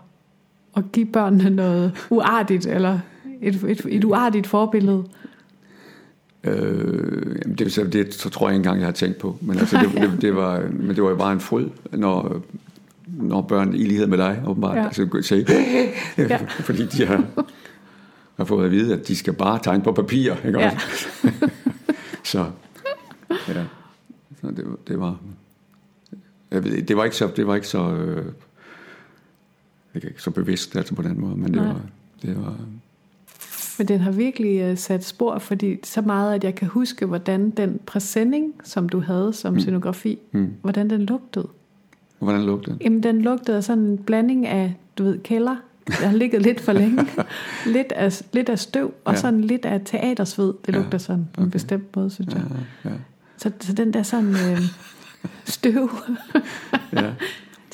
at 0.76 0.92
give 0.92 1.06
børnene 1.06 1.50
noget 1.50 2.06
uartigt, 2.10 2.66
eller 2.66 2.98
et, 3.42 3.54
et, 3.54 3.86
et 3.88 4.04
uartigt 4.04 4.46
forbillede? 4.46 5.04
Øh, 6.44 7.36
jamen 7.44 7.56
det, 7.56 7.92
det 7.92 8.10
tror 8.10 8.48
jeg 8.48 8.54
ikke 8.54 8.60
engang, 8.60 8.78
jeg 8.78 8.86
har 8.86 8.92
tænkt 8.92 9.18
på. 9.18 9.36
Men, 9.40 9.58
altså, 9.58 9.78
det, 9.78 10.02
det, 10.02 10.22
det, 10.22 10.36
var, 10.36 10.62
men 10.72 10.96
det 10.96 11.02
var 11.02 11.10
jo 11.10 11.16
bare 11.16 11.32
en 11.32 11.40
fryd, 11.40 11.66
når 11.92 12.42
når 13.28 13.42
børn 13.42 13.74
i 13.74 13.84
lighed 13.84 14.06
med 14.06 14.18
dig, 14.18 14.42
åbenbart, 14.46 14.76
ja. 14.76 14.84
altså 14.84 15.22
sige, 15.22 15.46
ja. 16.18 16.36
fordi 16.36 16.86
de 16.86 17.06
har, 17.06 17.24
har 18.36 18.44
fået 18.44 18.64
at 18.64 18.70
vide, 18.70 18.94
at 18.94 19.08
de 19.08 19.16
skal 19.16 19.32
bare 19.32 19.58
tegne 19.62 19.82
på 19.82 19.92
papir. 19.92 20.34
Ikke 20.46 20.60
ja. 20.60 20.78
så, 22.32 22.46
ja. 23.30 23.64
Så 24.40 24.46
det, 24.46 24.64
det 24.88 25.00
var, 25.00 25.18
jeg 26.50 26.64
ved, 26.64 26.82
det 26.82 26.96
var 26.96 27.04
ikke 27.04 27.16
så, 27.16 27.30
det 27.36 27.46
var 27.46 27.54
ikke 27.54 27.68
så, 27.68 27.90
øh, 27.90 28.24
ikke 29.94 30.12
så 30.16 30.30
bevidst 30.30 30.76
altså 30.76 30.94
på 30.94 31.02
den 31.02 31.20
måde, 31.20 31.36
men 31.36 31.54
det 31.54 31.62
Nej. 31.62 31.66
var, 31.66 31.80
det 32.22 32.36
var, 32.36 32.56
men 33.78 33.88
den 33.88 34.00
har 34.00 34.10
virkelig 34.10 34.70
uh, 34.70 34.78
sat 34.78 35.04
spor, 35.04 35.38
fordi 35.38 35.78
så 35.84 36.02
meget, 36.02 36.34
at 36.34 36.44
jeg 36.44 36.54
kan 36.54 36.68
huske, 36.68 37.06
hvordan 37.06 37.50
den 37.50 37.80
præsending, 37.86 38.54
som 38.64 38.88
du 38.88 39.00
havde 39.00 39.32
som 39.32 39.52
mm. 39.52 39.60
scenografi, 39.60 40.18
mm. 40.32 40.52
hvordan 40.62 40.90
den 40.90 41.02
lugtede. 41.02 41.48
Hvordan 42.18 42.42
lugtede 42.42 42.72
den? 42.72 42.82
Jamen, 42.82 43.02
den 43.02 43.22
lugtede 43.22 43.62
sådan 43.62 43.84
en 43.84 43.98
blanding 43.98 44.46
af, 44.46 44.74
du 44.98 45.04
ved, 45.04 45.18
kælder. 45.18 45.56
Jeg 46.00 46.10
har 46.10 46.16
ligget 46.16 46.42
lidt 46.42 46.60
for 46.60 46.72
længe. 46.72 47.06
lidt, 47.76 47.92
af, 47.92 48.22
lidt 48.32 48.48
af 48.48 48.58
støv, 48.58 48.92
og 49.04 49.14
ja. 49.14 49.20
sådan 49.20 49.40
lidt 49.40 49.64
af 49.64 49.80
teatersved. 49.84 50.52
Det 50.66 50.74
lugter 50.74 50.88
ja. 50.92 50.98
sådan 50.98 51.28
på 51.32 51.40
okay. 51.40 51.44
en 51.44 51.50
bestemt 51.50 51.96
måde, 51.96 52.10
synes 52.10 52.34
jeg. 52.34 52.42
Ja, 52.84 52.90
ja. 52.90 52.94
Så, 53.36 53.50
så 53.60 53.72
den 53.72 53.92
der 53.92 54.02
sådan 54.02 54.30
øh, 54.30 54.60
støv. 55.44 55.90
ja. 56.92 57.10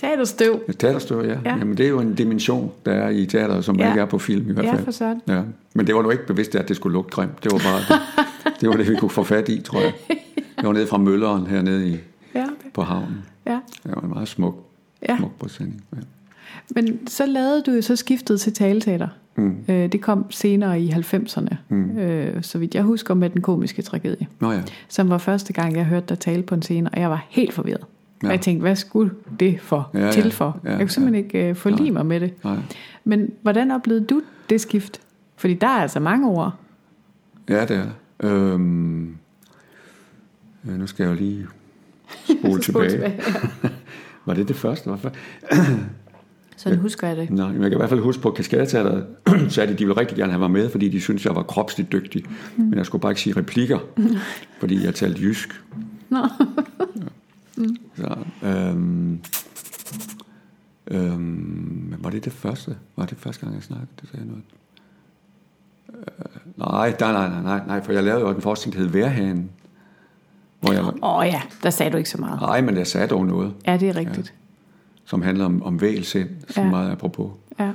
Teaterstøv. 0.03 0.63
Ja, 0.69 0.73
teaterstøv, 0.73 1.25
ja. 1.25 1.39
ja. 1.45 1.57
Jamen, 1.59 1.77
det 1.77 1.87
er 1.87 1.91
jo 1.91 2.01
en 2.01 2.15
dimension, 2.15 2.73
der 2.87 2.93
er 2.93 3.09
i 3.09 3.27
teateret, 3.27 3.65
som 3.65 3.77
ja. 3.77 3.89
ikke 3.89 4.01
er 4.01 4.07
på 4.07 4.19
film 4.19 4.51
i 4.51 4.53
hvert 4.53 4.67
fald. 4.67 4.79
Ja, 4.79 4.85
for 4.85 4.91
sådan. 4.91 5.21
Ja. 5.29 5.43
Men 5.75 5.87
det 5.87 5.95
var 5.95 6.03
nu 6.03 6.11
ikke 6.11 6.27
bevidst, 6.27 6.55
at 6.55 6.69
det 6.69 6.77
skulle 6.77 6.93
lugte 6.93 7.11
grimt. 7.11 7.45
Det 7.45 7.53
var 7.53 7.59
bare 7.59 7.81
det, 8.45 8.61
det, 8.61 8.69
var 8.69 8.77
det, 8.77 8.91
vi 8.91 8.97
kunne 8.97 9.11
få 9.11 9.23
fat 9.23 9.49
i, 9.49 9.61
tror 9.61 9.81
jeg. 9.81 9.93
Det 10.57 10.67
var 10.67 10.73
nede 10.73 10.87
fra 10.87 10.99
Mølleren 10.99 11.47
hernede 11.47 11.89
i. 11.89 11.97
på 12.73 12.83
havnen. 12.83 13.25
Ja. 13.47 13.61
Det 13.83 13.95
var 13.95 14.01
en 14.03 14.09
meget 14.09 14.29
smuk, 14.29 14.55
ja. 15.09 15.17
smuk 15.19 15.39
præsending. 15.39 15.85
Ja. 15.97 16.01
Men 16.75 17.07
så 17.07 17.27
lavede 17.27 17.63
du 17.63 17.71
jo 17.71 17.83
så 17.83 17.97
skiftet 17.97 18.41
til 18.41 18.53
taleteater. 18.53 19.09
Mm. 19.37 19.65
Øh, 19.69 19.93
det 19.93 20.01
kom 20.01 20.31
senere 20.31 20.81
i 20.81 20.91
90'erne, 20.91 21.55
mm. 21.69 21.99
øh, 21.99 22.43
så 22.43 22.59
vidt 22.59 22.75
jeg 22.75 22.83
husker 22.83 23.15
med 23.15 23.31
den 23.31 23.43
komiske 23.43 23.83
tragedie. 23.83 24.27
Nå 24.41 24.53
ja. 24.53 24.63
Som 24.89 25.11
var 25.11 25.19
første 25.19 25.53
gang, 25.53 25.77
jeg 25.77 25.85
hørte 25.85 26.07
dig 26.09 26.19
tale 26.19 26.43
på 26.43 26.55
en 26.55 26.63
scene, 26.63 26.91
og 26.91 27.01
jeg 27.01 27.11
var 27.11 27.27
helt 27.29 27.53
forvirret. 27.53 27.85
Ja. 28.23 28.27
Og 28.29 28.33
jeg 28.33 28.41
tænkte, 28.41 28.63
hvad 28.63 28.77
skulle 28.77 29.11
det 29.41 29.61
for? 29.61 29.91
Ja, 29.95 30.05
ja. 30.05 30.13
Til 30.13 30.33
for? 30.33 30.61
Ja, 30.65 30.71
jeg 30.71 30.79
kunne 30.79 30.89
simpelthen 30.89 31.25
ja. 31.33 31.39
ikke 31.39 31.51
uh, 31.51 31.57
forlige 31.57 31.91
mig 31.91 32.07
med 32.07 32.21
det. 32.21 32.45
Nej. 32.45 32.57
Men 33.05 33.31
hvordan 33.43 33.71
oplevede 33.71 34.05
du 34.05 34.23
det 34.51 34.61
skift? 34.61 35.01
Fordi 35.37 35.55
der 35.55 35.67
er 35.67 35.83
altså 35.83 36.01
mange 36.01 36.29
ord. 36.29 36.55
Ja, 37.49 37.65
det 37.65 37.77
er 37.77 37.87
øhm, 38.21 39.17
øh, 40.69 40.79
Nu 40.79 40.87
skal 40.87 41.03
jeg 41.03 41.11
jo 41.11 41.17
lige 41.17 41.47
spole 42.41 42.61
tilbage. 42.67 42.91
tilbage 42.91 43.21
ja. 43.63 43.69
var 44.27 44.35
det 44.35 44.49
det 44.49 44.57
første? 44.57 44.87
Hvorfor? 44.89 45.13
Sådan 46.57 46.79
husker 46.79 47.09
jeg 47.09 47.17
det. 47.17 47.31
Nej, 47.31 47.47
jeg 47.47 47.61
kan 47.61 47.73
i 47.73 47.77
hvert 47.77 47.89
fald 47.89 48.01
huske 48.01 48.23
på 48.23 48.31
Kaskadeteateret, 48.31 49.07
så 49.53 49.67
de, 49.67 49.69
de 49.69 49.75
ville 49.85 49.97
rigtig 49.97 50.17
gerne 50.17 50.33
have 50.33 50.41
mig 50.41 50.51
med, 50.51 50.71
fordi 50.71 50.89
de 50.89 51.01
syntes, 51.01 51.25
jeg 51.25 51.35
var 51.37 51.43
kropsligt 51.43 51.93
dygtig. 51.93 52.25
Mm. 52.57 52.65
Men 52.65 52.79
jeg 52.79 52.87
skulle 52.87 53.03
bare 53.03 53.13
ikke 53.13 53.21
sige 53.21 53.37
replikker, 53.37 53.79
fordi 54.61 54.85
jeg 54.85 54.95
talte 54.95 55.23
jysk. 55.23 55.63
Nå. 56.09 56.19
ja. 56.19 56.25
mm. 57.57 57.77
Så, 57.97 58.17
øhm, 58.43 59.21
øhm, 60.89 61.95
var 61.99 62.11
det 62.11 62.25
det 62.25 62.33
første? 62.33 62.77
Var 62.97 63.07
det 63.07 63.19
første 63.19 63.41
gang, 63.41 63.55
jeg 63.55 63.63
snakkede? 63.63 63.89
Det 64.01 64.09
sagde 64.09 64.25
jeg 64.25 64.27
noget. 64.27 64.45
Øh, 65.89 66.33
Nej, 66.57 66.95
nej, 67.01 67.29
nej, 67.29 67.43
nej, 67.43 67.67
nej, 67.67 67.85
for 67.85 67.93
jeg 67.93 68.05
lavede 68.05 68.21
jo 68.21 68.31
en 68.31 68.41
forskning, 68.43 68.77
der 68.77 68.83
hed 68.83 68.89
Værhanen. 68.89 69.51
Hvor 70.63 70.73
jeg... 70.73 70.85
Åh 70.85 70.93
oh, 71.17 71.27
ja, 71.27 71.43
der 71.63 71.71
sagde 71.71 71.93
du 71.93 71.97
ikke 71.97 72.11
så 72.11 72.19
meget. 72.19 72.41
Nej, 72.41 72.61
men 72.61 72.77
jeg 72.77 72.87
sagde 72.87 73.07
dog 73.07 73.27
noget. 73.27 73.55
Ja, 73.67 73.77
det 73.77 73.89
er 73.89 73.97
rigtigt. 73.97 74.27
Ja, 74.27 74.39
som 75.05 75.23
handler 75.23 75.45
om, 75.45 75.63
om 75.63 75.81
vælsind, 75.81 76.29
som 76.49 76.65
ja. 76.65 76.71
meget 76.71 76.91
apropos. 76.91 77.31
Ja. 77.59 77.73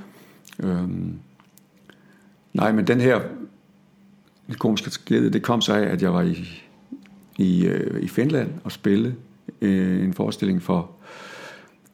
Øhm, 0.59 1.19
nej, 2.53 2.71
men 2.71 2.87
den 2.87 3.01
her 3.01 3.21
komiske 4.57 4.89
tragedie, 4.89 5.29
det 5.29 5.43
kom 5.43 5.61
så 5.61 5.73
af, 5.73 5.81
at 5.81 6.01
jeg 6.01 6.13
var 6.13 6.21
i, 6.21 6.63
i, 7.37 7.65
øh, 7.65 8.03
i 8.03 8.07
Finland 8.07 8.51
og 8.63 8.71
spille 8.71 9.15
øh, 9.61 10.03
en 10.03 10.13
forestilling 10.13 10.61
for 10.61 10.91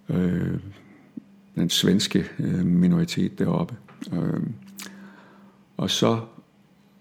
øh, 0.09 0.59
den 1.55 1.69
svenske 1.69 2.25
øh, 2.39 2.65
minoritet 2.65 3.39
deroppe. 3.39 3.75
Øh, 4.13 4.41
og 5.77 5.89
så 5.89 6.19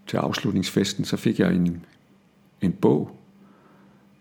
til 0.06 0.16
afslutningsfesten, 0.16 1.04
så 1.04 1.16
fik 1.16 1.38
jeg 1.38 1.54
en, 1.54 1.84
en 2.60 2.72
bog 2.72 3.21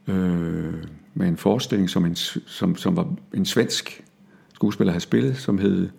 øh, 0.07 0.73
med 1.13 1.27
en 1.27 1.37
forestilling, 1.37 1.89
som, 1.89 2.05
en, 2.05 2.15
som, 2.15 2.75
som 2.75 2.95
var 2.95 3.13
en 3.33 3.45
svensk 3.45 4.03
skuespiller 4.53 4.91
havde 4.91 5.03
spillet, 5.03 5.37
som 5.37 5.57
hed 5.57 5.89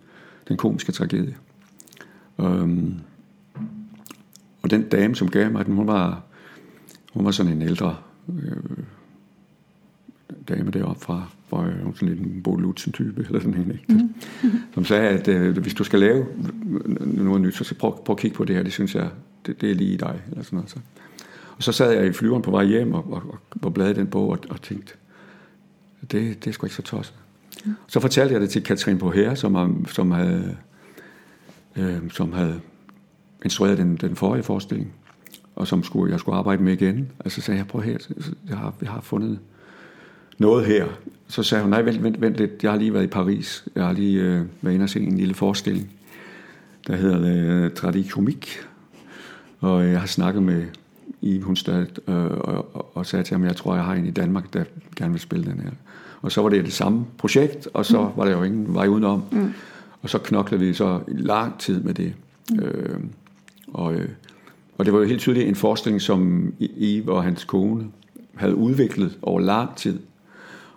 Den 0.47 0.57
komiske 0.57 0.91
tragedie. 0.91 1.35
Um, 2.37 2.99
og 4.61 4.71
den 4.71 4.89
dame, 4.89 5.15
som 5.15 5.29
gav 5.29 5.51
mig 5.51 5.65
den, 5.65 5.75
hun 5.75 5.87
var, 5.87 6.23
hun 7.13 7.25
var 7.25 7.31
sådan 7.31 7.51
en 7.51 7.61
ældre 7.61 7.95
øh, 8.29 8.83
dame 10.49 10.71
deroppe 10.71 11.01
fra, 11.01 11.29
fra 11.49 11.67
øh, 11.67 11.95
sådan 11.95 12.17
en 12.17 12.41
Bo 12.43 12.73
type 12.73 13.25
eller 13.25 13.39
sådan 13.39 13.53
en, 13.53 13.71
ikke? 13.71 13.93
Mm. 13.93 14.13
som 14.73 14.85
sagde, 14.85 15.09
at 15.09 15.27
øh, 15.27 15.57
hvis 15.57 15.73
du 15.73 15.83
skal 15.83 15.99
lave 15.99 16.25
noget 16.99 17.41
nyt, 17.41 17.55
så 17.55 17.75
prøv, 17.75 18.03
prøv 18.05 18.13
at 18.13 18.19
kigge 18.19 18.37
på 18.37 18.45
det 18.45 18.55
her, 18.55 18.63
det 18.63 18.73
synes 18.73 18.95
jeg, 18.95 19.09
det, 19.45 19.61
det 19.61 19.71
er 19.71 19.75
lige 19.75 19.97
dig, 19.97 20.21
eller 20.31 20.43
sådan 20.43 20.57
noget. 20.57 20.69
Så. 20.69 20.79
Og 21.63 21.65
så 21.65 21.71
sad 21.71 21.91
jeg 21.91 22.07
i 22.07 22.13
flyveren 22.13 22.41
på 22.41 22.51
vej 22.51 22.65
hjem 22.65 22.93
og, 22.93 23.13
og, 23.13 23.39
og 23.61 23.73
bladede 23.73 23.95
den 23.95 24.07
bog 24.07 24.29
og, 24.29 24.39
og 24.49 24.61
tænkte, 24.61 24.93
det, 26.01 26.43
det 26.43 26.47
er 26.47 26.51
sgu 26.51 26.65
ikke 26.65 26.75
så 26.75 26.81
tosset. 26.81 27.15
Ja. 27.65 27.71
Så 27.87 27.99
fortalte 27.99 28.33
jeg 28.33 28.41
det 28.41 28.49
til 28.49 28.63
Katrin 28.63 28.97
Boher, 28.97 29.35
som, 29.35 29.85
som 29.87 30.11
havde, 30.11 30.57
øh, 31.75 31.97
som 32.11 32.33
havde 32.33 32.61
instrueret 33.43 33.77
den, 33.77 33.95
den 33.95 34.15
forrige 34.15 34.43
forestilling, 34.43 34.93
og 35.55 35.67
som 35.67 35.83
skulle, 35.83 36.11
jeg 36.11 36.19
skulle 36.19 36.37
arbejde 36.37 36.63
med 36.63 36.73
igen. 36.73 37.11
Og 37.19 37.31
så 37.31 37.41
sagde 37.41 37.57
jeg, 37.57 37.67
prøv 37.67 37.81
her, 37.81 37.97
jeg 38.49 38.57
har, 38.57 38.73
jeg 38.81 38.89
har 38.89 39.01
fundet 39.01 39.39
noget 40.37 40.65
her. 40.65 40.87
Så 41.27 41.43
sagde 41.43 41.61
hun, 41.61 41.69
nej, 41.69 41.81
vent, 41.81 42.03
vent, 42.03 42.21
vent 42.21 42.35
lidt, 42.35 42.63
jeg 42.63 42.71
har 42.71 42.77
lige 42.77 42.93
været 42.93 43.03
i 43.03 43.07
Paris. 43.07 43.65
Jeg 43.75 43.85
har 43.85 43.93
lige 43.93 44.21
øh, 44.21 44.45
været 44.61 44.73
inde 44.73 44.83
og 44.83 44.89
se 44.89 44.99
en 44.99 45.17
lille 45.17 45.33
forestilling, 45.33 45.89
der 46.87 46.95
hedder 46.95 47.21
øh, 47.65 47.71
Tradikomik. 47.71 48.59
Og 49.59 49.83
øh, 49.83 49.91
jeg 49.91 49.99
har 49.99 50.07
snakket 50.07 50.43
med 50.43 50.65
i 51.23 51.39
Hundstad 51.39 51.85
øh, 52.07 52.15
og, 52.15 52.97
og, 52.97 53.05
sagde 53.05 53.23
til 53.23 53.35
ham, 53.35 53.45
jeg 53.45 53.55
tror, 53.55 53.75
jeg 53.75 53.83
har 53.83 53.93
en 53.93 54.05
i 54.05 54.11
Danmark, 54.11 54.53
der 54.53 54.63
gerne 54.95 55.11
vil 55.11 55.21
spille 55.21 55.45
den 55.45 55.59
her. 55.59 55.69
Og 56.21 56.31
så 56.31 56.41
var 56.41 56.49
det 56.49 56.65
det 56.65 56.73
samme 56.73 57.05
projekt, 57.17 57.67
og 57.73 57.85
så 57.85 58.01
mm. 58.01 58.07
var 58.15 58.25
der 58.25 58.31
jo 58.31 58.43
ingen 58.43 58.73
vej 58.73 58.87
udenom. 58.87 59.23
Mm. 59.31 59.53
Og 60.01 60.09
så 60.09 60.17
knoklede 60.17 60.65
vi 60.65 60.73
så 60.73 60.99
lang 61.07 61.59
tid 61.59 61.83
med 61.83 61.93
det. 61.93 62.13
Mm. 62.51 62.59
Øh, 62.59 62.99
og, 63.67 63.93
øh, 63.93 64.09
og 64.77 64.85
det 64.85 64.93
var 64.93 64.99
jo 64.99 65.05
helt 65.05 65.19
tydeligt 65.19 65.47
en 65.47 65.55
forestilling, 65.55 66.01
som 66.01 66.53
Eve 66.59 67.11
og 67.11 67.23
hans 67.23 67.43
kone 67.43 67.85
havde 68.35 68.55
udviklet 68.55 69.17
over 69.21 69.39
lang 69.39 69.75
tid. 69.75 69.99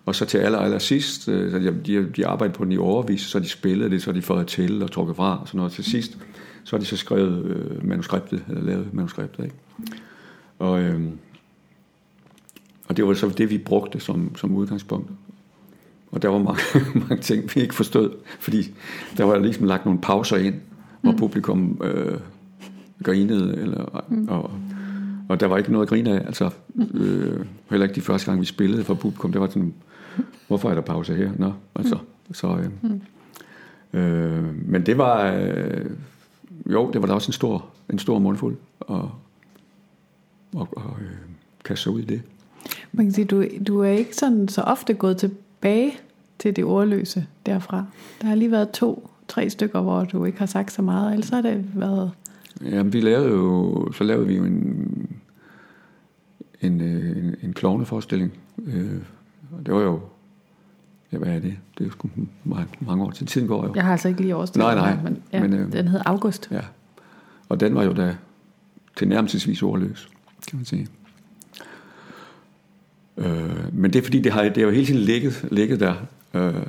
Og 0.06 0.14
så 0.14 0.24
til 0.24 0.38
aller, 0.38 0.58
aller 0.58 0.78
sidst, 0.78 1.28
øh, 1.28 1.64
de, 1.86 2.10
de 2.16 2.26
arbejdede 2.26 2.56
på 2.56 2.64
den 2.64 2.72
i 2.72 2.76
overvis, 2.76 3.20
så 3.20 3.38
de 3.38 3.48
spillede 3.48 3.90
det, 3.90 4.02
så 4.02 4.12
de 4.12 4.22
fået 4.22 4.46
til 4.46 4.82
og 4.82 4.90
trukket 4.90 5.16
fra, 5.16 5.40
og 5.40 5.46
sådan 5.46 5.58
noget. 5.58 5.72
Til 5.72 5.84
sidst, 5.84 6.18
så 6.64 6.76
har 6.76 6.80
de 6.80 6.86
så 6.86 6.96
skrevet 6.96 7.44
øh, 7.44 7.88
manuskriptet, 7.88 8.44
eller 8.48 8.62
lavet 8.62 8.94
manuskriptet, 8.94 9.44
ikke? 9.44 9.56
Og, 10.58 10.80
øh, 10.80 11.00
og 12.88 12.96
det 12.96 13.06
var 13.06 13.14
så 13.14 13.28
det, 13.28 13.50
vi 13.50 13.58
brugte 13.58 14.00
som, 14.00 14.36
som 14.36 14.54
udgangspunkt. 14.54 15.10
Og 16.12 16.22
der 16.22 16.28
var 16.28 16.38
mange, 16.38 16.62
mange 17.08 17.22
ting, 17.22 17.54
vi 17.54 17.60
ikke 17.60 17.74
forstod, 17.74 18.10
fordi 18.40 18.74
der 19.16 19.24
var 19.24 19.38
ligesom 19.38 19.66
lagt 19.66 19.84
nogle 19.84 20.00
pauser 20.00 20.36
ind, 20.36 20.54
hvor 21.00 21.12
mm. 21.12 21.18
publikum 21.18 21.80
øh, 21.84 22.20
grinede, 23.02 23.56
eller, 23.56 24.04
mm. 24.08 24.28
og, 24.28 24.50
og 25.28 25.40
der 25.40 25.46
var 25.46 25.56
ikke 25.56 25.72
noget 25.72 25.86
at 25.86 25.88
grine 25.88 26.20
af, 26.20 26.26
altså 26.26 26.50
øh, 26.94 27.44
heller 27.70 27.86
ikke 27.86 27.94
de 27.94 28.00
første 28.00 28.26
gang, 28.26 28.40
vi 28.40 28.46
spillede 28.46 28.84
for 28.84 28.94
publikum, 28.94 29.32
det 29.32 29.40
var 29.40 29.46
sådan, 29.46 29.74
hvorfor 30.46 30.70
er 30.70 30.74
der 30.74 30.80
pause 30.80 31.14
her? 31.14 31.30
Nå, 31.38 31.52
altså, 31.74 31.98
så, 32.32 32.46
øh, 32.46 32.70
mm. 32.82 33.00
øh, 33.98 34.68
men 34.68 34.86
det 34.86 34.98
var, 34.98 35.32
øh, 35.32 35.90
jo, 36.66 36.90
det 36.90 37.00
var 37.00 37.06
da 37.06 37.12
også 37.12 37.28
en 37.28 37.32
stor, 37.32 37.66
en 37.90 37.98
stor 37.98 38.18
mundfuld, 38.18 38.56
og, 38.80 39.10
og, 40.54 40.68
og 40.72 40.96
øh, 41.00 41.16
kaste 41.64 41.90
ud 41.90 42.00
i 42.00 42.04
det. 42.04 42.22
Man 42.92 43.06
kan 43.06 43.12
sige, 43.12 43.24
du, 43.24 43.44
du 43.66 43.80
er 43.80 43.90
ikke 43.90 44.16
sådan 44.16 44.48
så 44.48 44.62
ofte 44.62 44.94
gået 44.94 45.16
tilbage 45.16 45.92
til 46.38 46.56
det 46.56 46.64
ordløse 46.64 47.26
derfra. 47.46 47.84
Der 48.20 48.26
har 48.28 48.34
lige 48.34 48.50
været 48.50 48.70
to, 48.70 49.10
tre 49.28 49.50
stykker, 49.50 49.80
hvor 49.80 50.04
du 50.04 50.24
ikke 50.24 50.38
har 50.38 50.46
sagt 50.46 50.72
så 50.72 50.82
meget, 50.82 51.12
ellers 51.12 51.28
har 51.28 51.40
det 51.40 51.64
været... 51.74 52.10
Jamen, 52.64 52.92
vi 52.92 53.00
lavede 53.00 53.28
jo, 53.28 53.92
så 53.92 54.04
lavede 54.04 54.26
vi 54.26 54.36
jo 54.36 54.44
en, 54.44 55.08
en, 56.60 56.80
øh, 56.80 57.16
en, 57.16 57.36
en 57.42 57.52
klovneforestilling. 57.52 58.32
Øh, 58.66 59.00
det 59.66 59.74
var 59.74 59.80
jo, 59.80 60.00
ja, 61.12 61.18
hvad 61.18 61.28
er 61.28 61.38
det? 61.40 61.56
Det 61.78 61.80
er 61.80 61.84
jo 61.84 61.90
sgu 61.90 62.08
mange, 62.44 62.68
mange 62.80 63.04
år 63.04 63.10
til. 63.10 63.26
Tiden 63.26 63.48
går 63.48 63.66
jo. 63.66 63.74
Jeg 63.74 63.84
har 63.84 63.92
altså 63.92 64.08
ikke 64.08 64.20
lige 64.20 64.36
overstået 64.36 64.64
Nej, 64.64 64.74
nej. 64.74 65.02
men, 65.02 65.22
ja, 65.32 65.42
men 65.42 65.52
øh, 65.52 65.72
den 65.72 65.88
hed 65.88 66.00
August. 66.06 66.48
Ja, 66.50 66.60
og 67.48 67.60
den 67.60 67.74
var 67.74 67.84
jo 67.84 67.92
da 67.92 68.16
til 68.96 69.08
nærmelsesvis 69.08 69.62
ordløs, 69.62 70.08
kan 70.48 70.56
man 70.58 70.64
sige. 70.64 70.88
Øh, 73.16 73.74
men 73.74 73.92
det 73.92 73.98
er 73.98 74.02
fordi, 74.02 74.20
det 74.20 74.32
har, 74.32 74.42
det 74.42 74.56
har 74.56 74.62
jo 74.62 74.70
hele 74.70 74.86
tiden 74.86 75.00
ligget, 75.00 75.48
ligget 75.50 75.80
der 75.80 75.94
øh, 76.34 76.66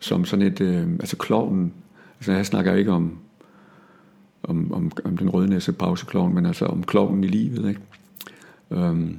som 0.00 0.24
sådan 0.24 0.46
et, 0.46 0.60
øh, 0.60 0.92
altså 0.92 1.16
kloven, 1.16 1.72
altså 2.18 2.32
jeg 2.32 2.46
snakker 2.46 2.74
ikke 2.74 2.92
om, 2.92 3.18
om, 4.42 4.72
om, 4.72 4.92
om 5.04 5.16
den 5.16 5.30
rødnæse 5.30 5.72
pausekloven, 5.72 6.34
men 6.34 6.46
altså 6.46 6.66
om 6.66 6.82
kloven 6.82 7.24
i 7.24 7.26
livet, 7.26 7.68
ikke? 7.68 7.80
Øh, 8.70 9.10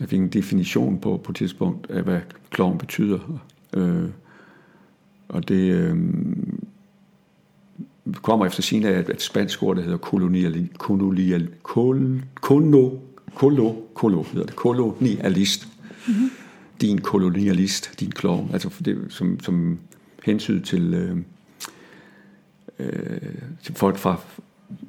jeg 0.00 0.08
fik 0.08 0.18
en 0.18 0.28
definition 0.28 0.98
på 0.98 1.20
på 1.24 1.32
et 1.32 1.36
tidspunkt 1.36 1.90
af, 1.90 2.02
hvad 2.02 2.20
kloven 2.50 2.78
betyder. 2.78 3.40
Øh, 3.74 4.08
og 5.28 5.48
det 5.48 5.72
øh, 5.72 5.96
kommer 8.22 8.46
efter 8.46 8.62
sin 8.62 8.84
af 8.84 9.04
et, 9.08 9.22
spansk 9.22 9.62
ord, 9.62 9.76
der 9.76 9.82
hedder 9.82 9.98
kolonial, 9.98 10.68
kolonial, 10.78 11.48
kol, 11.62 12.22
kolo, 12.40 12.90
kolo, 13.34 13.72
kolo, 13.94 14.22
hedder 14.22 14.46
det, 14.46 14.56
kolonialist. 14.56 15.68
Mm-hmm 16.06 16.30
din 16.80 17.00
kolonialist, 17.00 18.00
din 18.00 18.10
klovn, 18.10 18.50
altså 18.52 18.70
det, 18.84 19.06
som, 19.08 19.40
som 19.40 19.78
hensyn 20.24 20.62
til, 20.62 20.94
øh, 20.94 21.16
øh, 22.78 23.18
til 23.62 23.74
folk 23.74 23.96
fra 23.96 24.20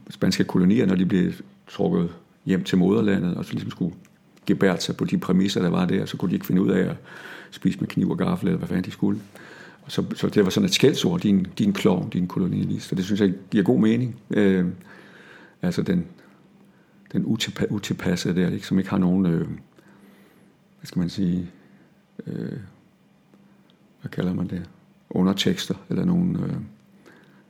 spanske 0.10 0.44
kolonier, 0.44 0.86
når 0.86 0.96
de 0.96 1.06
blev 1.06 1.32
trukket 1.68 2.10
hjem 2.46 2.64
til 2.64 2.78
moderlandet, 2.78 3.36
og 3.36 3.46
så 3.46 3.52
ligesom 3.52 3.72
skulle 3.72 3.96
gebært 4.46 4.84
sig 4.84 4.98
på 4.98 5.06
de 5.06 5.18
præmisser, 5.18 5.62
der 5.62 5.70
var 5.70 5.86
der, 5.86 6.06
så 6.06 6.18
kunne 6.18 6.30
de 6.30 6.36
ikke 6.36 6.46
finde 6.46 6.62
ud 6.62 6.70
af 6.70 6.90
at 6.90 6.96
spise 7.52 7.80
med 7.80 7.88
kniv 7.88 8.10
og 8.10 8.18
gaffel, 8.18 8.48
eller 8.48 8.58
hvad 8.58 8.68
fanden 8.68 8.86
de 8.86 8.92
skulle. 8.92 9.20
Så, 9.88 10.06
så 10.16 10.30
det 10.30 10.44
var 10.44 10.50
sådan 10.50 10.66
et 10.66 10.74
skældsord, 10.74 11.20
din, 11.20 11.48
din 11.58 11.74
klovn, 11.74 12.10
din 12.10 12.28
kolonialist, 12.28 12.92
og 12.92 12.98
det 12.98 13.06
synes 13.06 13.22
jeg 13.22 13.34
giver 13.52 13.64
god 13.64 13.80
mening. 13.80 14.16
Øh, 14.30 14.66
altså 15.62 15.82
den, 15.82 16.06
den 17.14 17.26
utilpassede 17.70 18.42
der, 18.42 18.50
ikke, 18.50 18.68
som 18.68 18.80
ikke 18.80 18.90
har 18.90 18.98
nogen, 18.98 19.26
øh, 19.26 19.48
hvad 19.48 20.86
skal 20.86 21.00
man 21.00 21.10
sige, 21.10 21.50
øh, 22.28 22.58
hvad 24.02 24.12
kalder 24.12 24.34
man 24.34 24.48
det, 24.48 24.70
undertekster, 25.10 25.76
eller 25.90 26.06
nogle 26.06 26.40
øh, 26.44 26.56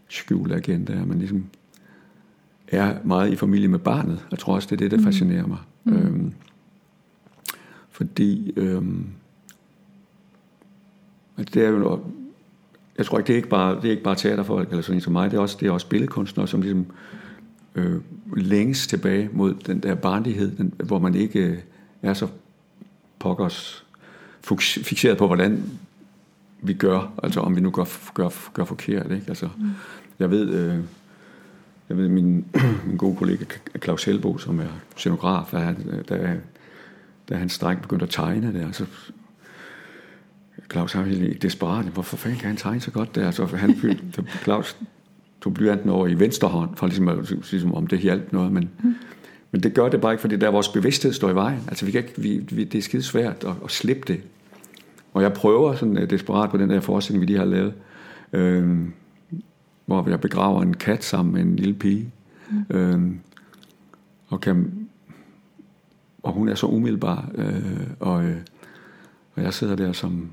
skjulte 0.08 0.56
agendaer, 0.56 1.06
men 1.06 1.20
ligesom 1.20 1.46
er 2.68 3.04
meget 3.04 3.32
i 3.32 3.36
familie 3.36 3.68
med 3.68 3.80
barnet. 3.80 4.26
Jeg 4.32 4.40
tror 4.40 4.56
også, 4.56 4.68
det 4.68 4.76
er 4.76 4.80
det, 4.80 4.92
der 4.92 4.98
mm. 4.98 5.04
fascinerer 5.04 5.48
mig. 5.48 5.58
Mm. 5.84 5.94
Øhm, 5.94 6.34
fordi 7.90 8.54
øhm, 8.56 9.08
det 11.38 11.56
er 11.66 11.70
jo 11.70 12.02
jeg 13.00 13.06
tror 13.06 13.18
ikke, 13.18 13.28
det 13.28 13.34
er 13.34 13.38
ikke 13.38 13.50
bare, 13.50 13.76
det 13.76 13.86
er 13.86 13.92
ikke 13.92 14.04
bare 14.04 14.16
teaterfolk 14.16 14.70
eller 14.70 14.82
sådan 14.82 14.98
en 14.98 15.02
som 15.02 15.14
mig, 15.14 15.32
det 15.32 15.38
er 15.38 15.42
også, 15.42 15.58
det 15.60 15.68
er 15.68 15.72
også 15.72 15.88
billedkunstnere, 15.88 16.48
som 16.48 16.62
ligesom 16.62 16.86
øh, 17.76 18.02
længes 18.36 18.88
tilbage 18.88 19.30
mod 19.34 19.54
den 19.54 19.80
der 19.80 19.96
barnlighed, 19.96 20.52
den, 20.58 20.74
hvor 20.84 21.00
man 21.00 21.16
ikke 21.16 21.40
øh, 21.40 21.58
er 22.02 22.14
så 22.14 22.28
pokkers 23.20 23.86
fixeret 24.84 25.18
på, 25.18 25.26
hvordan 25.28 25.64
vi 26.62 26.74
gør, 26.74 27.14
altså 27.24 27.40
om 27.40 27.56
vi 27.56 27.62
nu 27.62 27.72
gør, 27.72 28.14
gør, 28.14 28.30
gør 28.54 28.66
forkert. 28.66 29.12
Ikke? 29.12 29.26
Altså, 29.28 29.50
mm. 29.58 29.70
Jeg 30.20 30.32
ved, 30.32 30.50
øh, 30.50 30.80
jeg 31.90 31.98
ved 31.98 32.08
min, 32.08 32.46
min 32.88 32.98
gode 32.98 33.16
kollega 33.16 33.46
Claus 33.84 34.04
Helbo, 34.04 34.38
som 34.38 34.60
er 34.60 34.80
scenograf, 34.96 35.54
at 35.54 35.62
han, 35.62 36.04
da, 36.10 36.38
da 37.30 37.36
hans 37.36 37.60
dreng 37.60 37.82
begyndte 37.82 38.04
at 38.04 38.10
tegne 38.10 38.54
der, 38.54 38.72
så 38.72 38.86
Claus 40.72 40.94
har 40.94 41.04
helt 41.04 41.42
desperat, 41.42 41.86
hvorfor 41.86 42.18
fanden 42.18 42.40
kan 42.40 42.48
han 42.48 42.58
tegne 42.58 42.80
så 42.80 42.92
godt 42.92 43.16
der? 43.16 43.32
Så 43.32 43.46
han, 43.46 43.76
Claus 44.44 44.78
tog 45.42 45.54
blyanten 45.54 45.90
over 45.90 46.08
i 46.08 46.20
venstre 46.20 46.48
hånd, 46.48 46.70
for 46.76 46.88
ligesom, 46.88 47.08
at, 47.08 47.32
ligesom 47.52 47.74
om 47.74 47.88
det 47.88 48.00
hjalp 48.00 48.34
noget, 48.34 48.52
men, 48.52 48.70
mm. 48.84 48.96
men 49.52 49.64
det 49.64 49.74
gør 49.74 49.90
det 49.90 50.02
bare 50.02 50.14
ikke, 50.14 50.22
fordi 50.22 50.36
der 50.36 50.50
vores 50.50 50.68
bevidsthed 50.68 51.14
står 51.14 51.30
i 51.30 51.36
vejen. 51.36 51.60
Altså 51.68 51.86
vi 51.86 51.92
kan 51.92 52.02
ikke, 52.02 52.22
vi, 52.22 52.38
vi, 52.52 52.64
det 52.64 52.78
er 52.78 52.82
skide 52.82 53.04
svært 53.04 53.44
at, 53.44 53.54
at 53.64 53.72
slippe 53.72 54.14
det. 54.14 54.22
Og 55.14 55.22
jeg 55.22 55.34
prøver 55.34 55.76
sådan 55.76 55.98
uh, 55.98 56.10
desperat 56.10 56.50
på 56.50 56.58
den 56.58 56.70
der 56.70 56.80
forestilling, 56.80 57.22
vi 57.22 57.26
lige 57.26 57.40
har 57.40 57.46
lavet, 57.46 57.74
øh, 58.34 58.78
hvor 59.86 60.10
jeg 60.10 60.22
begraver 60.22 60.62
en 60.62 60.74
kat 60.74 61.04
sammen 61.04 61.34
med 61.34 61.42
en 61.42 61.56
lille 61.56 61.74
pige, 61.74 62.12
mm. 62.50 62.78
øh, 62.78 63.12
og 64.28 64.42
kan 64.42 64.88
og 66.24 66.32
hun 66.34 66.50
er 66.50 66.56
så 66.56 66.68
umiddelbar, 66.68 67.30
øh, 67.36 67.88
og, 68.00 68.24
øh, 68.24 68.38
og 69.36 69.44
jeg 69.44 69.54
sidder 69.54 69.76
der 69.76 69.92
som 69.92 70.30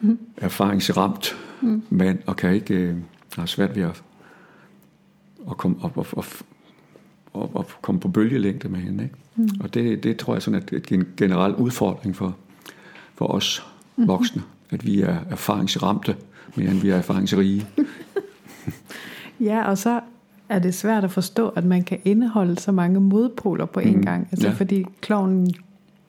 mm. 0.00 0.18
erfaringsramt 0.36 1.36
mm. 1.62 1.82
mand, 1.90 2.18
og 2.26 2.36
kan 2.36 2.54
ikke, 2.54 2.74
øh, 2.74 2.96
har 3.36 3.46
svært 3.46 3.76
ved 3.76 3.82
at, 3.82 4.02
at 5.50 5.56
komme 5.56 5.76
op 5.82 5.98
og, 5.98 6.06
og, 6.12 6.24
og, 7.32 7.50
og 7.54 7.66
komme 7.82 8.00
på 8.00 8.08
bølgelængde 8.08 8.68
med 8.68 8.80
hende. 8.80 9.04
Ikke? 9.04 9.16
Mm. 9.36 9.48
Og 9.60 9.74
det, 9.74 10.02
det 10.02 10.16
tror 10.16 10.34
jeg 10.34 10.42
sådan 10.42 10.62
er 10.72 10.78
en 10.90 11.08
generel 11.16 11.54
udfordring 11.54 12.16
for, 12.16 12.36
for 13.14 13.26
os 13.26 13.66
mm. 13.96 14.08
voksne, 14.08 14.42
at 14.70 14.86
vi 14.86 15.00
er 15.00 15.18
erfaringsramte, 15.30 16.16
mere 16.56 16.70
end 16.70 16.78
vi 16.78 16.90
er 16.90 16.96
erfaringsrige. 16.96 17.66
ja, 19.40 19.68
og 19.68 19.78
så 19.78 20.00
er 20.48 20.58
det 20.58 20.74
svært 20.74 21.04
at 21.04 21.10
forstå, 21.10 21.48
at 21.48 21.64
man 21.64 21.84
kan 21.84 21.98
indeholde 22.04 22.60
så 22.60 22.72
mange 22.72 23.00
modpoler 23.00 23.64
på 23.64 23.80
én 23.80 23.96
mm. 23.96 24.02
gang. 24.02 24.28
Altså 24.30 24.48
ja. 24.48 24.54
fordi 24.54 24.84
klovnen 25.00 25.54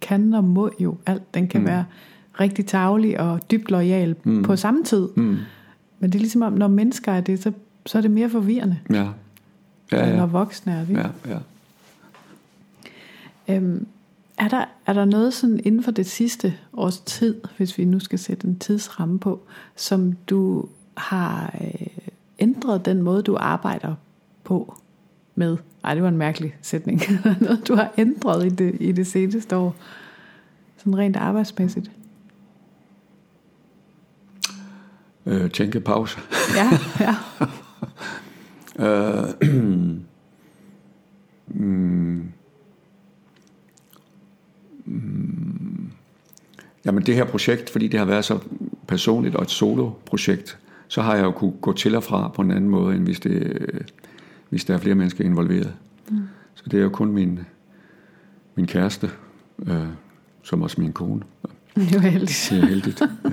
kan 0.02 0.34
og 0.34 0.44
må 0.44 0.72
jo 0.80 0.98
alt. 1.06 1.34
Den 1.34 1.48
kan 1.48 1.62
mm. 1.62 1.68
være 1.68 1.86
rigtig 2.40 2.66
tavlig 2.66 3.20
og 3.20 3.52
dybt 3.52 3.72
lojal 3.72 4.16
mm. 4.24 4.44
på 4.44 4.56
samme 4.56 4.84
tid. 4.84 5.08
Mm. 5.16 5.38
Men 6.00 6.12
det 6.12 6.16
er 6.16 6.20
ligesom 6.20 6.42
om, 6.42 6.54
når 6.54 6.68
mennesker 6.68 7.12
er 7.12 7.22
det, 7.22 7.44
så, 7.44 7.52
så 7.86 7.98
er 7.98 8.02
det 8.02 8.12
mere 8.12 8.30
forvirrende. 8.30 8.80
Ja. 8.90 9.08
Ja, 9.92 10.08
ja. 10.08 10.16
Når 10.16 10.26
voksne 10.26 10.74
er 10.74 10.84
vi. 10.84 10.94
Ja, 10.94 11.08
ja. 11.28 11.38
Øhm, 13.50 13.88
er, 14.38 14.48
der, 14.48 14.66
er 14.86 14.94
der 14.94 15.06
noget 15.06 15.34
sådan 15.34 15.60
inden 15.64 15.84
for 15.84 15.92
det 15.92 16.06
sidste 16.06 16.54
års 16.74 17.00
tid, 17.00 17.42
hvis 17.58 17.78
vi 17.78 17.86
nu 17.86 18.00
skal 18.00 18.20
sætte 18.20 18.48
en 18.48 18.60
tidsramme 18.60 19.20
på, 19.20 19.42
som 19.76 20.14
du 20.14 20.66
har 20.98 21.56
øh, 21.62 21.88
ændret 22.40 22.86
den 22.86 23.02
måde, 23.02 23.22
du 23.22 23.38
arbejder 23.40 23.96
på 24.44 24.78
med? 25.36 25.58
Ej, 25.84 25.94
det 25.94 26.04
var 26.04 26.10
en 26.10 26.18
mærkelig 26.18 26.56
sætning. 26.62 27.02
noget, 27.42 27.68
du 27.68 27.76
har 27.76 27.94
ændret 27.98 28.46
i 28.46 28.50
det, 28.50 28.78
i 28.80 28.92
det 28.92 29.08
seneste 29.08 29.56
år. 29.56 29.76
Sådan 30.78 30.98
rent 30.98 31.16
arbejdsmæssigt. 31.16 31.92
Øh, 35.28 35.52
tænkepause. 35.52 36.20
ja, 36.56 36.70
ja. 37.06 37.16
øh, 38.86 39.30
mm, 39.42 40.02
mm, 44.86 45.92
jamen 46.86 47.04
det 47.06 47.16
her 47.16 47.26
projekt, 47.26 47.70
fordi 47.70 47.88
det 47.88 48.00
har 48.00 48.06
været 48.06 48.26
så 48.26 48.40
personligt 48.88 49.36
og 49.36 49.44
et 49.44 49.52
solo-projekt, 49.52 50.58
så 50.88 51.02
har 51.02 51.16
jeg 51.16 51.24
jo 51.24 51.32
kunne 51.32 51.54
gå 51.62 51.74
til 51.74 51.96
og 51.96 52.04
fra 52.04 52.28
på 52.28 52.42
en 52.42 52.52
anden 52.52 52.70
måde, 52.70 52.96
end 52.96 53.04
hvis, 53.04 53.20
det, 53.20 53.68
hvis 54.50 54.66
der 54.66 54.74
er 54.74 54.78
flere 54.78 54.96
mennesker 54.96 55.26
involveret. 55.26 55.74
Mm. 56.10 56.18
Så 56.56 56.64
det 56.72 56.80
er 56.80 56.84
jo 56.84 56.90
kun 56.90 57.12
min, 57.12 57.40
min 58.56 58.68
kæreste, 58.68 59.10
øh, 59.68 59.88
som 60.44 60.62
også 60.62 60.82
min 60.82 60.94
kone. 60.94 61.22
Det 61.76 61.96
er 61.96 62.00
heldigt. 62.00 62.48
Det 62.52 62.64
er 62.64 62.66
heldigt, 62.66 63.02
ja. 63.26 63.30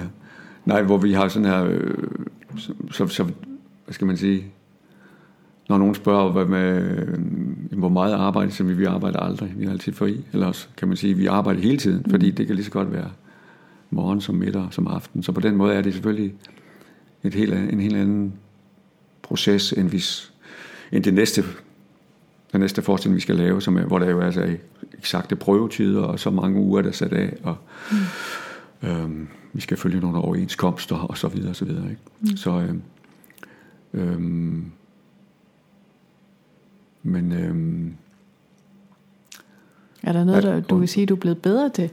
Nej, 0.64 0.82
hvor 0.82 0.98
vi 0.98 1.12
har 1.12 1.28
sådan 1.28 1.48
her, 1.48 1.64
øh, 1.64 1.94
så, 2.56 2.74
så, 2.90 3.06
så, 3.06 3.22
hvad 3.84 3.94
skal 3.94 4.06
man 4.06 4.16
sige, 4.16 4.44
når 5.68 5.78
nogen 5.78 5.94
spørger, 5.94 6.32
hvad 6.32 6.44
med, 6.44 6.82
øh, 6.82 7.78
hvor 7.78 7.88
meget 7.88 8.14
arbejde, 8.14 8.50
så 8.50 8.64
vi, 8.64 8.74
vi 8.74 8.84
arbejder 8.84 9.20
aldrig, 9.20 9.54
vi 9.56 9.64
er 9.64 9.70
altid 9.70 9.92
fri, 9.92 10.24
eller 10.32 10.46
også 10.46 10.68
kan 10.76 10.88
man 10.88 10.96
sige, 10.96 11.14
vi 11.14 11.26
arbejder 11.26 11.60
hele 11.60 11.78
tiden, 11.78 12.02
mm. 12.04 12.10
fordi 12.10 12.30
det 12.30 12.46
kan 12.46 12.56
lige 12.56 12.64
så 12.64 12.70
godt 12.70 12.92
være 12.92 13.10
morgen 13.90 14.20
som 14.20 14.34
middag 14.34 14.68
som 14.70 14.86
aften, 14.86 15.22
så 15.22 15.32
på 15.32 15.40
den 15.40 15.56
måde 15.56 15.74
er 15.74 15.82
det 15.82 15.92
selvfølgelig 15.92 16.34
et 17.24 17.34
helt, 17.34 17.54
en 17.54 17.80
helt 17.80 17.96
anden 17.96 18.32
proces, 19.22 19.72
end, 19.72 19.88
hvis, 19.88 20.32
end 20.92 21.04
det 21.04 21.14
næste, 21.14 21.44
den 22.52 22.60
næste 22.60 22.82
forestilling, 22.82 23.16
vi 23.16 23.20
skal 23.20 23.36
lave, 23.36 23.62
som 23.62 23.76
er, 23.76 23.84
hvor 23.84 23.98
der 23.98 24.10
jo 24.10 24.20
er 24.20 24.24
altså 24.24 24.56
eksakte 24.98 25.36
prøvetider, 25.36 26.02
og 26.02 26.20
så 26.20 26.30
mange 26.30 26.60
uger, 26.60 26.82
der 26.82 26.88
er 26.88 26.92
sat 26.92 27.12
af, 27.12 27.36
og 27.42 27.56
mm. 28.82 28.88
øhm, 28.88 29.28
vi 29.54 29.60
skal 29.60 29.76
følge 29.76 30.00
nogle 30.00 30.18
overenskomster 30.18 30.96
og 30.96 31.18
så 31.18 31.28
videre 31.28 31.50
og 31.50 31.56
så 31.56 31.64
videre. 31.64 31.90
Ikke? 31.90 32.02
Mm. 32.20 32.36
Så 32.36 32.50
øhm, 32.50 32.82
øhm, 33.94 34.72
men 37.02 37.32
øhm, 37.32 37.94
er 40.02 40.12
der 40.12 40.24
noget, 40.24 40.42
der, 40.42 40.60
du 40.60 40.76
vil 40.76 40.88
sige, 40.88 41.06
du 41.06 41.14
er 41.14 41.18
blevet 41.18 41.42
bedre 41.42 41.68
til? 41.68 41.90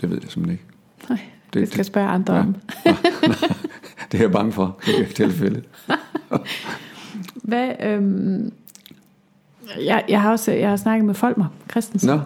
Det 0.00 0.10
ved 0.10 0.18
jeg 0.22 0.30
simpelthen 0.30 0.50
ikke. 0.50 0.64
Nej, 1.08 1.20
det, 1.52 1.60
det 1.60 1.68
skal 1.68 1.78
jeg 1.78 1.86
spørge 1.86 2.08
andre 2.08 2.34
ja, 2.34 2.40
om. 2.40 2.54
det 4.12 4.18
er 4.18 4.22
jeg 4.22 4.32
bange 4.32 4.52
for, 4.52 4.80
i 5.00 5.12
tilfælde. 5.12 5.62
Hvad, 7.50 7.72
øhm, 7.80 8.52
jeg, 9.78 10.04
jeg, 10.08 10.22
har 10.22 10.30
også 10.30 10.52
jeg 10.52 10.68
har 10.68 10.76
snakket 10.76 11.04
med 11.04 11.14
Folmer 11.14 11.46
Christensen. 11.70 12.10
Nå 12.10 12.20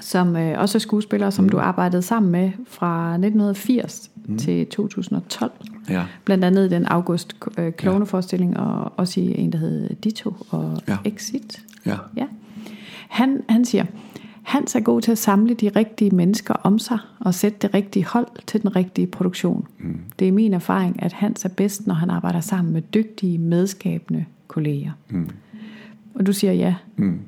som 0.00 0.36
øh, 0.36 0.60
også 0.60 0.78
er 0.78 0.80
skuespiller, 0.80 1.30
som 1.30 1.44
mm. 1.44 1.48
du 1.48 1.58
arbejdede 1.58 2.02
sammen 2.02 2.32
med 2.32 2.50
fra 2.66 3.10
1980 3.10 4.10
mm. 4.26 4.38
til 4.38 4.66
2012. 4.66 5.52
Ja. 5.88 6.04
Blandt 6.24 6.44
andet 6.44 6.66
i 6.66 6.68
den 6.68 6.86
August 6.86 7.36
øh, 7.58 7.72
klovneforestilling, 7.72 8.52
ja. 8.52 8.62
og 8.62 8.92
også 8.96 9.20
i 9.20 9.38
en, 9.38 9.52
der 9.52 9.58
hed 9.58 9.94
Ditto 9.94 10.34
og 10.50 10.78
ja. 10.88 10.96
Exit. 11.04 11.62
Ja. 11.86 11.96
ja. 12.16 12.26
Han, 13.08 13.42
han 13.48 13.64
siger, 13.64 13.84
Hans 14.42 14.74
er 14.74 14.80
god 14.80 15.00
til 15.00 15.12
at 15.12 15.18
samle 15.18 15.54
de 15.54 15.68
rigtige 15.68 16.10
mennesker 16.10 16.54
om 16.54 16.78
sig 16.78 16.98
og 17.20 17.34
sætte 17.34 17.58
det 17.62 17.74
rigtige 17.74 18.04
hold 18.04 18.26
til 18.46 18.62
den 18.62 18.76
rigtige 18.76 19.06
produktion. 19.06 19.66
Mm. 19.78 20.00
Det 20.18 20.28
er 20.28 20.32
min 20.32 20.54
erfaring, 20.54 21.02
at 21.02 21.12
Hans 21.12 21.44
er 21.44 21.48
bedst, 21.48 21.86
når 21.86 21.94
han 21.94 22.10
arbejder 22.10 22.40
sammen 22.40 22.72
med 22.72 22.82
dygtige, 22.82 23.38
medskabende 23.38 24.24
kolleger. 24.48 24.92
Mm. 25.08 25.30
Og 26.14 26.26
du 26.26 26.32
siger 26.32 26.52
ja. 26.52 26.74
Mm. 26.96 27.20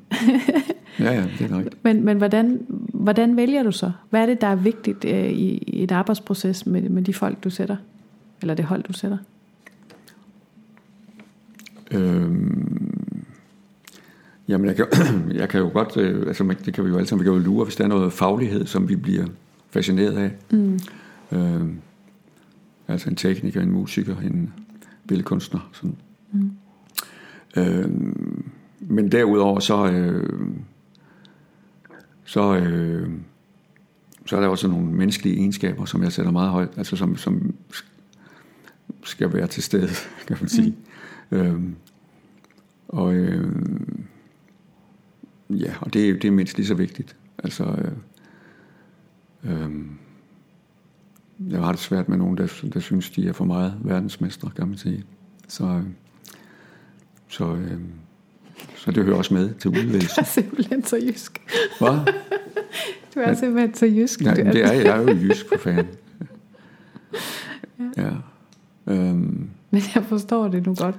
Ja, 0.99 1.13
ja, 1.13 1.27
det 1.39 1.51
er 1.51 1.57
rigtigt. 1.57 1.77
Men, 1.85 2.05
men 2.05 2.17
hvordan, 2.17 2.65
hvordan 2.93 3.37
vælger 3.37 3.63
du 3.63 3.71
så? 3.71 3.91
Hvad 4.09 4.21
er 4.21 4.25
det, 4.25 4.41
der 4.41 4.47
er 4.47 4.55
vigtigt 4.55 5.05
øh, 5.05 5.31
i, 5.31 5.57
i 5.57 5.83
et 5.83 5.91
arbejdsproces 5.91 6.65
med, 6.65 6.81
med 6.81 7.03
de 7.03 7.13
folk, 7.13 7.43
du 7.43 7.49
sætter? 7.49 7.75
Eller 8.41 8.53
det 8.53 8.65
hold, 8.65 8.83
du 8.83 8.93
sætter? 8.93 9.17
Øhm, 11.91 13.25
jamen, 14.47 14.67
jeg 14.67 14.75
kan, 14.75 14.85
jeg 15.41 15.49
kan 15.49 15.59
jo 15.59 15.69
godt, 15.73 15.97
øh, 15.97 16.27
altså 16.27 16.55
det 16.65 16.73
kan 16.73 16.83
vi 16.83 16.89
jo 16.89 16.95
alle 16.95 17.07
sammen, 17.07 17.25
vi 17.25 17.29
kan 17.29 17.37
jo 17.37 17.43
lure, 17.43 17.63
hvis 17.63 17.75
der 17.75 17.83
er 17.83 17.87
noget 17.87 18.13
faglighed, 18.13 18.65
som 18.65 18.89
vi 18.89 18.95
bliver 18.95 19.25
fascineret 19.69 20.17
af. 20.17 20.31
Mm. 20.51 20.79
Øhm, 21.31 21.77
altså 22.87 23.09
en 23.09 23.15
tekniker, 23.15 23.61
en 23.61 23.71
musiker, 23.71 24.15
en 24.17 24.53
billedkunstner. 25.07 25.69
Sådan. 25.73 25.95
Mm. 26.31 26.51
Øhm, 27.57 28.45
men 28.87 29.11
derudover 29.11 29.59
så... 29.59 29.91
Øh, 29.91 30.49
så, 32.25 32.55
øh, 32.55 33.09
så 34.25 34.35
er 34.35 34.41
der 34.41 34.47
også 34.47 34.67
nogle 34.67 34.85
menneskelige 34.85 35.37
egenskaber, 35.37 35.85
som 35.85 36.03
jeg 36.03 36.11
sætter 36.11 36.31
meget 36.31 36.49
højt, 36.49 36.69
altså 36.77 36.95
som, 36.95 37.17
som 37.17 37.55
skal 39.03 39.33
være 39.33 39.47
til 39.47 39.63
stede, 39.63 39.89
kan 40.27 40.37
man 40.39 40.49
sige. 40.49 40.75
Mm. 41.29 41.37
Øhm, 41.37 41.75
og 42.87 43.15
øh, 43.15 43.51
ja, 45.49 45.73
og 45.81 45.93
det, 45.93 46.21
det 46.21 46.27
er 46.27 46.31
mindst 46.31 46.57
lige 46.57 46.67
så 46.67 46.73
vigtigt. 46.73 47.15
Altså, 47.43 47.63
øh, 47.63 47.91
øh, 49.43 49.71
jeg 51.49 51.59
har 51.59 51.71
det 51.71 51.81
svært 51.81 52.09
med 52.09 52.17
nogen, 52.17 52.37
der, 52.37 52.63
der 52.73 52.79
synes, 52.79 53.09
de 53.09 53.27
er 53.27 53.33
for 53.33 53.45
meget 53.45 53.79
verdensmestre, 53.83 54.49
kan 54.55 54.67
man 54.67 54.77
sige. 54.77 55.03
Så, 55.47 55.63
øh, 55.65 55.83
så 57.27 57.55
øh, 57.55 57.81
så 58.85 58.91
det 58.91 59.03
hører 59.03 59.17
også 59.17 59.33
med 59.33 59.53
til 59.53 59.69
udvælgelse. 59.69 60.15
Du 60.15 60.21
er 60.21 60.25
simpelthen 60.25 60.83
så 60.83 60.97
jysk. 60.97 61.41
Hvad? 61.79 61.89
Du 63.15 63.19
er 63.19 63.27
ja. 63.27 63.33
simpelthen 63.33 63.73
så 63.73 63.85
jysk. 63.85 64.21
Ja, 64.21 64.33
det 64.33 64.63
er 64.65 64.73
jeg. 64.73 64.85
er 64.85 65.01
jo 65.01 65.09
jysk 65.09 65.45
for 65.49 65.57
fanden. 65.57 65.87
ja. 67.97 68.03
ja. 68.03 68.11
Øhm. 68.93 69.49
Men 69.71 69.81
jeg 69.95 70.03
forstår 70.03 70.47
det 70.47 70.65
nu 70.65 70.75
godt. 70.75 70.95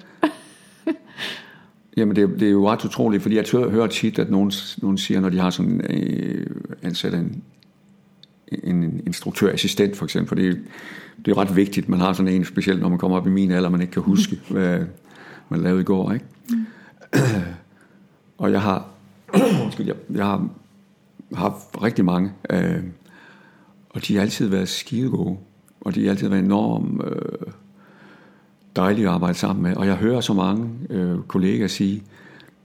Jamen 1.97 2.17
det, 2.17 2.29
det 2.41 2.49
er 2.49 2.53
jo 2.53 2.71
ret 2.71 2.85
utroligt, 2.85 3.23
fordi 3.23 3.37
jeg 3.37 3.45
hører 3.53 3.87
tit, 3.87 4.19
at 4.19 4.31
nogen, 4.31 4.53
nogen 4.79 4.99
siger, 4.99 5.21
når 5.21 5.29
de 5.29 5.39
har 5.39 5.51
sådan 5.51 5.81
øh, 5.91 6.47
ansat 6.83 7.15
en, 7.15 7.43
en 8.49 9.03
instruktørassistent 9.07 9.97
for 9.97 10.05
eksempel, 10.05 10.29
for 10.29 10.35
det, 10.35 10.61
det 11.25 11.31
er 11.31 11.39
ret 11.39 11.57
vigtigt, 11.57 11.89
man 11.89 12.01
har 12.01 12.13
sådan 12.13 12.33
en, 12.33 12.45
specielt 12.45 12.81
når 12.81 12.89
man 12.89 12.99
kommer 12.99 13.17
op 13.17 13.27
i 13.27 13.31
min 13.31 13.51
alder, 13.51 13.69
man 13.69 13.81
ikke 13.81 13.93
kan 13.93 14.03
huske, 14.03 14.41
hvad 14.51 14.81
man 15.49 15.61
lavede 15.61 15.81
i 15.81 15.85
går, 15.85 16.13
ikke? 16.13 16.25
Mm. 16.51 16.67
og 18.39 18.53
jeg 18.53 18.63
har, 18.63 18.89
jeg, 19.79 19.95
jeg 20.11 20.27
har 20.27 20.49
haft 21.35 21.83
rigtig 21.83 22.05
mange, 22.05 22.33
øh, 22.51 22.83
og 23.91 24.07
de 24.07 24.15
har 24.15 24.23
altid 24.23 24.49
været 24.49 24.69
skide 24.69 25.11
gode, 25.11 25.37
og 25.81 25.95
de 25.95 26.03
har 26.03 26.11
altid 26.11 26.29
været 26.29 26.45
enormt 26.45 27.05
øh, 27.05 27.53
dejlige 28.77 29.09
at 29.09 29.15
arbejde 29.15 29.39
sammen 29.39 29.63
med. 29.63 29.77
Og 29.77 29.87
jeg 29.87 29.97
hører 29.97 30.21
så 30.21 30.35
mange 30.35 30.71
øh, 30.91 31.19
kollegaer 31.19 31.69
sige, 31.69 32.03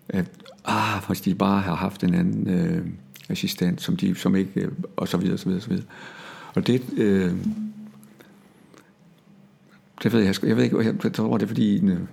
at 0.10 0.26
ah, 0.66 1.04
hvis 1.08 1.22
de 1.22 1.36
bare 1.36 1.62
har 1.62 1.76
haft 1.76 2.04
en 2.04 2.14
anden 2.14 2.50
øh, 2.50 2.86
assistent, 3.30 3.82
som 3.82 3.98
de 3.98 4.16
som 4.16 4.36
ikke, 4.36 4.62
øh, 4.62 4.72
og 4.98 5.08
så 5.08 5.18
videre, 5.18 5.38
så 5.38 5.46
videre, 5.46 5.62
så 5.62 5.70
videre. 5.70 5.86
Og 6.56 6.68
det, 6.68 6.82
øh, 6.98 7.34
det 10.04 10.14
ved 10.14 10.22
jeg, 10.22 10.36
jeg 10.44 10.58
ved 10.58 10.64
ikke, 10.64 10.96
jeg 11.04 11.14
tror, 11.14 11.38
det 11.38 11.44
er 11.44 11.48
fordi, 11.48 11.78
en, 11.78 12.08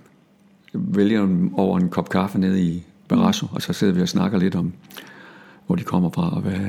vælger 0.73 1.49
over 1.53 1.79
en 1.79 1.89
kop 1.89 2.09
kaffe 2.09 2.39
nede 2.39 2.63
i 2.63 2.85
Barrasso, 3.09 3.47
og 3.51 3.61
så 3.61 3.73
sidder 3.73 3.93
vi 3.93 4.01
og 4.01 4.09
snakker 4.09 4.37
lidt 4.37 4.55
om, 4.55 4.73
hvor 5.67 5.75
de 5.75 5.83
kommer 5.83 6.09
fra, 6.09 6.35
og 6.35 6.41
hvad, 6.41 6.59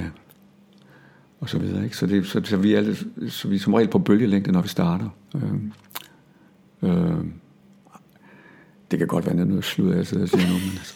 og 1.40 1.48
så 1.48 1.58
videre. 1.58 1.84
Ikke? 1.84 1.96
Så, 1.96 2.06
det, 2.06 2.26
så, 2.26 2.40
så, 2.44 2.56
vi 2.56 2.74
er, 2.74 2.80
lidt, 2.80 3.06
så 3.28 3.48
vi 3.48 3.54
er 3.54 3.58
som 3.58 3.74
regel 3.74 3.88
på 3.88 3.98
bølgelængde, 3.98 4.52
når 4.52 4.62
vi 4.62 4.68
starter. 4.68 5.08
Øh, 5.34 5.54
øh, 6.82 7.24
det 8.90 8.98
kan 8.98 9.08
godt 9.08 9.26
være 9.26 9.34
noget 9.34 9.64
slud, 9.64 9.94
jeg 9.94 10.06
sidder 10.06 10.22
og 10.22 10.28
siger 10.28 10.46
nu, 10.48 10.54
men 10.54 10.78
altså. 10.78 10.94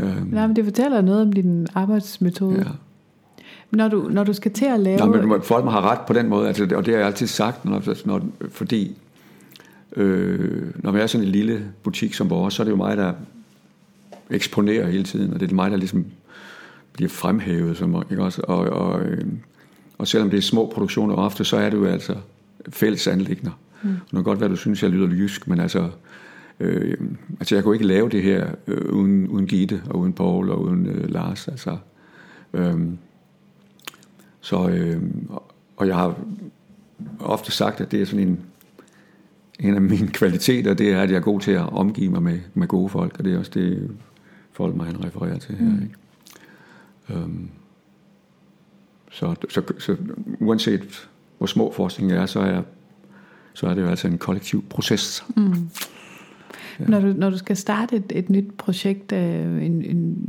øh, 0.20 0.32
Nej, 0.32 0.46
men 0.46 0.56
det 0.56 0.64
fortæller 0.64 1.00
noget 1.00 1.22
om 1.22 1.32
din 1.32 1.66
arbejdsmetode. 1.74 2.58
Ja. 2.58 2.70
Når 3.70 3.88
du, 3.88 4.08
når 4.10 4.24
du 4.24 4.32
skal 4.32 4.52
til 4.52 4.64
at 4.64 4.80
lave... 4.80 4.98
Nej, 4.98 5.22
men 5.22 5.42
folk 5.42 5.64
må 5.64 5.70
have 5.70 5.82
ret 5.82 6.00
på 6.06 6.12
den 6.12 6.28
måde, 6.28 6.48
altså, 6.48 6.68
og 6.74 6.86
det 6.86 6.94
har 6.94 6.98
jeg 6.98 7.06
altid 7.06 7.26
sagt, 7.26 7.64
når, 7.64 8.06
når, 8.06 8.26
fordi 8.50 8.96
øh, 9.96 10.72
når 10.76 10.90
vi 10.90 11.00
er 11.00 11.06
sådan 11.06 11.26
en 11.26 11.32
lille 11.32 11.64
butik 11.82 12.14
som 12.14 12.30
vores, 12.30 12.54
så 12.54 12.62
er 12.62 12.64
det 12.64 12.70
jo 12.70 12.76
mig, 12.76 12.96
der 12.96 13.12
eksponerer 14.32 14.90
hele 14.90 15.04
tiden, 15.04 15.34
og 15.34 15.40
det 15.40 15.50
er 15.50 15.54
mig, 15.54 15.70
der 15.70 15.76
ligesom 15.76 16.06
bliver 16.92 17.08
fremhævet. 17.08 17.76
Som, 17.76 18.02
ikke 18.10 18.22
også? 18.22 18.42
Og, 18.42 18.58
og, 18.58 19.02
øh, 19.02 19.24
og 19.98 20.08
selvom 20.08 20.30
det 20.30 20.36
er 20.36 20.42
små 20.42 20.72
produktioner 20.74 21.14
ofte, 21.14 21.44
så 21.44 21.56
er 21.56 21.70
det 21.70 21.76
jo 21.76 21.84
altså 21.84 22.16
fælles 22.68 23.06
anlægner. 23.06 23.50
Mm. 23.82 23.90
Det 23.90 24.10
kan 24.12 24.22
godt 24.22 24.40
være, 24.40 24.50
du 24.50 24.56
synes, 24.56 24.82
jeg 24.82 24.90
lyder 24.90 25.06
lysk, 25.06 25.48
men 25.48 25.60
altså, 25.60 25.90
øh, 26.60 26.96
altså 27.40 27.54
jeg 27.54 27.64
kunne 27.64 27.74
ikke 27.74 27.86
lave 27.86 28.08
det 28.08 28.22
her 28.22 28.46
øh, 28.66 28.94
uden, 28.94 29.28
uden 29.28 29.46
Gitte, 29.46 29.82
og 29.90 29.98
uden 29.98 30.12
Paul, 30.12 30.50
og 30.50 30.62
uden 30.62 30.86
øh, 30.86 31.10
Lars. 31.10 31.48
Altså, 31.48 31.76
øh, 32.54 32.74
så, 34.40 34.68
øh, 34.68 35.02
og 35.76 35.86
jeg 35.86 35.96
har 35.96 36.16
ofte 37.20 37.52
sagt, 37.52 37.80
at 37.80 37.92
det 37.92 38.02
er 38.02 38.06
sådan 38.06 38.28
en, 38.28 38.40
en 39.60 39.74
af 39.74 39.80
mine 39.80 40.08
kvaliteter, 40.08 40.74
det 40.74 40.92
er, 40.92 41.02
at 41.02 41.10
jeg 41.10 41.16
er 41.16 41.20
god 41.20 41.40
til 41.40 41.52
at 41.52 41.72
omgive 41.72 42.10
mig 42.10 42.22
med, 42.22 42.38
med 42.54 42.68
gode 42.68 42.88
folk, 42.88 43.18
og 43.18 43.24
det 43.24 43.34
er 43.34 43.38
også 43.38 43.50
det, 43.54 43.90
folk 44.52 44.76
mig 44.76 44.86
han 44.86 45.04
refererer 45.04 45.38
til 45.38 45.54
her. 45.54 45.66
Mm. 45.66 45.82
Ikke? 45.82 47.20
Øhm, 47.20 47.48
så, 49.10 49.34
så, 49.48 49.62
så 49.78 49.96
uanset 50.40 51.08
hvor 51.38 51.46
små 51.46 51.72
forskningen 51.72 52.16
er, 52.16 52.26
så 52.26 52.40
er, 52.40 52.62
så 53.54 53.66
er 53.66 53.74
det 53.74 53.82
jo 53.82 53.88
altså 53.88 54.08
en 54.08 54.18
kollektiv 54.18 54.64
proces. 54.68 55.24
Mm. 55.36 55.52
Ja. 56.80 56.84
Når, 56.84 57.00
du, 57.00 57.06
når 57.06 57.30
du 57.30 57.38
skal 57.38 57.56
starte 57.56 57.96
et, 57.96 58.12
et 58.14 58.30
nyt 58.30 58.52
projekt, 58.58 59.12
øh, 59.12 59.64
en, 59.66 59.84
en, 59.84 60.28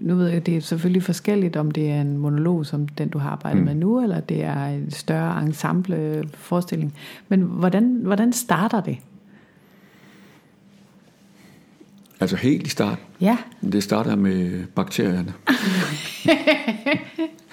nu 0.00 0.14
ved 0.14 0.28
jeg, 0.28 0.46
det 0.46 0.56
er 0.56 0.60
selvfølgelig 0.60 1.02
forskelligt, 1.02 1.56
om 1.56 1.70
det 1.70 1.90
er 1.90 2.00
en 2.00 2.18
monolog, 2.18 2.66
som 2.66 2.88
den 2.88 3.08
du 3.08 3.18
har 3.18 3.30
arbejdet 3.30 3.60
mm. 3.60 3.66
med 3.66 3.74
nu, 3.74 4.02
eller 4.02 4.20
det 4.20 4.44
er 4.44 4.64
en 4.64 4.90
større 4.90 5.42
ensemble 5.42 6.24
forestilling. 6.34 6.94
Men 7.28 7.40
hvordan, 7.40 8.00
hvordan 8.02 8.32
starter 8.32 8.80
det? 8.80 8.98
Altså 12.20 12.36
helt 12.36 12.66
i 12.66 12.70
start? 12.70 12.98
Ja. 13.20 13.38
Det 13.72 13.82
starter 13.82 14.16
med 14.16 14.66
bakterierne. 14.66 15.34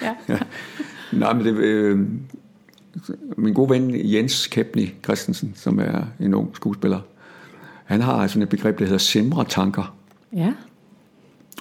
ja. 0.01 0.15
ja. 0.29 0.39
Nej, 1.11 1.33
men 1.33 1.45
det, 1.45 1.55
øh, 1.55 1.99
min 3.37 3.53
gode 3.53 3.69
ven 3.69 4.11
Jens 4.13 4.47
Kepni 4.47 4.93
Christensen, 5.03 5.53
som 5.55 5.79
er 5.79 6.03
en 6.19 6.33
ung 6.33 6.55
skuespiller, 6.55 6.99
han 7.85 8.01
har 8.01 8.27
sådan 8.27 8.43
et 8.43 8.49
begreb, 8.49 8.79
der 8.79 8.85
hedder 8.85 8.97
simre-tanker. 8.97 9.95
Ja. 10.33 10.53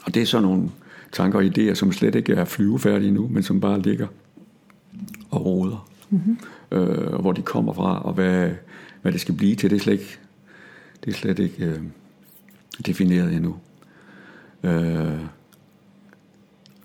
Og 0.05 0.15
det 0.15 0.23
er 0.23 0.27
sådan 0.27 0.49
nogle 0.49 0.71
tanker 1.13 1.39
og 1.39 1.45
idéer, 1.45 1.75
som 1.75 1.93
slet 1.93 2.15
ikke 2.15 2.33
er 2.33 2.45
flyvefærdige 2.45 3.11
nu, 3.11 3.29
men 3.29 3.43
som 3.43 3.61
bare 3.61 3.81
ligger 3.81 4.07
og 5.31 5.45
roder. 5.45 5.89
Mm-hmm. 6.11 6.39
Øh, 6.73 7.15
hvor 7.15 7.33
de 7.33 7.43
kommer 7.43 7.73
fra, 7.73 8.03
og 8.03 8.13
hvad, 8.13 8.51
hvad 9.03 9.13
det 9.13 9.21
skal 9.21 9.35
blive 9.35 9.57
til, 9.57 9.71
det 9.71 9.77
er 9.77 9.81
slet 9.81 9.93
ikke, 9.93 10.19
det 11.05 11.11
er 11.11 11.17
slet 11.17 11.39
ikke 11.39 11.65
øh, 11.65 11.81
defineret 12.87 13.33
endnu. 13.33 13.57
Øh, 14.63 15.21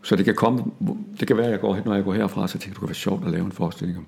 så 0.03 0.15
det 0.15 0.25
kan 0.25 0.35
komme, 0.35 0.63
det 1.19 1.27
kan 1.27 1.37
være, 1.37 1.45
at 1.45 1.51
jeg 1.51 1.59
går, 1.59 1.79
når 1.85 1.95
jeg 1.95 2.03
går 2.03 2.13
herfra, 2.13 2.47
så 2.47 2.53
tænker 2.53 2.67
jeg, 2.67 2.71
det 2.73 2.79
kunne 2.79 2.87
være 2.87 2.95
sjovt 2.95 3.25
at 3.25 3.31
lave 3.31 3.45
en 3.45 3.51
forestilling 3.51 3.97
om, 3.97 4.05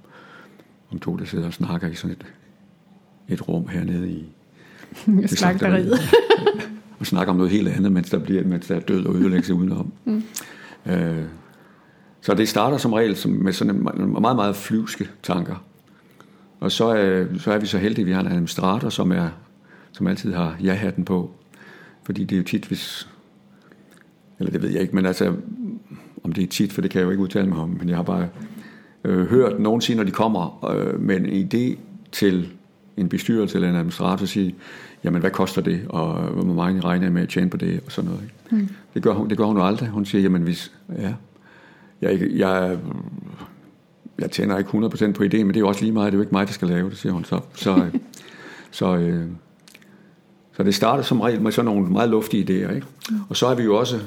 om 0.92 1.00
to, 1.00 1.16
der 1.16 1.26
sidder 1.26 1.46
og 1.46 1.54
snakker 1.54 1.88
i 1.88 1.96
sådan 1.96 2.16
et, 2.20 2.26
et 3.28 3.48
rum 3.48 3.68
hernede 3.68 4.10
i 4.10 4.26
slagteriet. 5.28 6.00
og 7.00 7.06
snakker 7.06 7.32
om 7.32 7.38
noget 7.38 7.52
helt 7.52 7.68
andet, 7.68 7.92
mens 7.92 8.10
der, 8.10 8.20
bliver, 8.20 8.44
mens 8.44 8.68
der 8.68 8.76
er 8.76 8.80
død 8.80 9.06
og 9.06 9.16
ødelæggelse 9.16 9.54
udenom. 9.54 9.94
Mm. 10.06 10.24
Øh, 10.86 11.26
så 12.22 12.34
det 12.34 12.50
starter 12.50 12.78
som 12.78 12.94
regel 12.94 13.30
med 13.30 13.54
sådan 13.54 13.76
en 13.76 14.12
meget, 14.22 14.36
meget 14.36 14.56
flyvske 14.56 15.10
tanker. 15.24 15.64
Og 16.60 16.72
så 16.72 16.86
er, 16.86 17.26
så 17.40 17.52
er 17.52 17.58
vi 17.58 17.66
så 17.66 17.78
heldige, 17.78 18.04
at 18.04 18.08
vi 18.08 18.12
har 18.12 18.22
en 18.22 18.28
administrator, 18.28 18.90
som, 18.90 19.12
er, 19.12 19.30
som 19.92 20.08
altid 20.08 20.34
har 20.34 20.58
ja-hatten 20.64 21.06
på. 21.06 21.32
Fordi 22.08 22.24
det 22.24 22.36
er 22.36 22.38
jo 22.38 22.44
tit, 22.44 22.66
hvis... 22.66 23.10
Eller 24.40 24.52
det 24.52 24.62
ved 24.62 24.70
jeg 24.70 24.82
ikke, 24.82 24.96
men 24.96 25.06
altså... 25.06 25.34
Om 26.24 26.32
det 26.32 26.44
er 26.44 26.48
tit, 26.48 26.74
for 26.74 26.82
det 26.82 26.92
kan 26.92 27.00
jeg 27.00 27.06
jo 27.06 27.12
ikke 27.12 27.24
udtale 27.24 27.48
mig 27.48 27.58
om. 27.58 27.70
Men 27.70 27.90
jeg 27.90 27.96
har 27.96 28.04
bare 28.04 28.28
øh, 29.04 29.26
hørt 29.26 29.60
nogen 29.60 29.82
sige, 29.82 29.96
når 29.96 30.04
de 30.04 30.12
kommer 30.12 30.66
øh, 30.76 31.02
med 31.02 31.16
en 31.16 31.26
idé 31.26 31.80
til 32.12 32.50
en 32.98 33.10
bestyrelse 33.10 33.56
eller 33.56 33.70
en 33.70 33.76
administrator, 33.76 34.26
sige, 34.26 34.56
jamen 35.04 35.22
hvad 35.22 35.32
koster 35.32 35.62
det, 35.62 35.82
og 35.90 36.14
hvor 36.14 36.54
mange 36.54 36.82
regner 36.82 37.06
jeg 37.06 37.14
med 37.14 37.22
at 37.22 37.30
tjene 37.30 37.50
på 37.50 37.58
det, 37.58 37.82
og 37.86 37.92
sådan 37.92 38.12
noget. 38.12 38.30
Mm. 38.52 38.70
Det, 38.94 39.04
gør 39.04 39.14
hun, 39.14 39.30
det 39.30 39.38
gør 39.38 39.46
hun 39.46 39.58
jo 39.58 39.66
aldrig. 39.66 39.90
Hun 39.90 40.06
siger, 40.06 40.22
jamen 40.22 40.42
hvis... 40.42 40.72
Ja, 40.98 41.14
jeg, 42.02 42.22
jeg, 42.36 42.78
jeg 44.20 44.32
tjener 44.32 44.58
ikke 44.58 44.70
100% 44.70 45.12
på 45.12 45.24
ideen, 45.24 45.46
men 45.46 45.54
det 45.54 45.60
er 45.60 45.62
jo 45.62 45.68
også 45.68 45.82
lige 45.82 45.94
meget, 45.94 46.06
det 46.06 46.14
er 46.14 46.18
jo 46.18 46.22
ikke 46.22 46.36
mig, 46.36 46.48
der 46.48 46.54
skal 46.54 46.68
lave 46.68 46.90
det, 46.90 46.98
siger 46.98 47.14
hun 47.14 47.24
så. 47.24 47.40
Så, 47.56 47.90
så, 48.72 48.98
øh, 48.98 49.28
så 50.58 50.64
det 50.64 50.76
starter 50.76 51.04
som 51.04 51.22
regel 51.22 51.42
med 51.42 51.52
sådan 51.52 51.66
nogle 51.66 51.90
meget 51.90 52.10
luftige 52.10 52.44
idéer. 52.44 52.76
Ikke? 52.76 52.88
Mm. 53.10 53.18
Og 53.30 53.38
så 53.38 53.48
er 53.48 53.56
vi 53.56 53.64
jo 53.64 53.76
også, 53.80 54.00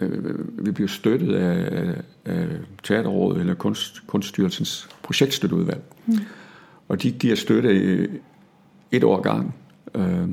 øh, 0.00 0.66
vi 0.66 0.70
bliver 0.70 0.88
støttet 0.88 1.34
af, 1.34 1.78
af, 1.78 1.94
af 2.24 2.46
Teaterrådet 2.82 3.40
eller 3.40 3.54
Kunst, 3.54 4.02
Kunststyrelsens 4.06 4.88
projektstøtteudvalg. 5.02 5.82
Mm. 6.06 6.18
Og 6.88 7.02
de 7.02 7.10
giver 7.10 7.36
støtte 7.36 8.02
i 8.02 8.06
et 8.92 9.04
år 9.04 9.20
gang. 9.20 9.54
Øh, 9.94 10.28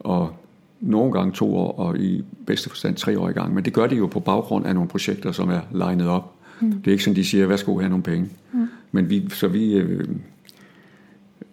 og 0.00 0.36
nogle 0.80 1.12
gange 1.12 1.32
to 1.32 1.56
år, 1.56 1.78
og 1.78 1.98
i 1.98 2.24
bedste 2.46 2.68
forstand 2.68 2.96
tre 2.96 3.18
år 3.18 3.28
i 3.28 3.32
gang. 3.32 3.54
Men 3.54 3.64
det 3.64 3.72
gør 3.72 3.86
de 3.86 3.96
jo 3.96 4.06
på 4.06 4.20
baggrund 4.20 4.66
af 4.66 4.74
nogle 4.74 4.88
projekter, 4.88 5.32
som 5.32 5.50
er 5.50 5.60
legnet 5.72 6.08
op. 6.08 6.34
Mm. 6.60 6.72
Det 6.72 6.86
er 6.86 6.92
ikke 6.92 7.04
sådan, 7.04 7.16
de 7.16 7.24
siger, 7.24 7.46
værsgo, 7.46 7.78
have 7.78 7.88
nogle 7.88 8.02
penge. 8.02 8.28
Mm. 8.52 8.68
Men 8.92 9.10
vi, 9.10 9.30
så 9.30 9.48
vi, 9.48 9.72
øh, 9.72 10.08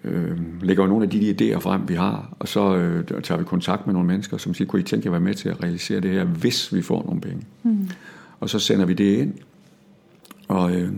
øh, 0.03 0.63
lægger 0.63 0.83
jo 0.83 0.89
nogle 0.89 1.03
af 1.03 1.09
de 1.09 1.31
idéer 1.31 1.59
frem, 1.59 1.89
vi 1.89 1.93
har, 1.93 2.35
og 2.39 2.47
så 2.47 2.75
øh, 2.75 3.21
tager 3.23 3.37
vi 3.37 3.43
kontakt 3.43 3.85
med 3.85 3.93
nogle 3.93 4.07
mennesker, 4.07 4.37
som 4.37 4.53
siger, 4.53 4.67
kunne 4.67 4.79
I 4.79 4.83
tænke 4.83 5.05
jer 5.05 5.11
være 5.11 5.21
med 5.21 5.33
til 5.33 5.49
at 5.49 5.63
realisere 5.63 5.99
det 5.99 6.11
her, 6.11 6.23
hvis 6.23 6.73
vi 6.73 6.81
får 6.81 7.03
nogle 7.05 7.21
penge? 7.21 7.43
Mm. 7.63 7.89
Og 8.39 8.49
så 8.49 8.59
sender 8.59 8.85
vi 8.85 8.93
det 8.93 9.17
ind, 9.17 9.33
og, 10.47 10.75
øh, 10.75 10.91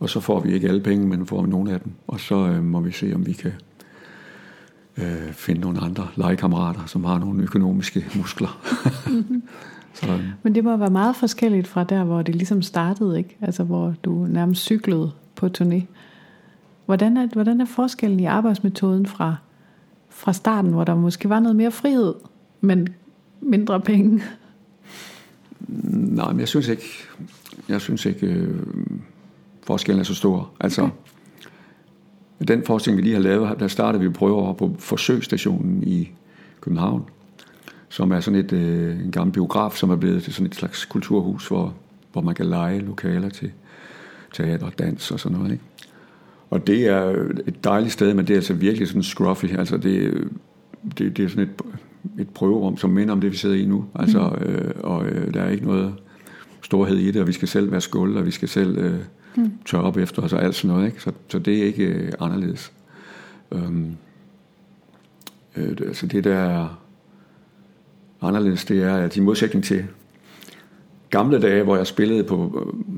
og 0.00 0.10
så 0.10 0.20
får 0.20 0.40
vi 0.40 0.52
ikke 0.52 0.68
alle 0.68 0.80
penge, 0.80 1.06
men 1.06 1.26
får 1.26 1.42
vi 1.42 1.50
nogle 1.50 1.72
af 1.72 1.80
dem, 1.80 1.92
og 2.06 2.20
så 2.20 2.34
øh, 2.34 2.64
må 2.64 2.80
vi 2.80 2.92
se, 2.92 3.12
om 3.14 3.26
vi 3.26 3.32
kan 3.32 3.52
øh, 4.96 5.32
finde 5.32 5.60
nogle 5.60 5.80
andre 5.80 6.08
legekammerater, 6.16 6.86
som 6.86 7.04
har 7.04 7.18
nogle 7.18 7.42
økonomiske 7.42 8.06
muskler. 8.18 8.60
mm-hmm. 9.06 9.42
så, 9.94 10.12
øh. 10.12 10.24
Men 10.42 10.54
det 10.54 10.64
må 10.64 10.76
være 10.76 10.90
meget 10.90 11.16
forskelligt 11.16 11.66
fra 11.66 11.84
der, 11.84 12.04
hvor 12.04 12.22
det 12.22 12.34
ligesom 12.34 12.62
startede, 12.62 13.18
ikke? 13.18 13.36
Altså 13.40 13.64
hvor 13.64 13.94
du 14.04 14.26
nærmest 14.26 14.62
cyklede 14.62 15.10
på 15.36 15.46
turné. 15.58 15.82
Hvordan 16.88 17.16
er, 17.16 17.26
hvordan 17.26 17.60
er 17.60 17.64
forskellen 17.64 18.20
i 18.20 18.24
arbejdsmetoden 18.24 19.06
fra, 19.06 19.36
fra 20.08 20.32
starten, 20.32 20.70
hvor 20.70 20.84
der 20.84 20.94
måske 20.94 21.28
var 21.28 21.40
noget 21.40 21.56
mere 21.56 21.70
frihed, 21.70 22.14
men 22.60 22.88
mindre 23.40 23.80
penge? 23.80 24.22
Nej, 25.88 26.32
men 26.32 26.40
jeg 26.40 26.48
synes 26.48 26.68
ikke, 26.68 26.84
jeg 27.68 27.80
synes 27.80 28.06
ikke, 28.06 28.26
øh, 28.26 28.60
forskellen 29.62 30.00
er 30.00 30.04
så 30.04 30.14
stor. 30.14 30.50
Altså, 30.60 30.82
okay. 30.82 30.92
den 32.48 32.64
forskning, 32.64 32.96
vi 32.96 33.02
lige 33.02 33.14
har 33.14 33.22
lavet, 33.22 33.60
der 33.60 33.68
startede 33.68 34.02
vi 34.02 34.08
prøver 34.08 34.52
på 34.52 34.76
forsøgsstationen 34.78 35.82
i 35.86 36.10
København, 36.60 37.04
som 37.88 38.12
er 38.12 38.20
sådan 38.20 38.40
et, 38.40 38.52
øh, 38.52 39.04
en 39.04 39.10
gammel 39.10 39.32
biograf, 39.32 39.72
som 39.72 39.90
er 39.90 39.96
blevet 39.96 40.22
til 40.22 40.32
sådan 40.32 40.46
et 40.46 40.54
slags 40.54 40.84
kulturhus, 40.84 41.48
hvor, 41.48 41.74
hvor 42.12 42.22
man 42.22 42.34
kan 42.34 42.46
lege 42.46 42.78
lokaler 42.78 43.28
til 43.28 43.52
teater, 44.32 44.70
dans 44.70 45.10
og 45.10 45.20
sådan 45.20 45.38
noget. 45.38 45.52
Ikke? 45.52 45.64
Og 46.50 46.66
det 46.66 46.86
er 46.86 47.04
et 47.46 47.64
dejligt 47.64 47.92
sted, 47.92 48.14
men 48.14 48.26
det 48.26 48.32
er 48.32 48.38
altså 48.38 48.54
virkelig 48.54 48.88
sådan 48.88 49.02
scruffy. 49.02 49.44
Altså 49.58 49.76
det, 49.76 50.14
det, 50.98 51.16
det 51.16 51.24
er 51.24 51.28
sådan 51.28 51.42
et, 51.44 51.50
et 52.20 52.28
prøverum, 52.28 52.76
som 52.76 52.90
minder 52.90 53.12
om 53.12 53.20
det, 53.20 53.30
vi 53.32 53.36
sidder 53.36 53.56
i 53.56 53.64
nu. 53.66 53.84
Altså, 53.94 54.36
mm. 54.40 54.46
øh, 54.46 54.70
og 54.82 55.06
øh, 55.06 55.34
der 55.34 55.42
er 55.42 55.48
ikke 55.50 55.66
noget 55.66 55.94
storhed 56.62 56.96
i 56.96 57.10
det, 57.10 57.20
og 57.20 57.26
vi 57.26 57.32
skal 57.32 57.48
selv 57.48 57.70
være 57.70 57.80
skuld, 57.80 58.16
og 58.16 58.26
vi 58.26 58.30
skal 58.30 58.48
selv 58.48 58.78
øh, 58.78 58.98
mm. 59.36 59.52
tørre 59.66 59.82
op 59.82 59.96
efter 59.96 60.22
os 60.22 60.32
og 60.32 60.42
alt 60.44 60.54
sådan 60.54 60.76
noget. 60.76 60.86
Ikke? 60.86 61.02
Så, 61.02 61.12
så 61.28 61.38
det 61.38 61.58
er 61.58 61.64
ikke 61.64 61.84
øh, 61.84 62.12
anderledes. 62.20 62.72
Øhm, 63.52 63.96
øh, 65.56 65.68
det- 65.68 65.80
altså 65.86 66.06
det 66.06 66.24
der 66.24 66.34
er 66.36 66.80
anderledes, 68.22 68.64
det 68.64 68.82
er, 68.82 68.94
at 68.94 69.16
i 69.16 69.20
modsætning 69.20 69.64
til 69.64 69.84
gamle 71.10 71.40
dage, 71.40 71.62
hvor 71.62 71.76
jeg 71.76 71.86
spillede 71.86 72.24
på 72.24 72.66
øh, 72.66 72.94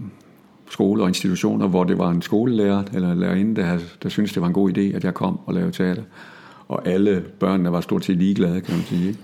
skoler 0.70 1.02
og 1.02 1.08
institutioner, 1.08 1.68
hvor 1.68 1.84
det 1.84 1.98
var 1.98 2.10
en 2.10 2.22
skolelærer 2.22 2.82
eller 2.94 3.14
lærerinde, 3.14 3.60
der, 3.60 3.78
der 4.02 4.08
syntes, 4.08 4.32
det 4.32 4.40
var 4.42 4.48
en 4.48 4.54
god 4.54 4.78
idé, 4.78 4.80
at 4.80 5.04
jeg 5.04 5.14
kom 5.14 5.40
og 5.46 5.54
lavede 5.54 5.72
teater. 5.72 6.02
Og 6.68 6.88
alle 6.88 7.24
børnene 7.40 7.72
var 7.72 7.80
stort 7.80 8.04
set 8.04 8.16
ligeglade, 8.16 8.60
kan 8.60 8.74
man 8.74 8.84
sige. 8.84 9.08
Ikke? 9.08 9.20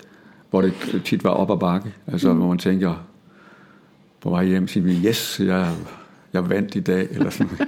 hvor 0.50 0.62
det 0.62 1.02
tit 1.04 1.24
var 1.24 1.30
op 1.30 1.50
ad 1.50 1.58
bakke. 1.58 1.94
Altså, 2.06 2.32
hvor 2.32 2.48
man 2.48 2.58
tænker, 2.58 3.06
på 4.20 4.30
vej 4.30 4.44
hjem, 4.44 4.68
siger 4.68 4.84
vi, 4.84 5.06
yes, 5.06 5.40
jeg, 5.40 5.74
jeg 6.32 6.50
vandt 6.50 6.74
i 6.74 6.80
dag, 6.80 7.08
eller 7.10 7.30
sådan 7.30 7.58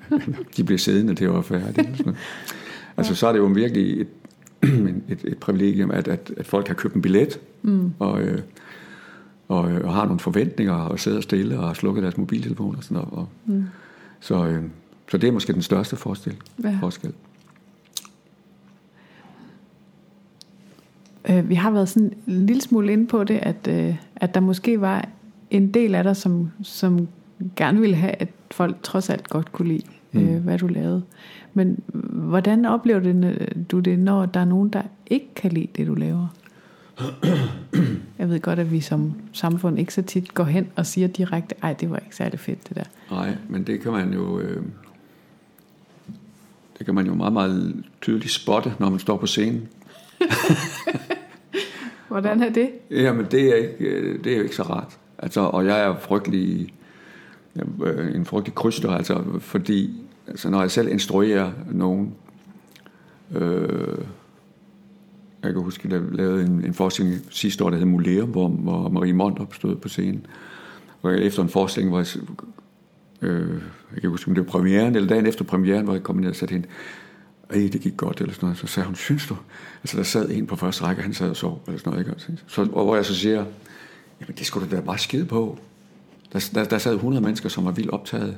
De 0.56 0.64
bliver 0.64 0.78
siddende, 0.78 1.14
det 1.14 1.30
var 1.30 1.42
færdigt. 1.42 1.78
Eller 1.78 1.96
sådan. 1.96 2.16
Altså, 2.96 3.14
så 3.14 3.26
er 3.26 3.32
det 3.32 3.38
jo 3.38 3.44
virkelig 3.44 4.00
et, 4.62 5.02
et, 5.08 5.24
et 5.24 5.38
privilegium, 5.38 5.90
at, 5.90 6.08
at, 6.08 6.32
at 6.36 6.46
folk 6.46 6.66
har 6.66 6.74
købt 6.74 6.94
en 6.94 7.02
billet, 7.02 7.40
mm. 7.62 7.92
og, 7.98 8.22
øh, 8.22 8.38
og, 9.48 9.70
øh, 9.70 9.84
og 9.84 9.94
har 9.94 10.04
nogle 10.04 10.20
forventninger, 10.20 10.74
og 10.74 11.00
sidder 11.00 11.20
stille 11.20 11.58
og 11.58 11.66
har 11.66 11.74
slukket 11.74 12.02
deres 12.02 12.16
mobiltelefoner 12.16 12.78
og 12.78 12.84
sådan 12.84 12.94
noget. 12.94 13.12
Og, 13.12 13.28
mm. 13.46 13.64
så, 14.20 14.46
øh, 14.46 14.62
så 15.10 15.18
det 15.18 15.28
er 15.28 15.32
måske 15.32 15.52
den 15.52 15.62
største 15.62 15.96
forskel. 15.96 16.36
Ja. 16.64 16.78
forskel. 16.80 17.12
Øh, 21.30 21.48
vi 21.48 21.54
har 21.54 21.70
været 21.70 21.88
sådan 21.88 22.12
en 22.26 22.46
lille 22.46 22.62
smule 22.62 22.92
inde 22.92 23.06
på 23.06 23.24
det, 23.24 23.38
at, 23.42 23.68
øh, 23.68 23.96
at 24.16 24.34
der 24.34 24.40
måske 24.40 24.80
var 24.80 25.08
en 25.50 25.74
del 25.74 25.94
af 25.94 26.04
dig, 26.04 26.16
som, 26.16 26.50
som 26.62 27.08
gerne 27.56 27.80
ville 27.80 27.96
have, 27.96 28.12
at 28.12 28.28
folk 28.50 28.76
trods 28.82 29.10
alt 29.10 29.28
godt 29.28 29.52
kunne 29.52 29.68
lide, 29.68 29.86
mm. 30.12 30.28
øh, 30.28 30.42
hvad 30.42 30.58
du 30.58 30.66
lavede. 30.66 31.02
Men 31.54 31.78
hvordan 32.12 32.64
oplever 32.64 33.00
du 33.00 33.08
det, 33.08 33.66
du 33.70 33.80
det, 33.80 33.98
når 33.98 34.26
der 34.26 34.40
er 34.40 34.44
nogen, 34.44 34.68
der 34.68 34.82
ikke 35.06 35.34
kan 35.36 35.52
lide 35.52 35.68
det, 35.76 35.86
du 35.86 35.94
laver? 35.94 36.28
Jeg 38.18 38.28
ved 38.30 38.40
godt, 38.40 38.58
at 38.58 38.72
vi 38.72 38.80
som 38.80 39.14
samfund 39.32 39.78
ikke 39.78 39.94
så 39.94 40.02
tit 40.02 40.34
går 40.34 40.44
hen 40.44 40.68
og 40.76 40.86
siger 40.86 41.08
direkte, 41.08 41.54
ej, 41.62 41.72
det 41.72 41.90
var 41.90 41.96
ikke 41.96 42.16
særlig 42.16 42.40
fedt, 42.40 42.68
det 42.68 42.76
der. 42.76 42.84
Nej, 43.10 43.36
men 43.48 43.64
det 43.64 43.80
kan 43.80 43.92
man 43.92 44.12
jo... 44.12 44.38
Øh, 44.38 44.62
det 46.78 46.86
kan 46.86 46.94
man 46.94 47.06
jo 47.06 47.14
meget, 47.14 47.32
meget 47.32 47.84
tydeligt 48.02 48.32
spotte, 48.32 48.74
når 48.78 48.90
man 48.90 48.98
står 48.98 49.16
på 49.16 49.26
scenen. 49.26 49.68
Hvordan 52.08 52.42
er 52.42 52.48
det? 52.50 52.70
Jamen, 52.90 53.26
det 53.30 53.48
er, 53.48 53.54
ikke, 53.54 53.84
øh, 53.84 54.24
det 54.24 54.32
er 54.32 54.36
jo 54.36 54.42
ikke 54.42 54.56
så 54.56 54.62
rart. 54.62 54.98
Altså, 55.18 55.40
og 55.40 55.66
jeg 55.66 55.80
er 55.80 55.96
frygtelig, 55.98 56.74
øh, 57.84 58.14
en 58.14 58.24
frygtelig 58.24 58.54
kryster, 58.54 58.90
altså, 58.90 59.24
fordi 59.40 60.02
altså, 60.28 60.50
når 60.50 60.60
jeg 60.60 60.70
selv 60.70 60.88
instruerer 60.88 61.52
nogen, 61.72 62.14
øh, 63.34 63.98
jeg 65.46 65.54
kan 65.54 65.62
huske, 65.62 65.86
at 65.86 65.92
jeg 65.92 66.00
lavede 66.12 66.42
en, 66.42 66.64
en 66.64 66.74
forestilling 66.74 67.20
sidste 67.30 67.64
år, 67.64 67.70
der 67.70 67.76
hed 67.76 67.86
Muleum, 67.86 68.28
hvor, 68.28 68.48
hvor 68.48 68.88
Marie 68.88 69.12
Mondrup 69.12 69.54
stod 69.54 69.76
på 69.76 69.88
scenen. 69.88 70.26
Og 71.02 71.20
efter 71.20 71.42
en 71.42 71.48
forestilling, 71.48 71.90
hvor 71.90 71.98
jeg, 71.98 72.06
øh, 73.22 73.62
jeg 73.94 74.00
kan 74.00 74.10
huske, 74.10 74.28
om 74.28 74.34
det 74.34 74.46
var 74.46 74.50
premieren, 74.50 74.94
eller 74.96 75.08
dagen 75.08 75.26
efter 75.26 75.44
premieren, 75.44 75.84
hvor 75.84 75.94
jeg 75.94 76.02
kom 76.02 76.16
ned 76.16 76.28
og 76.28 76.36
satte 76.36 76.52
hende, 76.52 76.68
ej, 77.50 77.68
det 77.72 77.80
gik 77.80 77.96
godt, 77.96 78.20
eller 78.20 78.34
sådan 78.34 78.46
noget. 78.46 78.58
Så 78.58 78.66
sagde 78.66 78.86
hun, 78.86 78.94
synes 78.94 79.26
du? 79.26 79.36
Altså, 79.82 79.96
der 79.96 80.02
sad 80.02 80.30
en 80.30 80.46
på 80.46 80.56
første 80.56 80.84
række, 80.84 81.02
han 81.02 81.14
sad 81.14 81.30
og 81.30 81.36
sov, 81.36 81.62
eller 81.66 81.78
sådan 81.78 81.92
noget, 81.92 82.06
ikke? 82.06 82.42
Så, 82.46 82.68
og 82.72 82.84
hvor 82.84 82.96
jeg 82.96 83.04
så 83.04 83.14
siger, 83.14 83.44
jamen, 84.20 84.34
det 84.38 84.46
skulle 84.46 84.70
du 84.70 84.76
da 84.76 84.80
bare 84.80 84.98
skide 84.98 85.24
på. 85.24 85.58
Der, 86.32 86.50
der, 86.54 86.64
der 86.64 86.78
sad 86.78 86.94
100 86.94 87.22
mennesker, 87.22 87.48
som 87.48 87.64
var 87.64 87.70
vildt 87.70 87.90
optaget. 87.90 88.36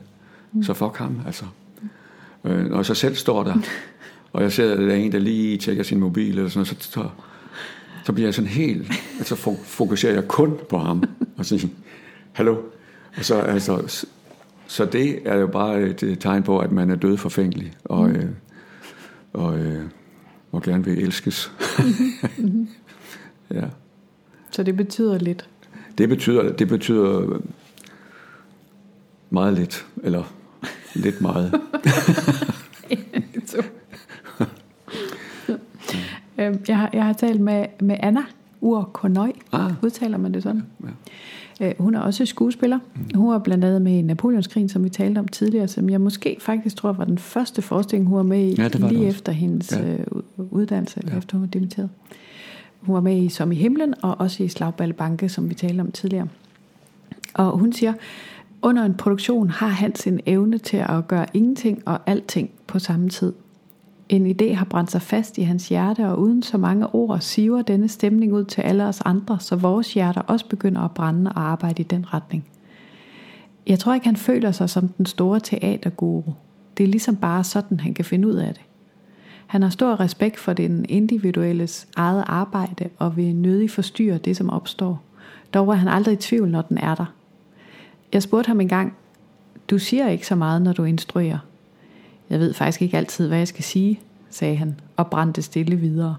Mm. 0.52 0.62
Så 0.62 0.74
fuck 0.74 0.96
ham, 0.96 1.20
altså. 1.26 1.44
Øh, 2.44 2.70
når 2.70 2.76
jeg 2.76 2.86
så 2.86 2.94
selv 2.94 3.14
står 3.14 3.44
der, 3.44 3.54
og 4.32 4.42
jeg 4.42 4.52
ser, 4.52 4.72
at 4.72 4.78
der 4.78 4.90
er 4.90 4.96
en, 4.96 5.12
der 5.12 5.18
lige 5.18 5.58
tjekker 5.58 5.82
sin 5.82 6.00
mobil, 6.00 6.28
eller 6.28 6.48
sådan 6.48 6.58
noget, 6.58 6.82
så, 6.82 6.90
så, 6.90 7.08
så 8.04 8.12
bliver 8.12 8.26
jeg 8.26 8.34
sådan 8.34 8.50
helt, 8.50 8.92
altså 9.18 9.34
fo- 9.34 9.64
fokuserer 9.64 10.14
jeg 10.14 10.28
kun 10.28 10.58
på 10.68 10.78
ham, 10.78 11.04
og 11.36 11.46
siger, 11.46 11.68
hallo. 12.32 12.56
Og 13.16 13.24
så, 13.24 13.40
altså, 13.40 14.06
så 14.66 14.84
det 14.84 15.18
er 15.24 15.36
jo 15.36 15.46
bare 15.46 15.80
et 15.82 16.02
øh, 16.02 16.16
tegn 16.16 16.42
på, 16.42 16.58
at 16.58 16.72
man 16.72 16.90
er 16.90 16.94
død 16.94 17.16
forfængelig, 17.16 17.72
og, 17.84 18.10
øh, 18.10 18.30
og, 19.32 19.58
øh, 19.58 19.84
og 20.52 20.62
gerne 20.62 20.84
vil 20.84 20.98
elskes. 21.02 21.52
ja. 23.54 23.64
Så 24.50 24.62
det 24.62 24.76
betyder 24.76 25.18
lidt. 25.18 25.48
Det 25.98 26.08
betyder, 26.08 26.52
det 26.52 26.68
betyder 26.68 27.40
meget 29.30 29.54
lidt, 29.54 29.86
eller 30.02 30.32
lidt 30.94 31.20
meget. 31.20 31.60
Øhm, 36.38 36.60
Jeg 36.68 36.78
har, 36.78 36.90
jeg 36.92 37.04
har 37.04 37.12
talt 37.12 37.40
med, 37.40 37.66
med 37.80 37.96
Anna 38.00 38.20
Ur 38.60 38.90
Kornøj. 38.92 39.32
Ah. 39.52 39.72
Udtaler 39.82 40.18
man 40.18 40.34
det 40.34 40.42
sådan? 40.42 40.62
Ja. 41.60 41.68
Øh, 41.68 41.74
Hun 41.78 41.94
er 41.94 42.00
også 42.00 42.26
skuespiller. 42.26 42.78
Hun 43.14 43.30
var 43.30 43.38
blandt 43.38 43.64
andet 43.64 43.82
med 43.82 43.92
i 43.92 44.02
Napoleonskrigen, 44.02 44.68
som 44.68 44.84
vi 44.84 44.88
talte 44.88 45.18
om 45.18 45.28
tidligere, 45.28 45.68
som 45.68 45.90
jeg 45.90 46.00
måske 46.00 46.36
faktisk 46.40 46.76
tror 46.76 46.92
var 46.92 47.04
den 47.04 47.18
første 47.18 47.62
forestilling, 47.62 48.08
hun 48.08 48.16
var 48.16 48.22
med 48.22 48.38
i, 48.40 48.54
Ja, 48.58 48.64
det 48.64 48.72
det 48.72 48.80
lige 48.80 48.98
også. 49.06 49.08
efter 49.18 49.32
hendes 49.32 49.72
Ja. 49.72 49.92
ja. 49.92 49.96
uddannelse, 50.50 51.00
eller 51.00 51.18
efter 51.18 51.34
hun 51.36 51.40
var 51.40 51.46
dimitteret. 51.48 51.88
Hun 52.80 52.94
var 52.94 53.00
med 53.00 53.22
i 53.22 53.28
Som 53.28 53.52
i 53.52 53.54
himlen, 53.54 53.94
og 54.02 54.20
også 54.20 54.42
i 54.42 54.48
Slagballe 54.48 54.94
Banke, 54.94 55.28
som 55.28 55.48
vi 55.48 55.54
talte 55.54 55.80
om 55.80 55.92
tidligere. 55.92 56.28
Og 57.34 57.58
hun 57.58 57.72
siger, 57.72 57.92
under 58.62 58.82
en 58.84 58.94
produktion 58.94 59.50
har 59.50 59.68
Hans 59.68 60.06
en 60.06 60.20
evne 60.26 60.58
til 60.58 60.76
at 60.76 61.08
gøre 61.08 61.26
ingenting 61.34 61.82
og 61.86 61.98
alting 62.06 62.50
på 62.66 62.78
samme 62.78 63.08
tid. 63.08 63.32
En 64.08 64.26
idé 64.26 64.54
har 64.54 64.64
brændt 64.64 64.90
sig 64.90 65.02
fast 65.02 65.38
i 65.38 65.42
hans 65.42 65.68
hjerte, 65.68 66.06
og 66.06 66.18
uden 66.18 66.42
så 66.42 66.58
mange 66.58 66.94
ord 66.94 67.20
siver 67.20 67.62
denne 67.62 67.88
stemning 67.88 68.32
ud 68.32 68.44
til 68.44 68.60
alle 68.60 68.84
os 68.86 69.00
andre, 69.00 69.40
så 69.40 69.56
vores 69.56 69.94
hjerter 69.94 70.20
også 70.20 70.46
begynder 70.48 70.80
at 70.80 70.90
brænde 70.90 71.32
og 71.32 71.40
arbejde 71.40 71.82
i 71.82 71.84
den 71.84 72.14
retning. 72.14 72.44
Jeg 73.66 73.78
tror 73.78 73.94
ikke, 73.94 74.06
han 74.06 74.16
føler 74.16 74.52
sig 74.52 74.70
som 74.70 74.88
den 74.88 75.06
store 75.06 75.40
teaterguru. 75.40 76.32
Det 76.76 76.84
er 76.84 76.88
ligesom 76.88 77.16
bare 77.16 77.44
sådan, 77.44 77.80
han 77.80 77.94
kan 77.94 78.04
finde 78.04 78.28
ud 78.28 78.34
af 78.34 78.54
det. 78.54 78.62
Han 79.46 79.62
har 79.62 79.70
stor 79.70 80.00
respekt 80.00 80.38
for 80.38 80.52
den 80.52 80.86
individuelles 80.88 81.88
eget 81.96 82.24
arbejde 82.26 82.88
og 82.98 83.16
vil 83.16 83.34
nødig 83.34 83.70
forstyrre 83.70 84.18
det, 84.18 84.36
som 84.36 84.50
opstår. 84.50 85.02
Dog 85.54 85.68
er 85.68 85.74
han 85.74 85.88
aldrig 85.88 86.12
i 86.12 86.16
tvivl, 86.16 86.50
når 86.50 86.62
den 86.62 86.78
er 86.78 86.94
der. 86.94 87.12
Jeg 88.12 88.22
spurgte 88.22 88.48
ham 88.48 88.60
engang, 88.60 88.94
du 89.70 89.78
siger 89.78 90.08
ikke 90.08 90.26
så 90.26 90.34
meget, 90.34 90.62
når 90.62 90.72
du 90.72 90.84
instruerer. 90.84 91.38
Jeg 92.30 92.40
ved 92.40 92.54
faktisk 92.54 92.82
ikke 92.82 92.96
altid, 92.96 93.28
hvad 93.28 93.38
jeg 93.38 93.48
skal 93.48 93.64
sige, 93.64 94.00
sagde 94.30 94.56
han 94.56 94.80
og 94.96 95.06
brændte 95.06 95.42
stille 95.42 95.76
videre. 95.76 96.16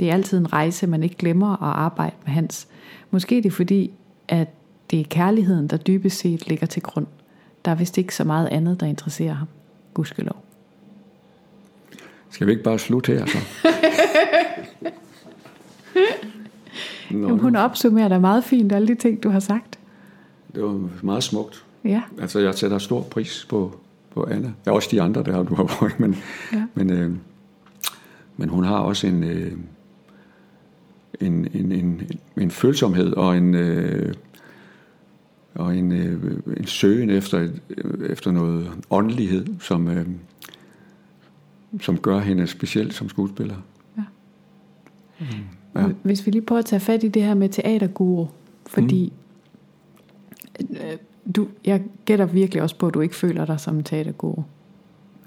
Det 0.00 0.10
er 0.10 0.14
altid 0.14 0.38
en 0.38 0.52
rejse, 0.52 0.86
man 0.86 1.02
ikke 1.02 1.16
glemmer 1.16 1.52
at 1.52 1.76
arbejde 1.76 2.14
med 2.24 2.32
Hans. 2.34 2.68
Måske 3.10 3.38
er 3.38 3.42
det 3.42 3.52
fordi, 3.52 3.90
at 4.28 4.48
det 4.90 5.00
er 5.00 5.04
kærligheden, 5.04 5.68
der 5.68 5.76
dybest 5.76 6.18
set 6.18 6.48
ligger 6.48 6.66
til 6.66 6.82
grund. 6.82 7.06
Der 7.64 7.70
er 7.70 7.74
vist 7.74 7.98
ikke 7.98 8.14
så 8.14 8.24
meget 8.24 8.46
andet, 8.48 8.80
der 8.80 8.86
interesserer 8.86 9.34
ham. 9.34 9.48
Gudskelov. 9.94 10.36
Skal 12.30 12.46
vi 12.46 12.52
ikke 12.52 12.62
bare 12.64 12.78
slutte 12.78 13.12
her, 13.12 13.26
så? 13.26 13.38
Nå, 17.10 17.26
Jamen, 17.28 17.38
hun 17.38 17.56
opsummerer 17.56 18.08
da 18.08 18.18
meget 18.18 18.44
fint 18.44 18.72
alle 18.72 18.88
de 18.88 18.94
ting, 18.94 19.22
du 19.22 19.30
har 19.30 19.40
sagt. 19.40 19.78
det 20.54 20.62
var 20.62 20.88
meget 21.02 21.24
smukt. 21.24 21.64
Ja, 21.84 22.02
Altså, 22.20 22.38
jeg 22.38 22.54
sætter 22.54 22.78
stor 22.78 23.02
pris 23.02 23.46
på, 23.48 23.80
på 24.18 24.24
Anna. 24.30 24.52
Er 24.66 24.70
også 24.70 24.88
de 24.92 25.02
andre, 25.02 25.22
der 25.22 25.42
du 25.42 25.54
har 25.54 25.64
brugt, 25.78 26.00
men, 26.00 26.16
Ja. 26.52 26.64
men, 26.74 26.90
øh, 26.90 27.12
men 28.36 28.48
hun 28.48 28.64
har 28.64 28.78
også 28.78 29.06
en, 29.06 29.24
øh, 29.24 29.52
en, 31.20 31.48
en, 31.54 31.72
en, 31.72 32.02
en 32.36 32.50
følsomhed 32.50 33.12
og 33.12 33.36
en, 33.36 33.54
øh, 33.54 34.14
og 35.54 35.76
en, 35.76 35.92
øh, 35.92 36.32
en 36.56 36.66
søgen 36.66 37.10
efter, 37.10 37.38
et- 37.38 37.60
efter 38.10 38.30
noget 38.30 38.70
åndelighed, 38.90 39.46
som, 39.60 39.88
øh, 39.88 40.06
som 41.80 41.98
gør 41.98 42.18
hende 42.18 42.46
speciel 42.46 42.92
som 42.92 43.08
skuespiller. 43.08 43.56
Ja. 43.96 44.02
Ja. 45.76 45.88
Hvis 46.02 46.26
vi 46.26 46.30
lige 46.30 46.42
prøver 46.42 46.58
at 46.58 46.64
tage 46.66 46.80
fat 46.80 47.02
i 47.04 47.08
det 47.08 47.22
her 47.22 47.34
med 47.34 47.48
teaterguru, 47.48 48.26
fordi 48.66 49.12
mm. 50.60 50.66
Du, 51.36 51.48
jeg 51.64 51.82
gætter 52.04 52.26
virkelig 52.26 52.62
også 52.62 52.76
på, 52.76 52.86
at 52.86 52.94
du 52.94 53.00
ikke 53.00 53.16
føler 53.16 53.46
dig 53.46 53.60
som 53.60 53.76
en 53.76 53.84
teaterguru. 53.84 54.42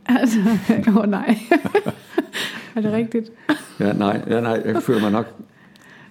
Altså, 0.06 0.40
åh 0.88 0.98
oh, 0.98 1.10
nej. 1.10 1.38
er 2.76 2.82
det 2.82 2.92
rigtigt? 2.92 3.32
Ja, 3.80 3.94
nej, 3.94 4.22
ja, 4.28 4.42
nej, 4.42 4.62
jeg 4.66 4.84
føler 4.84 5.02
mig 5.02 5.12
nok... 5.12 5.26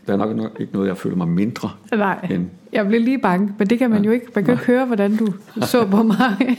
Der 0.07 0.13
er 0.13 0.17
nok 0.17 0.61
ikke 0.61 0.73
noget, 0.73 0.89
jeg 0.89 0.97
føler 0.97 1.17
mig 1.17 1.29
mindre 1.29 1.71
Nej, 1.93 2.29
end... 2.31 2.47
jeg 2.73 2.87
blev 2.87 3.01
lige 3.01 3.19
bange, 3.19 3.55
men 3.59 3.71
det 3.71 3.79
kan 3.79 3.91
man 3.91 4.05
jo 4.05 4.11
ikke. 4.11 4.27
Man 4.35 4.45
kan 4.45 4.55
jo 4.55 4.61
ikke 4.61 4.73
høre, 4.73 4.87
hvordan 4.87 5.17
du 5.17 5.33
så 5.63 5.87
på 5.87 6.03
mig. 6.03 6.59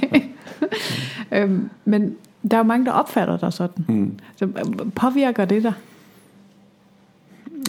øhm, 1.32 1.70
men 1.86 2.16
der 2.52 2.58
er 2.58 2.60
jo 2.60 2.64
mange, 2.64 2.86
der 2.86 2.92
opfatter 2.92 3.38
dig 3.38 3.54
sådan. 3.54 3.86
Mm. 3.88 4.20
Så 4.36 4.46
øh, 4.46 4.92
påvirker 4.96 5.46
det 5.46 5.64
dig? 5.64 5.74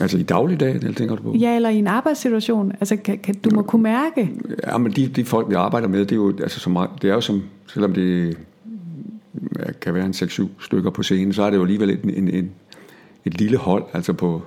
Altså 0.00 0.18
i 0.18 0.22
dagligdagen, 0.22 0.76
eller 0.76 0.94
tænker 0.94 1.16
du 1.16 1.22
på? 1.22 1.34
Ja, 1.40 1.56
eller 1.56 1.68
i 1.68 1.76
en 1.76 1.86
arbejdssituation? 1.86 2.72
Altså, 2.72 2.96
kan, 2.96 3.18
kan, 3.18 3.34
du 3.34 3.50
må 3.54 3.62
kunne 3.62 3.82
mærke, 3.82 4.30
Ja, 4.66 4.78
men 4.78 4.92
de, 4.92 5.08
de 5.08 5.24
folk, 5.24 5.48
vi 5.48 5.54
arbejder 5.54 5.88
med, 5.88 6.00
det 6.00 6.12
er 6.12 6.16
jo, 6.16 6.28
altså, 6.42 6.60
som, 6.60 6.78
det 7.02 7.10
er 7.10 7.14
jo 7.14 7.20
som, 7.20 7.42
selvom 7.66 7.92
det 7.92 8.36
ja, 9.58 9.72
kan 9.80 9.94
være 9.94 10.06
en 10.06 10.14
6-7 10.16 10.42
stykker 10.60 10.90
på 10.90 11.02
scenen, 11.02 11.32
så 11.32 11.42
er 11.42 11.50
det 11.50 11.56
jo 11.56 11.62
alligevel 11.62 11.90
en, 11.90 12.10
en, 12.10 12.28
en, 12.28 12.50
et 13.24 13.38
lille 13.38 13.56
hold, 13.56 13.84
altså 13.92 14.12
på 14.12 14.42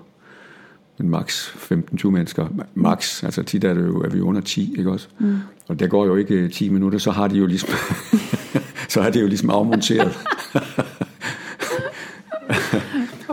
en 1.00 1.10
max 1.10 1.50
15-20 1.50 2.10
mennesker, 2.10 2.48
max, 2.74 3.24
altså 3.24 3.44
tit 3.44 3.64
er, 3.64 3.74
det 3.74 3.86
jo, 3.86 4.02
er 4.02 4.10
vi 4.10 4.22
under 4.22 4.42
10, 4.42 4.76
ikke 4.78 4.92
også? 4.92 5.08
Mm. 5.20 5.38
Og 5.68 5.80
der 5.80 5.88
går 5.88 6.06
jo 6.06 6.16
ikke 6.16 6.50
10 6.50 6.70
minutter, 6.70 7.00
så 7.00 7.12
har 7.12 7.28
de 7.28 7.38
jo 7.38 7.46
ligesom, 7.46 7.70
så 8.90 9.02
er 9.02 9.10
det 9.10 9.22
jo 9.22 9.28
ligesom 9.28 9.50
afmonteret. 9.50 10.18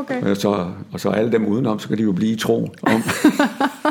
Okay. 0.02 0.22
Og 0.30 0.36
så, 0.36 0.70
og 0.92 1.00
så 1.00 1.08
alle 1.10 1.32
dem 1.32 1.46
udenom, 1.46 1.78
så 1.78 1.88
kan 1.88 1.98
de 1.98 2.02
jo 2.02 2.12
blive 2.12 2.32
i 2.32 2.36
tro 2.36 2.74
om, 2.82 3.02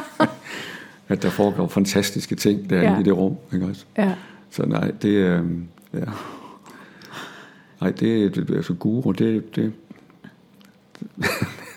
at 1.10 1.24
der 1.24 1.30
foregår 1.30 1.68
fantastiske 1.68 2.36
ting 2.36 2.70
der 2.70 2.82
Ja. 2.82 3.00
i 3.00 3.04
det 3.04 3.18
rum. 3.18 3.36
Ikke 3.54 3.66
også? 3.66 3.86
Ja. 3.98 4.14
Så 4.50 4.66
nej, 4.66 4.92
det 5.02 5.26
er... 5.28 5.44
Ja. 5.94 6.00
Nej, 7.82 7.92
det, 7.92 8.36
det 8.36 8.56
altså 8.56 8.74
guru, 8.74 9.12
det... 9.12 9.56
det 9.56 9.74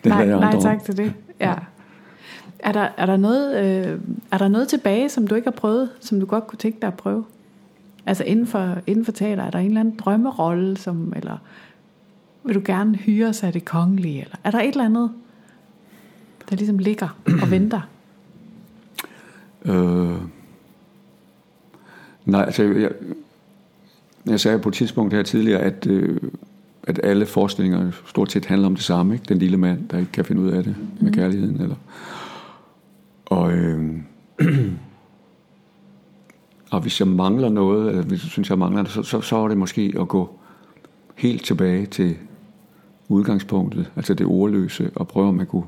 det 0.05 0.13
nej, 0.13 0.19
jeg 0.19 0.41
nej 0.41 0.61
tak 0.61 0.85
til 0.85 0.97
det. 0.97 1.13
Ja. 1.41 1.55
Er 2.59 2.73
der, 2.73 2.89
er, 2.97 3.07
der 3.07 3.17
noget, 3.17 3.57
øh, 3.65 4.01
er 4.31 4.39
der 4.39 4.49
noget 4.49 4.69
tilbage, 4.69 5.09
som 5.09 5.27
du 5.27 5.35
ikke 5.35 5.47
har 5.47 5.53
prøvet, 5.53 5.91
som 6.01 6.21
du 6.21 6.27
godt 6.27 6.47
kunne 6.47 6.59
tænke 6.59 6.79
dig 6.81 6.87
at 6.87 6.95
prøve? 6.95 7.25
Altså 8.07 8.25
inden 8.25 8.47
for, 8.47 8.79
inden 8.87 9.05
for 9.05 9.13
teater, 9.13 9.43
er 9.43 9.51
der 9.51 9.59
en 9.59 9.67
eller 9.67 9.81
anden 9.81 9.97
drømmerolle, 9.97 10.77
som, 10.77 11.13
eller 11.17 11.39
vil 12.45 12.55
du 12.55 12.63
gerne 12.65 12.97
hyre 12.97 13.33
sig 13.33 13.47
af 13.47 13.53
det 13.53 13.65
kongelige? 13.65 14.21
Eller 14.21 14.37
er 14.45 14.51
der 14.51 14.61
et 14.61 14.69
eller 14.69 14.85
andet, 14.85 15.11
der 16.51 16.57
ligesom 16.57 16.79
ligger 16.79 17.19
og 17.43 17.51
venter? 17.51 17.81
Øh, 19.67 20.17
nej, 22.25 22.43
altså... 22.43 22.63
Jeg, 22.63 22.91
jeg 24.27 24.41
sagde 24.41 24.59
på 24.59 24.69
et 24.69 24.75
tidspunkt 24.75 25.15
her 25.15 25.23
tidligere, 25.23 25.61
at, 25.61 25.87
øh, 25.87 26.21
at 26.83 27.01
alle 27.03 27.27
forestillinger 27.27 27.91
stort 28.07 28.33
set 28.33 28.47
handler 28.47 28.67
om 28.67 28.75
det 28.75 28.85
samme. 28.85 29.15
Ikke? 29.15 29.25
Den 29.29 29.39
lille 29.39 29.57
mand, 29.57 29.89
der 29.89 29.99
ikke 29.99 30.13
kan 30.13 30.25
finde 30.25 30.43
ud 30.43 30.51
af 30.51 30.65
det 30.65 30.77
med 31.01 31.13
kærligheden. 31.13 31.61
Eller. 31.61 31.77
Og, 33.25 33.53
øh, 33.53 33.95
og 36.73 36.81
hvis 36.81 37.01
jeg 37.01 37.09
mangler 37.09 37.49
noget, 37.49 37.89
eller 37.89 38.03
hvis 38.03 38.25
jeg 38.25 38.31
synes, 38.31 38.51
jeg 38.51 38.59
mangler 38.59 38.83
det, 38.83 38.93
så, 38.93 39.03
så, 39.03 39.21
så 39.21 39.37
er 39.37 39.49
det 39.49 39.59
måske 39.59 39.95
at 40.01 40.09
gå 40.09 40.39
helt 41.15 41.45
tilbage 41.45 41.87
til 41.87 42.17
udgangspunktet, 43.09 43.91
altså 43.97 44.15
det 44.15 44.27
ordløse, 44.27 44.91
og 44.95 45.09
prøve, 45.09 45.29
om 45.29 45.35
man 45.35 45.47
kunne 45.47 45.65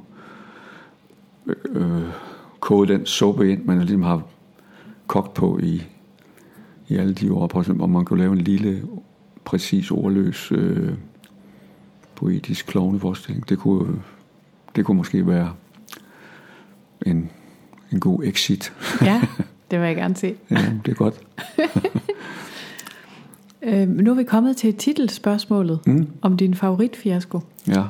øh, 1.68 2.02
koge 2.60 2.88
den 2.88 3.06
suppe 3.06 3.52
ind, 3.52 3.64
man 3.64 3.78
ligesom 3.78 4.02
har 4.02 4.22
kogt 5.06 5.34
på 5.34 5.58
i, 5.62 5.82
i 6.88 6.96
alle 6.96 7.14
de 7.14 7.32
år, 7.32 7.46
på, 7.46 7.64
om 7.80 7.90
man 7.90 8.04
kunne 8.04 8.18
lave 8.18 8.32
en 8.32 8.38
lille, 8.38 8.82
præcis 9.44 9.90
ordløs 9.90 10.52
øh, 10.52 10.92
poetisk 12.14 12.66
klovneforestilling. 12.66 13.48
Det 13.48 13.58
kunne, 13.58 14.02
det 14.76 14.84
kunne 14.84 14.96
måske 14.96 15.26
være 15.26 15.52
en, 17.06 17.30
en 17.92 18.00
god 18.00 18.24
exit. 18.24 18.72
Ja, 19.02 19.22
det 19.70 19.80
vil 19.80 19.86
jeg 19.86 19.96
gerne 19.96 20.16
se. 20.16 20.36
ja, 20.50 20.72
det 20.86 20.92
er 20.92 20.96
godt. 20.96 21.20
Øh, 23.66 23.88
nu 23.88 24.10
er 24.10 24.14
vi 24.14 24.24
kommet 24.24 24.56
til 24.56 24.74
titelspørgsmålet 24.74 25.86
mm. 25.86 26.08
om 26.22 26.36
din 26.36 26.54
favoritfiasko. 26.54 27.40
Ja. 27.68 27.84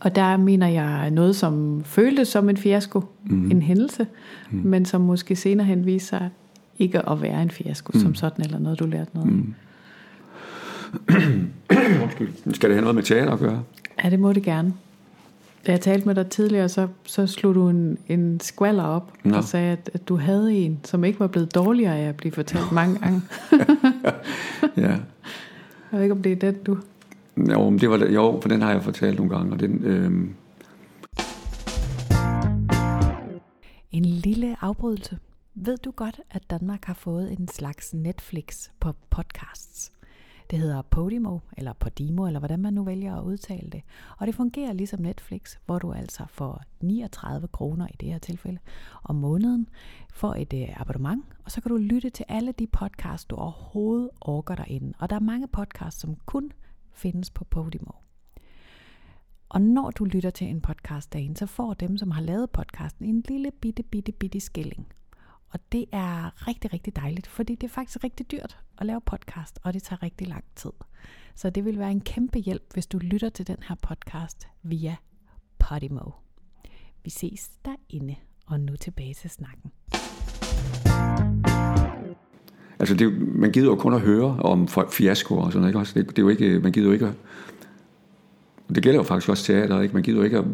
Og 0.00 0.16
der 0.16 0.36
mener 0.36 0.66
jeg 0.68 1.10
noget, 1.10 1.36
som 1.36 1.82
føltes 1.84 2.28
som 2.28 2.48
en 2.48 2.56
fiasko, 2.56 3.04
mm. 3.24 3.50
en 3.50 3.62
hændelse, 3.62 4.06
mm. 4.50 4.60
men 4.64 4.84
som 4.84 5.00
måske 5.00 5.36
senere 5.36 5.66
hen 5.66 5.86
viser 5.86 6.18
sig 6.18 6.30
ikke 6.78 7.08
at 7.08 7.22
være 7.22 7.42
en 7.42 7.50
fiasko 7.50 7.90
mm. 7.94 8.00
som 8.00 8.14
sådan, 8.14 8.44
eller 8.44 8.58
noget, 8.58 8.78
du 8.78 8.86
lærte 8.86 9.10
noget 9.14 9.32
mm. 9.32 9.54
Undskyld. 12.02 12.54
Skal 12.54 12.70
det 12.70 12.76
have 12.76 12.82
noget 12.82 12.94
med 12.94 13.02
teater 13.02 13.32
at 13.32 13.38
gøre? 13.38 13.62
Ja, 14.04 14.10
det 14.10 14.20
må 14.20 14.32
det 14.32 14.42
gerne. 14.42 14.72
Da 15.66 15.72
jeg 15.72 15.80
talte 15.80 16.06
med 16.06 16.14
dig 16.14 16.26
tidligere, 16.26 16.68
så, 16.68 16.88
så 17.04 17.26
slog 17.26 17.54
du 17.54 17.68
en, 17.68 17.98
en 18.08 18.40
skvalder 18.40 18.84
op 18.84 19.12
Nå. 19.24 19.36
og 19.36 19.44
sagde, 19.44 19.72
at, 19.72 19.90
at 19.94 20.08
du 20.08 20.16
havde 20.16 20.54
en, 20.54 20.80
som 20.84 21.04
ikke 21.04 21.20
var 21.20 21.26
blevet 21.26 21.54
dårligere 21.54 21.98
af 21.98 22.08
at 22.08 22.16
blive 22.16 22.32
fortalt 22.32 22.72
mange 22.72 22.98
gange. 22.98 23.22
Ja. 24.76 24.90
Jeg 24.90 24.98
ved 25.92 26.02
ikke, 26.02 26.12
om 26.14 26.22
det 26.22 26.32
er 26.32 26.36
den, 26.36 26.62
du... 26.62 26.78
Jo, 27.36 27.70
men 27.70 27.78
det 27.78 27.90
var, 27.90 27.96
det- 27.96 28.14
jo, 28.14 28.38
for 28.40 28.48
den 28.48 28.62
har 28.62 28.70
jeg 28.72 28.82
fortalt 28.82 29.16
nogle 29.18 29.36
gange, 29.36 29.52
og 29.52 29.60
den, 29.60 29.84
øh, 29.84 30.12
En 33.90 34.04
lille 34.04 34.56
afbrydelse. 34.60 35.18
Ved 35.54 35.76
du 35.76 35.90
godt, 35.90 36.20
at 36.30 36.50
Danmark 36.50 36.84
har 36.84 36.94
fået 36.94 37.32
en 37.38 37.48
slags 37.48 37.94
Netflix 37.94 38.68
på 38.80 38.92
podcasts? 39.10 39.92
Det 40.50 40.58
hedder 40.58 40.82
Podimo, 40.82 41.38
eller 41.56 41.72
Podimo, 41.72 42.26
eller 42.26 42.38
hvordan 42.38 42.60
man 42.60 42.74
nu 42.74 42.84
vælger 42.84 43.16
at 43.16 43.24
udtale 43.24 43.70
det. 43.70 43.82
Og 44.18 44.26
det 44.26 44.34
fungerer 44.34 44.72
ligesom 44.72 45.00
Netflix, 45.00 45.56
hvor 45.66 45.78
du 45.78 45.92
altså 45.92 46.24
får 46.28 46.62
39 46.80 47.48
kroner 47.48 47.86
i 47.86 47.96
det 48.00 48.08
her 48.08 48.18
tilfælde 48.18 48.58
om 49.04 49.14
måneden 49.14 49.68
for 50.12 50.34
et 50.34 50.52
øh, 50.52 50.80
abonnement, 50.80 51.24
og 51.44 51.50
så 51.50 51.60
kan 51.60 51.70
du 51.70 51.76
lytte 51.76 52.10
til 52.10 52.24
alle 52.28 52.52
de 52.52 52.66
podcasts, 52.66 53.24
du 53.24 53.36
overhovedet 53.36 54.10
orker 54.20 54.54
derinde. 54.54 54.92
Og 54.98 55.10
der 55.10 55.16
er 55.16 55.20
mange 55.20 55.48
podcasts, 55.48 56.00
som 56.00 56.16
kun 56.26 56.52
findes 56.92 57.30
på 57.30 57.44
Podimo. 57.44 57.92
Og 59.48 59.60
når 59.60 59.90
du 59.90 60.04
lytter 60.04 60.30
til 60.30 60.46
en 60.46 60.60
podcast 60.60 61.12
derinde, 61.12 61.36
så 61.36 61.46
får 61.46 61.74
dem, 61.74 61.96
som 61.96 62.10
har 62.10 62.22
lavet 62.22 62.50
podcasten, 62.50 63.04
en 63.04 63.24
lille 63.28 63.50
bitte, 63.50 63.82
bitte, 63.82 64.12
bitte 64.12 64.40
skilling. 64.40 64.86
Og 65.54 65.60
det 65.72 65.84
er 65.92 66.48
rigtig, 66.48 66.72
rigtig 66.72 66.96
dejligt, 66.96 67.26
fordi 67.26 67.54
det 67.54 67.66
er 67.66 67.72
faktisk 67.72 68.04
rigtig 68.04 68.30
dyrt 68.30 68.58
at 68.78 68.86
lave 68.86 69.00
podcast, 69.00 69.58
og 69.62 69.74
det 69.74 69.82
tager 69.82 70.02
rigtig 70.02 70.28
lang 70.28 70.44
tid. 70.56 70.70
Så 71.34 71.50
det 71.50 71.64
vil 71.64 71.78
være 71.78 71.90
en 71.90 72.00
kæmpe 72.00 72.38
hjælp, 72.38 72.62
hvis 72.72 72.86
du 72.86 72.98
lytter 72.98 73.28
til 73.28 73.46
den 73.46 73.56
her 73.68 73.76
podcast 73.82 74.48
via 74.62 74.96
Podimo. 75.58 76.10
Vi 77.04 77.10
ses 77.10 77.50
derinde, 77.64 78.14
og 78.46 78.60
nu 78.60 78.76
tilbage 78.76 79.14
til 79.14 79.30
snakken. 79.30 79.72
altså 82.78 82.94
det, 82.94 83.12
man 83.36 83.52
gider 83.52 83.66
jo 83.66 83.76
kun 83.76 83.94
at 83.94 84.00
høre 84.00 84.36
om 84.40 84.68
fiaskoer 84.90 85.44
og 85.44 85.52
sådan 85.52 85.60
noget, 85.60 85.70
ikke 85.70 85.78
også? 85.78 86.00
Det, 86.00 86.08
det 86.08 86.18
er 86.18 86.22
jo 86.22 86.28
ikke, 86.28 86.60
man 86.60 86.72
gider 86.72 86.86
jo 86.86 86.92
ikke 86.92 87.06
at, 87.06 87.14
det 88.74 88.82
gælder 88.82 88.98
jo 88.98 89.02
faktisk 89.02 89.28
også 89.28 89.44
teater, 89.44 89.80
ikke? 89.80 89.94
Man 89.94 90.02
gider 90.02 90.18
jo 90.18 90.24
ikke 90.24 90.38
at, 90.38 90.44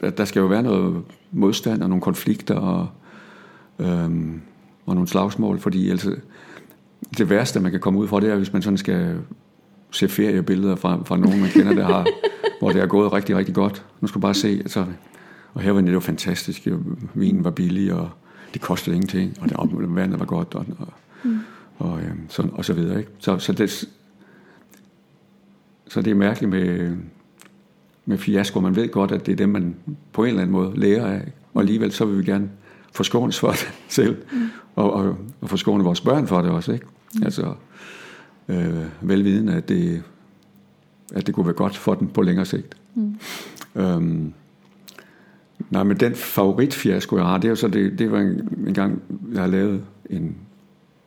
at 0.00 0.18
der 0.18 0.24
skal 0.24 0.40
jo 0.40 0.46
være 0.46 0.62
noget 0.62 1.04
modstand 1.30 1.82
og 1.82 1.88
nogle 1.88 2.02
konflikter 2.02 2.54
og, 2.54 2.88
øhm, 3.78 4.40
og 4.86 4.94
nogle 4.94 5.08
slagsmål, 5.08 5.58
fordi 5.58 5.90
altså, 5.90 6.16
det 7.18 7.30
værste, 7.30 7.60
man 7.60 7.70
kan 7.70 7.80
komme 7.80 7.98
ud 7.98 8.08
fra, 8.08 8.20
det 8.20 8.30
er, 8.30 8.36
hvis 8.36 8.52
man 8.52 8.62
sådan 8.62 8.76
skal 8.76 9.18
se 9.90 10.08
feriebilleder 10.08 10.76
fra, 10.76 11.02
fra 11.04 11.16
nogen, 11.16 11.40
man 11.40 11.50
kender, 11.50 11.74
der 11.74 11.84
har, 11.84 12.06
hvor 12.60 12.72
det 12.72 12.82
er 12.82 12.86
gået 12.86 13.12
rigtig, 13.12 13.36
rigtig 13.36 13.54
godt. 13.54 13.84
Nu 14.00 14.08
skal 14.08 14.14
du 14.14 14.20
bare 14.20 14.34
se, 14.34 14.48
altså, 14.48 14.86
og 15.54 15.60
her 15.60 15.72
var 15.72 15.80
det 15.80 15.92
jo 15.92 16.00
fantastisk. 16.00 16.68
Vinen 17.14 17.44
var 17.44 17.50
billig, 17.50 17.92
og 17.92 18.10
det 18.54 18.60
kostede 18.60 18.96
ingenting, 18.96 19.36
og 19.40 19.48
det, 19.48 19.56
og 19.56 19.96
vandet 19.96 20.20
var 20.20 20.26
godt, 20.26 20.54
og, 20.54 20.66
og, 20.78 20.92
mm. 21.24 21.38
og, 21.78 22.00
øh, 22.00 22.10
så, 22.28 22.48
og 22.52 22.64
så 22.64 22.72
videre. 22.72 22.98
Ikke? 22.98 23.10
Så, 23.18 23.38
så, 23.38 23.52
det, 23.52 23.70
så 25.88 26.02
det 26.02 26.10
er 26.10 26.14
mærkeligt 26.14 26.50
med, 26.50 26.96
med 28.06 28.18
fiasko. 28.18 28.60
Man 28.60 28.76
ved 28.76 28.88
godt, 28.88 29.12
at 29.12 29.26
det 29.26 29.32
er 29.32 29.36
dem, 29.36 29.48
man 29.48 29.76
på 30.12 30.22
en 30.24 30.28
eller 30.28 30.42
anden 30.42 30.52
måde 30.52 30.72
lærer 30.76 31.06
af. 31.06 31.32
Og 31.54 31.60
alligevel 31.60 31.92
så 31.92 32.04
vil 32.04 32.18
vi 32.18 32.24
gerne 32.24 32.50
forskånes 32.92 33.38
for 33.38 33.50
det 33.50 33.72
selv, 33.88 34.16
mm. 34.32 34.48
og, 34.76 34.92
og, 34.92 35.16
og 35.40 35.50
forskåne 35.50 35.84
vores 35.84 36.00
børn 36.00 36.26
for 36.26 36.42
det 36.42 36.50
også. 36.50 36.72
Ikke? 36.72 36.86
Mm. 37.14 37.22
Altså, 37.22 37.54
øh, 38.48 38.84
velvidende, 39.00 39.54
at 39.54 39.68
det, 39.68 40.02
at 41.14 41.26
det 41.26 41.34
kunne 41.34 41.46
være 41.46 41.54
godt 41.54 41.76
for 41.76 41.94
den 41.94 42.08
på 42.08 42.22
længere 42.22 42.46
sigt. 42.46 42.76
Mm. 42.94 43.14
Øhm, 43.74 44.32
nej, 45.70 45.82
men 45.82 45.96
den 45.96 46.14
favoritfiasko, 46.14 47.16
jeg 47.16 47.26
har, 47.26 47.38
det 47.38 47.44
er 47.44 47.50
jo 47.50 47.56
så, 47.56 47.68
det, 47.68 47.98
det 47.98 48.12
var 48.12 48.18
en, 48.18 48.64
en 48.66 48.74
gang, 48.74 49.02
jeg 49.32 49.40
har 49.40 49.48
lavet 49.48 49.84
en, 50.10 50.36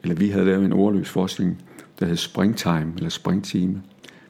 eller 0.04 0.16
vi 0.16 0.30
havde 0.30 0.46
lavet 0.46 0.66
en 0.66 0.74
ordløs 0.74 1.10
forskning, 1.10 1.62
der 2.00 2.06
hed 2.06 2.16
Springtime, 2.16 2.94
eller 2.96 3.10
Springtime. 3.10 3.82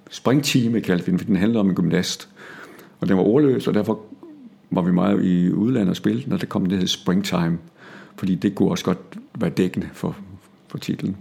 Springtime 0.09 0.81
kaldte 0.81 1.05
vi 1.05 1.11
den, 1.11 1.19
for 1.19 1.25
den 1.25 1.35
handlede 1.35 1.59
om 1.59 1.69
en 1.69 1.75
gymnast. 1.75 2.29
Og 2.99 3.07
den 3.07 3.17
var 3.17 3.23
ordløs, 3.23 3.67
og 3.67 3.73
derfor 3.73 4.04
var 4.76 4.82
vi 4.82 4.91
meget 4.91 5.26
i 5.26 5.51
udlandet 5.51 5.89
og 5.89 5.95
spille 5.95 6.34
og 6.34 6.41
der 6.41 6.47
kom 6.47 6.65
det, 6.65 6.78
hed 6.78 6.88
Springtime. 6.88 7.57
Fordi 8.17 8.36
det 8.36 8.55
kunne 8.55 8.69
også 8.69 8.86
godt 8.86 9.17
være 9.39 9.49
dækkende 9.49 9.89
for, 9.93 10.15
for 10.67 10.78
titlen. 10.78 11.17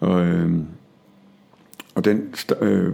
Og, 0.00 0.26
øh, 0.26 0.52
og 1.94 2.04
den 2.04 2.34
øh, 2.60 2.92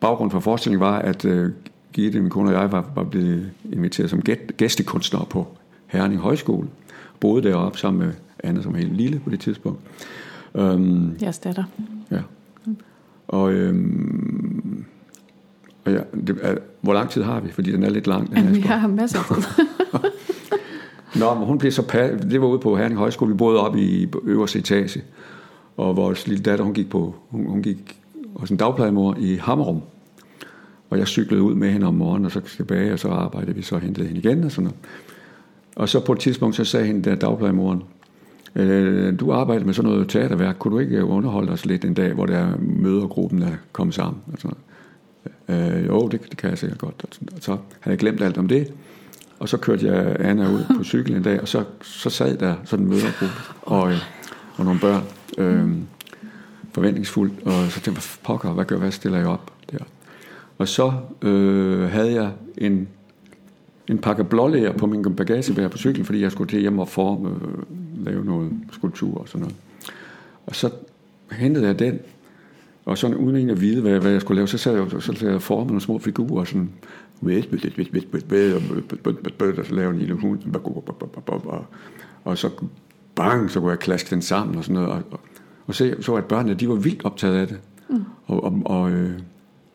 baggrund 0.00 0.30
for 0.30 0.40
forestillingen 0.40 0.80
var, 0.80 0.98
at 0.98 1.24
øh, 1.24 1.52
Gitte, 1.92 2.20
min 2.20 2.30
kone 2.30 2.48
og 2.50 2.62
jeg, 2.62 2.72
var, 2.72 2.90
var 2.94 3.04
blevet 3.04 3.50
inviteret 3.72 4.10
som 4.10 4.22
gæt, 4.22 4.56
gæstekunstnere 4.56 5.26
på 5.30 5.48
Herning 5.86 6.20
Højskole. 6.20 6.68
Boede 7.20 7.42
deroppe 7.42 7.78
sammen 7.78 8.06
med 8.06 8.14
Anne, 8.44 8.62
som 8.62 8.74
helt 8.74 8.96
lille 8.96 9.20
på 9.20 9.30
det 9.30 9.40
tidspunkt. 9.40 9.80
Um, 10.54 11.16
Jeres 11.22 11.38
datter. 11.38 11.64
ja. 12.10 12.20
Og, 13.28 13.52
øhm, 13.52 14.84
og 15.84 15.92
ja, 15.92 16.00
det 16.26 16.38
er, 16.42 16.56
hvor 16.80 16.92
lang 16.92 17.10
tid 17.10 17.22
har 17.22 17.40
vi? 17.40 17.50
Fordi 17.52 17.72
den 17.72 17.82
er 17.82 17.90
lidt 17.90 18.06
lang. 18.06 18.28
Den 18.28 18.36
her 18.36 18.42
Jamen, 18.44 18.56
vi 18.56 18.60
har 18.60 18.88
masser 18.88 19.18
af 19.18 19.24
tid. 19.36 19.64
Nå, 21.20 21.34
men 21.34 21.46
hun 21.46 21.58
blev 21.58 21.72
så 21.72 21.82
pa- 21.82 22.28
det 22.30 22.40
var 22.40 22.46
ude 22.46 22.58
på 22.58 22.76
Herning 22.76 22.98
Højskole, 22.98 23.30
vi 23.30 23.36
boede 23.36 23.60
oppe 23.60 23.80
i 23.80 24.08
øverste 24.24 24.58
etage, 24.58 25.02
og 25.76 25.96
vores 25.96 26.26
lille 26.26 26.42
datter, 26.42 26.64
hun 26.64 26.74
gik 26.74 26.90
på, 26.90 27.14
hun, 27.28 27.46
hun 27.46 27.62
gik 27.62 28.00
hos 28.36 28.50
en 28.50 28.56
dagplejemor 28.56 29.16
i 29.18 29.36
Hammerum. 29.36 29.80
Og 30.90 30.98
jeg 30.98 31.06
cyklede 31.06 31.42
ud 31.42 31.54
med 31.54 31.70
hende 31.70 31.86
om 31.86 31.94
morgenen, 31.94 32.24
og 32.24 32.32
så 32.32 32.40
tilbage, 32.40 32.92
og 32.92 32.98
så 32.98 33.08
arbejdede 33.08 33.56
vi 33.56 33.62
så 33.62 33.78
hentede 33.78 34.06
hende 34.06 34.20
igen 34.20 34.44
og 34.44 34.50
sådan 34.50 34.64
noget. 34.64 34.78
Og 35.76 35.88
så 35.88 36.00
på 36.04 36.12
et 36.12 36.18
tidspunkt, 36.18 36.56
så 36.56 36.64
sagde 36.64 36.86
hende 36.86 37.10
der 37.10 37.14
dagplejemoren, 37.14 37.82
øh, 38.54 39.20
du 39.20 39.32
arbejder 39.32 39.66
med 39.66 39.74
sådan 39.74 39.90
noget 39.90 40.08
teaterværk, 40.08 40.56
kunne 40.58 40.74
du 40.74 40.78
ikke 40.78 41.04
underholde 41.04 41.52
os 41.52 41.66
lidt 41.66 41.84
en 41.84 41.94
dag, 41.94 42.12
hvor 42.12 42.26
der 42.26 42.48
mødergruppen 42.58 43.42
er 43.42 43.52
kommet 43.72 43.94
sammen? 43.94 44.22
Og 44.32 44.38
sådan 44.38 44.48
noget. 44.48 44.69
Øh, 45.48 45.86
jo, 45.86 46.08
det, 46.08 46.20
det 46.30 46.36
kan 46.36 46.50
jeg 46.50 46.58
sikkert 46.58 46.78
godt. 46.78 47.04
Og 47.36 47.38
så 47.40 47.50
havde 47.50 47.92
jeg 47.92 47.98
glemt 47.98 48.22
alt 48.22 48.38
om 48.38 48.48
det. 48.48 48.72
Og 49.38 49.48
så 49.48 49.56
kørte 49.56 49.86
jeg 49.86 50.16
Anna 50.20 50.50
ud 50.50 50.64
på 50.76 50.84
cykel 50.92 51.14
en 51.14 51.22
dag, 51.22 51.40
og 51.40 51.48
så, 51.48 51.64
så 51.82 52.10
sad 52.10 52.36
der 52.36 52.54
sådan 52.64 52.84
en 52.84 52.90
mødergruppe 52.90 53.34
og, 53.62 53.92
øh, 53.92 53.98
og 54.56 54.64
nogle 54.64 54.80
børn. 54.80 55.02
Øh, 55.38 55.68
forventningsfuldt, 56.72 57.32
og 57.44 57.70
så 57.70 57.80
tænkte 57.80 57.90
jeg, 57.90 58.24
pokker, 58.24 58.52
hvad 58.52 58.64
gør 58.64 58.76
hvad 58.76 58.90
stiller 58.90 59.18
jeg 59.18 59.26
op 59.26 59.52
der? 59.72 59.78
Og 60.58 60.68
så 60.68 60.92
øh, 61.22 61.90
havde 61.90 62.12
jeg 62.12 62.30
en, 62.58 62.88
en 63.88 63.98
pakke 63.98 64.24
blålæger 64.24 64.72
på 64.72 64.86
min 64.86 65.16
bagagebær 65.16 65.68
på 65.68 65.78
cyklen, 65.78 66.06
fordi 66.06 66.22
jeg 66.22 66.32
skulle 66.32 66.50
til 66.50 66.60
hjem 66.60 66.78
og 66.78 66.88
forme, 66.88 67.28
øh, 67.28 68.04
lave 68.06 68.24
noget 68.24 68.52
skulptur 68.72 69.18
og 69.20 69.28
sådan 69.28 69.40
noget. 69.40 69.56
Og 70.46 70.56
så 70.56 70.70
hentede 71.32 71.66
jeg 71.66 71.78
den, 71.78 71.98
og 72.90 72.98
sådan 72.98 73.16
uden 73.16 73.36
egentlig 73.36 73.54
at 73.54 73.60
vide, 73.60 73.82
hvad, 73.82 73.98
hvad 73.98 74.10
jeg 74.10 74.20
skulle 74.20 74.36
lave, 74.36 74.48
så 74.48 74.58
sad 74.58 74.74
jeg, 74.74 74.86
så 74.90 75.12
sad 75.14 75.30
jeg 75.30 75.42
formet 75.42 75.66
nogle 75.66 75.80
små 75.80 75.98
figurer, 75.98 76.44
sådan, 76.44 76.70
og 79.58 79.66
så 79.66 79.74
lavede 79.74 79.92
en 79.92 79.98
lille 79.98 80.14
hund, 80.14 80.38
og 82.24 82.38
så 82.38 82.50
bang, 83.14 83.50
så 83.50 83.60
kunne 83.60 83.70
jeg 83.70 83.78
klaske 83.78 84.10
den 84.10 84.22
sammen 84.22 84.56
og 84.56 84.64
sådan 84.64 84.74
noget, 84.74 84.88
og, 85.10 85.20
og 85.66 85.74
se, 85.74 86.02
så 86.02 86.14
at 86.14 86.24
børnene, 86.24 86.54
de 86.54 86.68
var 86.68 86.74
vildt 86.74 87.04
optaget 87.04 87.36
af 87.36 87.46
det. 87.48 87.58
Mm. 87.90 88.04
Og, 88.26 88.44
og, 88.44 88.62
og, 88.64 88.90
øh, 88.90 89.10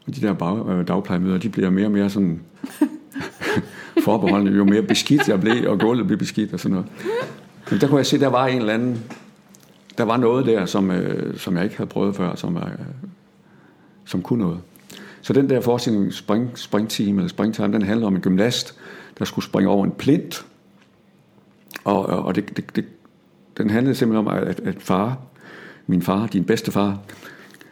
og 0.07 0.16
de 0.16 0.22
der 0.22 0.34
bag, 0.34 0.70
øh, 0.70 0.88
dagplejemøder, 0.88 1.38
de 1.38 1.49
bliver 1.49 1.70
mere 1.70 1.86
og 1.86 1.91
mere 1.91 2.09
sådan 2.09 2.41
forbeholdende, 4.05 4.57
jo 4.57 4.63
mere 4.63 4.82
beskidt 4.82 5.28
jeg 5.28 5.41
blev, 5.41 5.70
og 5.72 5.80
gulvet 5.80 6.07
blev 6.07 6.20
beskidt 6.20 6.53
og 6.53 6.59
sådan 6.59 6.72
noget. 6.72 6.91
Men 7.72 7.82
der 7.82 7.88
kunne 7.88 7.97
jeg 7.97 8.05
se, 8.05 8.20
der 8.20 8.28
var 8.28 8.47
en 8.47 8.57
eller 8.57 8.74
anden, 8.74 9.03
der 9.97 10.03
var 10.03 10.17
noget 10.17 10.45
der, 10.45 10.65
som, 10.65 10.91
øh, 10.91 11.37
som 11.37 11.55
jeg 11.55 11.63
ikke 11.63 11.77
havde 11.77 11.89
prøvet 11.89 12.15
før, 12.15 12.35
som, 12.35 12.57
øh, 12.57 12.63
som 14.05 14.21
kunne 14.21 14.43
noget. 14.43 14.59
Så 15.21 15.33
den 15.33 15.49
der 15.49 15.61
forestilling, 15.61 16.13
spring, 16.13 16.57
springteam 16.57 17.17
eller 17.17 17.29
springtime, 17.29 17.73
den 17.73 17.81
handler 17.81 18.07
om 18.07 18.15
en 18.15 18.21
gymnast, 18.21 18.79
der 19.19 19.25
skulle 19.25 19.45
springe 19.45 19.69
over 19.69 19.85
en 19.85 19.91
plint. 19.91 20.45
Og, 21.83 22.05
og 22.05 22.35
det, 22.35 22.57
det, 22.57 22.75
det, 22.75 22.85
den 23.57 23.69
handlede 23.69 23.95
simpelthen 23.95 24.27
om, 24.27 24.33
at, 24.33 24.59
at 24.59 24.75
far, 24.79 25.17
min 25.87 26.01
far, 26.01 26.27
din 26.27 26.43
bedste 26.43 26.71
far, 26.71 26.99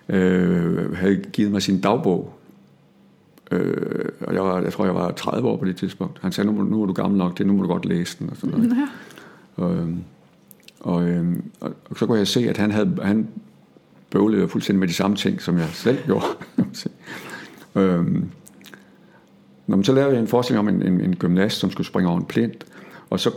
øh, 0.10 0.96
havde 0.96 1.16
givet 1.16 1.52
mig 1.52 1.62
sin 1.62 1.82
dagbog. 1.82 2.34
Øh, 3.52 4.10
og 4.22 4.34
jeg, 4.34 4.44
var, 4.44 4.62
jeg 4.62 4.74
tror, 4.74 4.86
jeg 4.86 4.96
var 4.96 5.12
30 5.12 5.48
år 5.48 5.58
på 5.58 5.66
det 5.66 5.76
tidspunkt. 5.76 6.20
Han 6.22 6.32
sagde, 6.32 6.54
nu, 6.54 6.64
nu 6.64 6.82
er 6.82 6.86
du 6.86 6.94
gammel 6.94 7.18
nok 7.18 7.38
det, 7.38 7.48
nu 7.48 7.54
må 7.54 7.62
du 7.62 7.68
godt 7.68 7.86
læse 7.86 8.20
den. 8.20 8.30
Og, 8.30 8.38
sådan 8.38 8.60
noget. 8.60 8.78
Ja. 9.58 9.64
Øhm, 9.64 10.04
og, 10.84 11.10
øh, 11.10 11.26
og, 11.60 11.74
og 11.90 11.98
så 11.98 12.06
kunne 12.06 12.18
jeg 12.18 12.28
se, 12.28 12.50
at 12.50 12.58
han 12.58 12.72
havde 12.72 12.98
han 13.02 13.28
bøvlede 14.10 14.48
fuldstændig 14.48 14.80
med 14.80 14.88
de 14.88 14.94
samme 14.94 15.16
ting, 15.16 15.42
som 15.42 15.58
jeg 15.58 15.70
selv 15.74 15.98
gjorde. 16.06 16.26
øhm, 17.82 18.30
når 19.68 19.76
man 19.76 19.84
så 19.84 19.94
lavede 19.94 20.14
jeg 20.14 20.22
en 20.22 20.28
forestilling 20.28 20.60
om 20.60 20.76
en, 20.76 20.82
en, 20.82 21.02
en 21.02 21.16
gymnast, 21.16 21.58
som 21.58 21.72
skulle 21.72 21.88
springe 21.88 22.10
over 22.10 22.20
en 22.20 22.26
plint, 22.26 22.66
og 23.10 23.20
så 23.20 23.32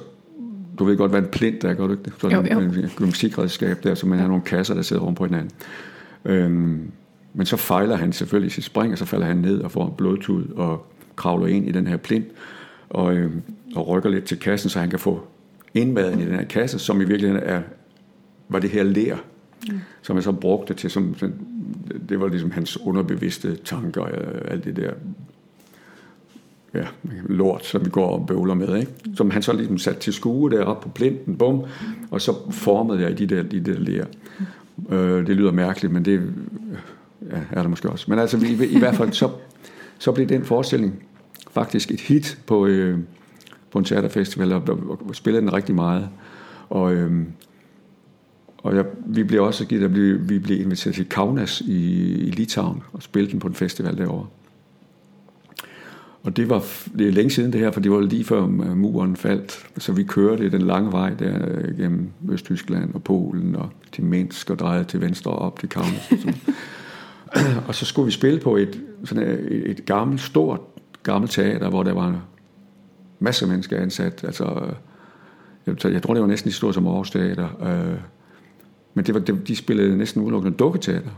du 0.78 0.84
ved 0.84 0.96
godt, 0.96 1.10
hvad 1.10 1.22
en 1.22 1.28
plint 1.28 1.64
er, 1.64 1.74
gør 1.74 1.86
du 1.86 1.92
ikke 1.92 2.04
det? 2.04 2.32
Jo, 2.32 2.44
jo. 2.52 2.60
en 2.60 2.90
gymnastikredskab 2.96 3.82
der, 3.82 3.94
så 3.94 4.06
man 4.06 4.18
har 4.18 4.28
nogle 4.28 4.42
kasser, 4.42 4.74
der 4.74 4.82
sidder 4.82 5.02
rundt 5.02 5.18
på 5.18 5.24
hinanden. 5.24 5.50
Øhm, 6.24 6.90
men 7.34 7.46
så 7.46 7.56
fejler 7.56 7.96
han 7.96 8.12
selvfølgelig 8.12 8.52
sit 8.52 8.64
spring, 8.64 8.92
og 8.92 8.98
så 8.98 9.04
falder 9.04 9.26
han 9.26 9.36
ned 9.36 9.60
og 9.60 9.70
får 9.70 9.86
en 9.86 9.92
blodtud 9.96 10.48
og 10.48 10.86
kravler 11.16 11.46
ind 11.46 11.68
i 11.68 11.72
den 11.72 11.86
her 11.86 11.96
plint, 11.96 12.26
og, 12.90 13.16
øhm, 13.16 13.42
og 13.74 13.88
rykker 13.88 14.10
lidt 14.10 14.24
til 14.24 14.38
kassen, 14.38 14.70
så 14.70 14.78
han 14.78 14.90
kan 14.90 14.98
få 14.98 15.26
indmaden 15.76 16.20
i 16.20 16.24
den 16.24 16.34
her 16.34 16.44
kasse, 16.44 16.78
som 16.78 17.00
i 17.00 17.04
virkeligheden 17.04 17.42
er, 17.46 17.62
var 18.48 18.58
det 18.58 18.70
her 18.70 18.82
lær, 18.82 19.16
mm. 19.68 19.80
som 20.02 20.16
jeg 20.16 20.22
så 20.22 20.32
brugte 20.32 20.74
til, 20.74 20.90
som, 20.90 21.14
det 22.08 22.20
var 22.20 22.28
ligesom 22.28 22.50
hans 22.50 22.80
underbevidste 22.80 23.56
tanker, 23.56 24.00
og 24.00 24.10
alt 24.50 24.64
det 24.64 24.76
der 24.76 24.90
ja, 26.74 26.86
lort, 27.28 27.66
som 27.66 27.84
vi 27.84 27.90
går 27.90 28.06
og 28.06 28.26
bøvler 28.26 28.54
med, 28.54 28.76
ikke? 28.76 28.92
som 29.14 29.30
han 29.30 29.42
så 29.42 29.52
ligesom 29.52 29.78
satte 29.78 30.00
til 30.00 30.12
skue 30.12 30.50
deroppe 30.50 30.82
på 30.82 30.88
plinten, 30.88 31.36
bum, 31.36 31.64
og 32.10 32.20
så 32.20 32.34
formede 32.50 33.02
jeg 33.02 33.10
i 33.10 33.14
de 33.14 33.36
der, 33.36 33.42
de 33.42 33.60
der 33.60 33.78
lær. 33.78 34.04
Øh, 34.90 35.26
det 35.26 35.36
lyder 35.36 35.52
mærkeligt, 35.52 35.92
men 35.92 36.04
det 36.04 36.32
ja, 37.30 37.38
er 37.52 37.60
det 37.60 37.70
måske 37.70 37.90
også. 37.90 38.06
Men 38.08 38.18
altså, 38.18 38.36
i, 38.36 38.66
i 38.66 38.78
hvert 38.78 38.94
fald, 38.94 39.12
så, 39.12 39.30
så 39.98 40.12
blev 40.12 40.26
den 40.26 40.44
forestilling 40.44 41.02
faktisk 41.50 41.90
et 41.90 42.00
hit 42.00 42.38
på, 42.46 42.66
øh, 42.66 42.98
på 43.76 43.78
en 43.78 43.84
teaterfestival, 43.84 44.52
og, 44.52 44.62
og, 44.68 45.00
og 45.08 45.14
spillede 45.14 45.40
den 45.40 45.52
rigtig 45.52 45.74
meget. 45.74 46.08
Og, 46.68 46.94
øhm, 46.94 47.26
og 48.58 48.76
jeg, 48.76 48.84
vi 49.06 49.24
blev 49.24 49.42
også 49.42 49.66
givet, 49.66 49.84
at 49.84 49.94
vi, 49.94 50.12
vi 50.12 50.38
blev 50.38 50.60
inviteret 50.60 50.94
til 50.94 51.08
Kaunas 51.08 51.60
i, 51.60 52.14
i 52.14 52.30
Litauen 52.30 52.82
og 52.92 53.02
spille 53.02 53.30
den 53.30 53.38
på 53.40 53.48
en 53.48 53.54
festival 53.54 53.98
derovre. 53.98 54.26
Og 56.22 56.36
det 56.36 56.50
var 56.50 56.64
det 56.98 57.08
er 57.08 57.12
længe 57.12 57.30
siden 57.30 57.52
det 57.52 57.60
her, 57.60 57.70
for 57.70 57.80
det 57.80 57.92
var 57.92 58.00
lige 58.00 58.24
før 58.24 58.42
øh, 58.42 58.76
muren 58.76 59.16
faldt. 59.16 59.66
Så 59.78 59.92
vi 59.92 60.02
kørte 60.02 60.50
den 60.50 60.62
lange 60.62 60.92
vej 60.92 61.10
der 61.10 61.38
øh, 61.48 61.78
gennem 61.78 62.10
Østtyskland 62.30 62.94
og 62.94 63.02
Polen 63.02 63.56
og 63.56 63.70
til 63.92 64.04
Minsk 64.04 64.50
og 64.50 64.58
drejede 64.58 64.84
til 64.84 65.00
venstre 65.00 65.30
op 65.30 65.58
til 65.58 65.68
Kaunas. 65.68 66.12
Og, 67.26 67.40
og 67.68 67.74
så 67.74 67.84
skulle 67.84 68.06
vi 68.06 68.12
spille 68.12 68.40
på 68.40 68.56
et, 68.56 68.80
sådan 69.04 69.22
øh, 69.22 69.50
et, 69.50 69.70
et 69.70 69.86
gammelt, 69.86 70.20
stort 70.20 70.60
gammelt 71.02 71.32
teater, 71.32 71.68
hvor 71.68 71.82
der 71.82 71.92
var 71.92 72.20
masser 73.18 73.46
af 73.46 73.50
mennesker 73.50 73.80
ansat. 73.80 74.24
Altså, 74.24 74.44
øh, 74.44 74.72
jeg, 75.66 75.92
jeg 75.92 76.02
tror, 76.02 76.14
det 76.14 76.22
var 76.22 76.28
næsten 76.28 76.48
lige 76.48 76.54
stort 76.54 76.74
som 76.74 76.86
Aarhus 76.86 77.10
Teater. 77.10 77.48
Øh, 77.62 78.00
men 78.94 79.06
det 79.06 79.14
var, 79.14 79.20
de 79.20 79.56
spillede 79.56 79.96
næsten 79.96 80.22
udelukkende 80.22 80.56
dukketeater. 80.56 81.10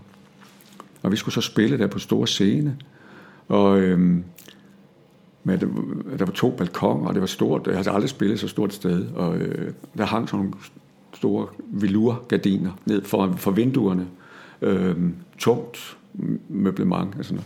Og 1.03 1.13
vi 1.13 1.17
skulle 1.17 1.35
så 1.35 1.41
spille 1.41 1.79
der 1.79 1.87
på 1.87 1.99
store 1.99 2.27
scene. 2.27 2.77
Og 3.49 3.81
øhm, 3.81 4.25
med, 5.45 5.59
der 6.19 6.25
var 6.25 6.33
to 6.33 6.51
balkoner, 6.51 7.09
og 7.09 7.15
det 7.15 7.21
var 7.21 7.27
stort. 7.27 7.67
Jeg 7.67 7.77
havde 7.77 7.91
aldrig 7.91 8.11
spillet 8.11 8.41
så 8.41 8.49
stort 8.49 8.75
sted. 8.75 9.07
Og 9.15 9.37
øh, 9.37 9.73
der 9.99 10.05
hang 10.05 10.29
sådan 10.29 10.45
nogle 10.45 10.59
store 11.15 11.47
velurgardiner 11.67 12.71
ned 12.87 13.05
for, 13.05 13.35
for 13.37 13.51
vinduerne. 13.51 14.07
Øhm, 14.63 15.15
tungt 15.39 15.97
møblement 16.49 17.15
og 17.19 17.25
sådan 17.25 17.43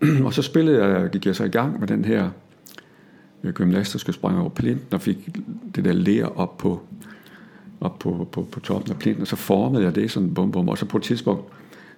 noget. 0.00 0.24
og 0.26 0.34
så 0.34 0.42
spillede 0.42 0.84
jeg, 0.84 1.10
gik 1.10 1.26
jeg 1.26 1.36
så 1.36 1.44
i 1.44 1.48
gang 1.48 1.80
med 1.80 1.88
den 1.88 2.04
her 2.04 2.30
øh, 3.44 3.52
gymnast, 3.52 3.92
der 3.92 3.98
skulle 3.98 4.16
springe 4.16 4.40
over 4.40 4.50
plinten, 4.50 4.94
og 4.94 5.00
fik 5.00 5.28
det 5.74 5.84
der 5.84 5.92
ler 5.92 6.38
op 6.38 6.58
på, 6.58 6.80
op 7.80 7.98
på, 7.98 8.28
på, 8.32 8.48
på 8.52 8.60
toppen 8.60 8.92
af 8.92 8.98
plinten, 8.98 9.22
og 9.22 9.28
så 9.28 9.36
formede 9.36 9.84
jeg 9.84 9.94
det 9.94 10.10
sådan 10.10 10.34
bum 10.34 10.52
bum, 10.52 10.68
og 10.68 10.78
så 10.78 10.86
på 10.86 10.96
et 10.96 11.02
tidspunkt, 11.02 11.42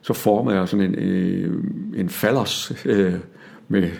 så 0.02 0.12
formede 0.12 0.56
jeg 0.56 0.68
sådan 0.68 0.86
en, 0.86 0.94
øh, 0.94 1.64
en 1.96 2.08
fallers 2.08 2.72
øh, 2.84 3.14
med 3.68 3.90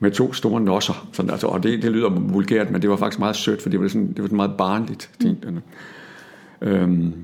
med 0.00 0.10
to 0.10 0.32
store 0.32 0.60
nosser. 0.60 1.08
Sådan, 1.12 1.30
altså, 1.30 1.46
og 1.46 1.62
det, 1.62 1.82
det 1.82 1.92
lyder 1.92 2.08
vulgært, 2.08 2.70
men 2.70 2.82
det 2.82 2.90
var 2.90 2.96
faktisk 2.96 3.18
meget 3.18 3.36
sødt, 3.36 3.62
for 3.62 3.68
det 3.68 3.80
var 3.80 3.88
sådan, 3.88 4.08
det 4.08 4.18
var 4.18 4.24
sådan 4.24 4.36
meget 4.36 4.56
barnligt 4.58 5.10
ting. 5.20 5.44
Mm. 5.46 6.68
Øhm, 6.68 7.14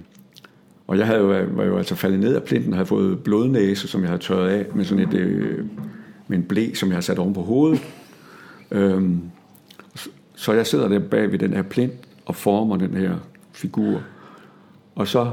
og 0.86 0.98
jeg 0.98 1.06
havde 1.06 1.20
jo, 1.20 1.46
var 1.54 1.64
jo 1.64 1.78
altså 1.78 1.94
faldet 1.94 2.20
ned 2.20 2.34
af 2.34 2.42
plinten 2.42 2.72
og 2.72 2.76
havde 2.76 2.86
fået 2.86 3.18
blodnæse, 3.18 3.88
som 3.88 4.00
jeg 4.00 4.08
havde 4.08 4.22
tørret 4.22 4.48
af 4.48 4.66
med 4.74 4.84
sådan 4.84 5.08
et, 5.08 5.14
øh, 5.14 5.64
med 6.28 6.38
en 6.38 6.44
blæ, 6.44 6.74
som 6.74 6.88
jeg 6.88 6.94
havde 6.94 7.04
sat 7.06 7.18
oven 7.18 7.34
på 7.34 7.42
hovedet. 7.42 7.80
Øhm, 8.70 9.20
så 10.36 10.52
jeg 10.52 10.66
sidder 10.66 10.88
der 10.88 10.98
bag 10.98 11.32
ved 11.32 11.38
den 11.38 11.52
her 11.52 11.62
plint 11.62 11.92
og 12.26 12.34
former 12.34 12.76
den 12.76 12.94
her 12.94 13.14
figur. 13.52 14.00
Og 14.94 15.08
så 15.08 15.30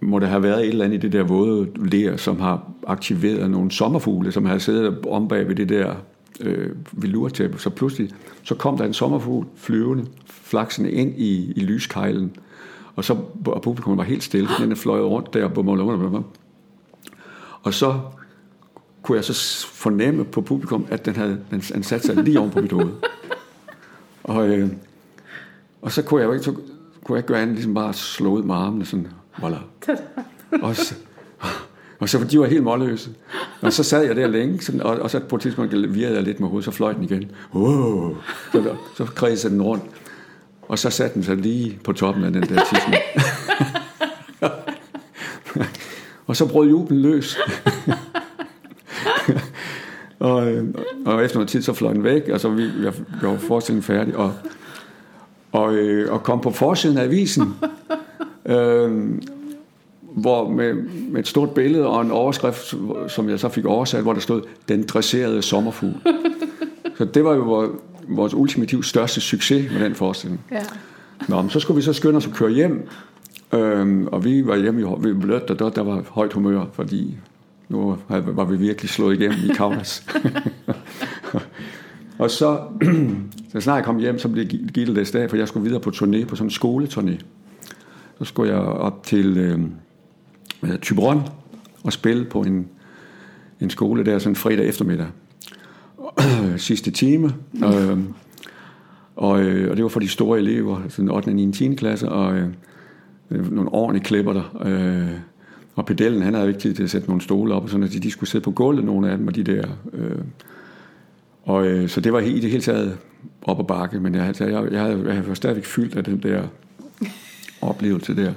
må 0.00 0.18
der 0.18 0.26
have 0.26 0.42
været 0.42 0.60
et 0.60 0.68
eller 0.68 0.84
andet 0.84 0.96
i 0.96 1.00
det 1.00 1.12
der 1.12 1.22
våde 1.22 1.68
ler, 1.76 2.16
som 2.16 2.40
har 2.40 2.70
aktiveret 2.86 3.50
nogle 3.50 3.70
sommerfugle, 3.70 4.32
som 4.32 4.44
har 4.44 4.58
siddet 4.58 5.06
om 5.06 5.28
bag 5.28 5.48
ved 5.48 5.54
det 5.54 5.68
der 5.68 5.94
øh, 6.40 6.70
velurtæppe. 6.92 7.58
Så 7.58 7.70
pludselig 7.70 8.10
så 8.42 8.54
kom 8.54 8.76
der 8.76 8.84
en 8.84 8.94
sommerfugl 8.94 9.46
flyvende, 9.56 10.06
flaksende 10.26 10.90
ind 10.90 11.14
i, 11.18 11.52
i 11.52 11.60
lyskejlen, 11.60 12.36
og 12.96 13.04
så 13.04 13.16
og 13.46 13.62
publikum 13.62 13.96
var 13.96 14.04
helt 14.04 14.22
stille, 14.22 14.48
den 14.58 14.76
fløj 14.76 15.00
rundt 15.00 15.34
der, 15.34 15.48
bum, 15.48 15.66
bum, 15.66 16.10
bum, 16.10 16.24
og 17.62 17.74
så 17.74 18.00
kunne 19.02 19.16
jeg 19.16 19.24
så 19.24 19.66
fornemme 19.66 20.24
på 20.24 20.40
publikum, 20.40 20.86
at 20.90 21.06
den 21.06 21.16
havde 21.16 21.40
den, 21.50 21.60
den 21.60 21.82
sat 21.82 22.04
sig 22.04 22.16
lige 22.16 22.40
oven 22.40 22.50
på 22.50 22.60
mit 22.60 22.72
hoved. 22.72 22.92
Og, 24.26 24.48
øh, 24.48 24.68
og 25.82 25.92
så 25.92 26.02
kunne 26.02 26.20
jeg 26.20 26.28
jo 26.28 26.32
ikke, 26.32 26.44
så 26.44 26.52
kunne 27.04 27.16
jeg 27.16 27.18
ikke 27.18 27.28
gøre 27.28 27.42
andet, 27.42 27.54
ligesom 27.54 27.74
bare 27.74 27.94
slå 27.94 28.30
ud 28.30 28.42
med 28.42 28.54
armene 28.54 28.84
sådan, 28.86 29.08
Voila. 29.40 29.58
og, 30.62 30.76
så, 30.76 30.94
og 31.98 32.08
så 32.08 32.26
de 32.30 32.40
var 32.40 32.46
helt 32.46 32.62
målløse. 32.62 33.10
Og 33.60 33.72
så 33.72 33.82
sad 33.82 34.02
jeg 34.04 34.16
der 34.16 34.26
længe, 34.26 34.60
sådan, 34.62 34.82
og, 34.82 34.98
og 34.98 35.10
så 35.10 35.20
på 35.20 35.36
et 35.36 35.42
tidspunkt 35.42 35.94
virrede 35.94 36.14
jeg 36.14 36.22
lidt 36.22 36.40
med 36.40 36.48
hovedet, 36.48 36.64
så 36.64 36.70
fløj 36.70 36.92
den 36.92 37.04
igen. 37.04 37.30
Wow. 37.54 38.16
Så, 38.52 38.58
der, 38.58 38.74
så 38.96 39.04
kredsede 39.04 39.52
den 39.52 39.62
rundt. 39.62 39.84
Og 40.62 40.78
så 40.78 40.90
satte 40.90 41.14
den 41.14 41.22
sig 41.22 41.36
lige 41.36 41.78
på 41.84 41.92
toppen 41.92 42.24
af 42.24 42.32
den 42.32 42.42
der 42.42 42.64
tidsmand. 42.64 43.02
og 46.26 46.36
så 46.36 46.46
brød 46.46 46.68
jubelen 46.68 47.02
løs. 47.02 47.38
Og, 50.18 50.52
øh, 50.52 50.64
og 51.06 51.24
efter 51.24 51.36
noget 51.36 51.48
tid, 51.48 51.62
så 51.62 51.72
fløj 51.72 51.92
den 51.92 52.04
væk, 52.04 52.28
og 52.28 52.40
så 52.40 52.48
vi, 52.48 52.62
vi 52.66 52.86
var 53.22 53.36
forestillingen 53.36 53.82
færdig, 53.82 54.16
og, 54.16 54.32
og, 55.52 55.74
øh, 55.74 56.12
og 56.12 56.22
kom 56.22 56.40
på 56.40 56.50
forsiden 56.50 56.98
af 56.98 57.04
avisen, 57.04 57.54
øh, 58.56 59.20
hvor 60.00 60.48
med, 60.48 60.74
med 61.10 61.20
et 61.20 61.28
stort 61.28 61.50
billede 61.50 61.86
og 61.86 62.02
en 62.02 62.10
overskrift, 62.10 62.74
som 63.08 63.28
jeg 63.28 63.40
så 63.40 63.48
fik 63.48 63.64
oversat, 63.64 64.02
hvor 64.02 64.12
der 64.12 64.20
stod, 64.20 64.42
den 64.68 64.82
dresserede 64.82 65.42
sommerfugl. 65.42 65.94
så 66.98 67.04
det 67.04 67.24
var 67.24 67.34
jo 67.34 67.70
vores, 68.08 68.34
ultimativt 68.34 68.86
største 68.86 69.20
succes 69.20 69.72
med 69.72 69.80
den 69.80 69.94
forestilling. 69.94 70.40
Ja. 70.50 70.62
Nå, 71.28 71.42
men 71.42 71.50
så 71.50 71.60
skulle 71.60 71.76
vi 71.76 71.82
så 71.82 71.92
skynde 71.92 72.16
os 72.16 72.26
at 72.26 72.32
køre 72.32 72.50
hjem, 72.50 72.88
øhm, 73.54 74.06
og 74.06 74.24
vi 74.24 74.46
var 74.46 74.56
hjemme 74.56 74.80
i 74.80 74.84
ved 74.84 75.14
Blødt, 75.14 75.50
og 75.50 75.58
der, 75.58 75.68
der 75.70 75.82
var 75.82 76.02
højt 76.10 76.32
humør, 76.32 76.64
fordi 76.72 77.16
nu 77.68 77.98
var 78.10 78.44
vi 78.44 78.56
virkelig 78.56 78.90
slået 78.90 79.20
igennem 79.20 79.50
i 79.50 79.54
Kaunas. 79.54 80.06
og 82.18 82.30
så, 82.30 82.60
så 83.52 83.60
snart 83.60 83.76
jeg 83.76 83.84
kom 83.84 83.98
hjem, 83.98 84.18
så 84.18 84.28
blev 84.28 84.46
Gitte 84.46 84.92
læst 84.92 85.14
af, 85.14 85.30
for 85.30 85.36
jeg 85.36 85.48
skulle 85.48 85.64
videre 85.64 85.80
på 85.80 85.90
turné, 85.90 86.24
på 86.24 86.36
sådan 86.36 86.46
en 86.46 86.50
skoleturné. 86.50 87.24
Så 88.18 88.24
skulle 88.24 88.52
jeg 88.52 88.60
op 88.60 89.02
til 89.02 89.38
øh, 89.38 90.78
Tyberon 90.78 91.22
og 91.84 91.92
spille 91.92 92.24
på 92.24 92.40
en, 92.40 92.68
en 93.60 93.70
skole 93.70 94.04
der 94.04 94.18
sådan 94.18 94.36
fredag 94.36 94.66
eftermiddag. 94.66 95.06
Sidste 96.56 96.90
time. 96.90 97.34
Øh, 97.64 97.98
og, 99.16 99.42
øh, 99.42 99.70
og 99.70 99.76
det 99.76 99.82
var 99.82 99.88
for 99.88 100.00
de 100.00 100.08
store 100.08 100.38
elever, 100.38 100.80
sådan 100.88 101.10
8. 101.10 101.28
og 101.28 101.34
9. 101.34 101.52
10. 101.52 101.74
klasse, 101.74 102.08
og 102.08 102.36
øh, 102.36 102.48
nogle 103.30 103.72
ordentlige 103.72 104.04
klipper 104.04 104.32
der. 104.32 104.62
Øh, 104.64 105.10
og 105.76 105.86
pedellen, 105.86 106.22
han 106.22 106.34
havde 106.34 106.48
ikke 106.48 106.60
tid 106.60 106.74
til 106.74 106.82
at 106.82 106.90
sætte 106.90 107.08
nogle 107.08 107.22
stole 107.22 107.54
op, 107.54 107.62
og 107.62 107.70
sådan, 107.70 107.84
at 107.84 107.92
de, 107.92 108.00
de 108.00 108.10
skulle 108.10 108.30
sidde 108.30 108.44
på 108.44 108.50
gulvet, 108.50 108.84
nogle 108.84 109.10
af 109.10 109.18
dem, 109.18 109.26
og 109.26 109.34
de 109.34 109.42
der... 109.42 109.64
Øh, 109.92 110.18
og 111.42 111.66
øh, 111.66 111.88
så 111.88 112.00
det 112.00 112.12
var 112.12 112.20
i 112.20 112.40
det 112.40 112.50
hele 112.50 112.62
taget 112.62 112.98
op 113.42 113.58
og 113.58 113.66
bakke, 113.66 114.00
men 114.00 114.14
jeg, 114.14 114.24
altså, 114.24 114.44
jeg, 114.44 114.72
jeg, 114.72 114.98
jeg, 114.98 115.14
jeg 115.14 115.28
var 115.28 115.34
stadigvæk 115.34 115.64
fyldt 115.64 115.96
af 115.96 116.04
den 116.04 116.22
der 116.22 116.42
oplevelse 117.60 118.16
der. 118.16 118.32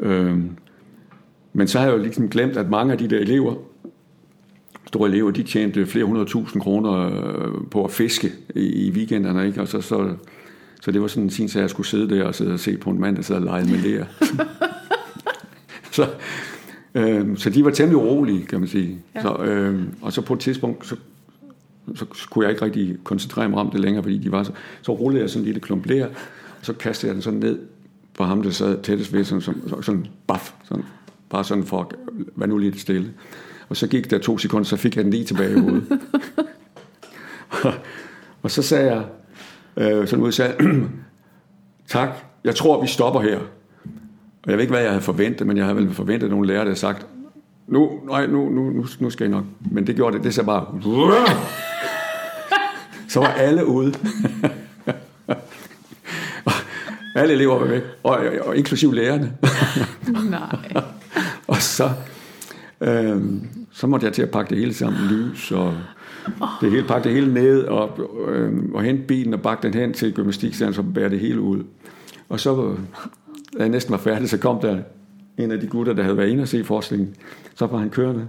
Øh, 0.00 0.38
men 1.52 1.68
så 1.68 1.78
har 1.78 1.86
jeg 1.86 1.96
jo 1.96 2.02
ligesom 2.02 2.28
glemt, 2.28 2.56
at 2.56 2.70
mange 2.70 2.92
af 2.92 2.98
de 2.98 3.08
der 3.08 3.18
elever, 3.18 3.54
store 4.86 5.08
elever, 5.08 5.30
de 5.30 5.42
tjente 5.42 5.86
flere 5.86 6.04
hundrede 6.04 6.26
tusind 6.26 6.62
kroner 6.62 6.92
øh, 6.92 7.52
på 7.70 7.84
at 7.84 7.90
fiske 7.90 8.32
i, 8.54 8.86
i 8.86 8.90
weekenderne, 8.90 9.46
ikke? 9.46 9.60
Og 9.60 9.68
så, 9.68 9.80
så, 9.80 10.14
så 10.80 10.90
det 10.90 11.00
var 11.00 11.06
sådan 11.06 11.22
en 11.22 11.30
sin 11.30 11.44
at 11.44 11.56
jeg 11.56 11.70
skulle 11.70 11.86
sidde 11.86 12.16
der 12.16 12.24
og 12.24 12.34
sidde 12.34 12.52
og 12.52 12.60
se 12.60 12.76
på 12.76 12.90
en 12.90 13.00
mand, 13.00 13.16
der 13.16 13.22
sad 13.22 13.36
og 13.36 13.42
legede 13.42 13.70
med 13.70 13.78
lærer. 13.78 14.04
så, 15.96 16.06
øh, 16.94 17.36
så 17.36 17.50
de 17.50 17.64
var 17.64 17.70
temmelig 17.70 17.96
urolige, 17.96 18.46
kan 18.46 18.60
man 18.60 18.68
sige. 18.68 18.98
Ja. 19.14 19.22
Så, 19.22 19.36
øh, 19.36 19.82
og 20.02 20.12
så 20.12 20.22
på 20.22 20.34
et 20.34 20.40
tidspunkt, 20.40 20.86
så, 20.86 20.96
så 21.94 22.06
kunne 22.30 22.44
jeg 22.44 22.52
ikke 22.52 22.64
rigtig 22.64 22.96
koncentrere 23.04 23.48
mig 23.48 23.58
om 23.58 23.70
det 23.70 23.80
længere, 23.80 24.02
fordi 24.02 24.18
de 24.18 24.32
var 24.32 24.42
så, 24.42 24.52
så 24.82 24.92
rullede 24.92 25.22
jeg 25.22 25.30
sådan 25.30 25.40
en 25.40 25.44
lille 25.44 25.60
klump 25.60 25.86
lær, 25.86 26.06
og 26.06 26.12
så 26.62 26.72
kastede 26.72 27.10
jeg 27.10 27.14
den 27.14 27.22
sådan 27.22 27.38
ned 27.38 27.58
på 28.14 28.24
ham, 28.24 28.42
der 28.42 28.50
sad 28.50 28.82
tættest 28.82 29.12
ved, 29.12 29.24
sådan, 29.24 29.42
sådan, 29.42 29.82
sådan 29.82 30.06
baf, 30.26 30.52
sådan, 30.64 30.84
bare 31.30 31.44
sådan 31.44 31.64
for 31.64 31.80
at 31.80 31.86
være 32.36 32.48
nu 32.48 32.58
lidt 32.58 32.80
stille. 32.80 33.12
Og 33.68 33.76
så 33.76 33.86
gik 33.86 34.10
der 34.10 34.18
to 34.18 34.38
sekunder, 34.38 34.64
så 34.64 34.76
fik 34.76 34.96
jeg 34.96 35.04
den 35.04 35.12
lige 35.12 35.24
tilbage 35.24 35.56
i 35.56 35.60
hovedet. 35.60 36.00
og 38.42 38.50
så 38.50 38.62
sagde 38.62 38.92
jeg, 38.92 39.04
øh, 39.76 40.08
sådan 40.08 40.24
ud, 40.24 40.32
sagde, 40.32 40.54
tak, 41.88 42.08
jeg 42.44 42.54
tror, 42.54 42.82
vi 42.82 42.86
stopper 42.86 43.20
her. 43.20 43.40
Og 44.42 44.50
jeg 44.50 44.56
ved 44.56 44.62
ikke, 44.62 44.72
hvad 44.72 44.82
jeg 44.82 44.90
havde 44.90 45.02
forventet, 45.02 45.46
men 45.46 45.56
jeg 45.56 45.64
havde 45.64 45.76
vel 45.76 45.94
forventet, 45.94 46.26
at 46.26 46.30
nogle 46.30 46.46
lærere 46.46 46.64
havde 46.64 46.76
sagt, 46.76 47.06
nu, 47.66 48.00
nej, 48.06 48.26
nu, 48.26 48.48
nu, 48.48 48.70
nu, 48.70 48.86
nu 49.00 49.10
skal 49.10 49.24
jeg 49.24 49.30
nok. 49.30 49.44
Men 49.70 49.86
det 49.86 49.96
gjorde 49.96 50.16
det, 50.16 50.24
det 50.24 50.34
sagde 50.34 50.46
bare, 50.46 50.66
så 53.08 53.20
var 53.20 53.28
alle 53.28 53.66
ude. 53.66 53.94
alle 57.16 57.34
elever 57.34 57.58
var 57.58 57.66
væk, 57.66 57.82
og, 58.02 58.16
og, 58.16 58.46
og 58.46 58.56
inklusiv 58.56 58.92
lærerne. 58.92 59.32
Nej. 60.30 60.82
og 61.46 61.56
så, 61.56 61.90
øh, 62.80 63.22
så 63.72 63.86
måtte 63.86 64.06
jeg 64.06 64.12
til 64.12 64.22
at 64.22 64.30
pakke 64.30 64.50
det 64.50 64.58
hele 64.58 64.74
sammen, 64.74 65.08
lys 65.08 65.52
og 65.52 65.74
det 66.60 66.70
hele, 66.70 66.86
pakke 66.86 67.08
det 67.08 67.12
hele 67.12 67.34
ned 67.34 67.64
og, 67.64 67.98
øh, 68.28 68.52
og 68.74 68.82
hente 68.82 69.02
bilen 69.02 69.34
og 69.34 69.42
bakke 69.42 69.62
den 69.62 69.74
hen 69.74 69.92
til 69.92 70.14
gymnastikstanden, 70.14 70.74
så 70.74 70.82
bære 70.82 71.08
det 71.08 71.20
hele 71.20 71.40
ud. 71.40 71.64
Og 72.28 72.40
så, 72.40 72.76
da 73.56 73.58
jeg 73.58 73.68
næsten 73.68 73.92
var 73.92 73.98
færdig, 73.98 74.28
så 74.28 74.38
kom 74.38 74.60
der 74.60 74.78
en 75.38 75.50
af 75.50 75.60
de 75.60 75.66
gutter, 75.66 75.92
der 75.92 76.02
havde 76.02 76.16
været 76.16 76.28
inde 76.28 76.42
og 76.42 76.48
se 76.48 76.64
forestillingen. 76.64 77.14
Så 77.54 77.66
var 77.66 77.78
han 77.78 77.90
kørende 77.90 78.26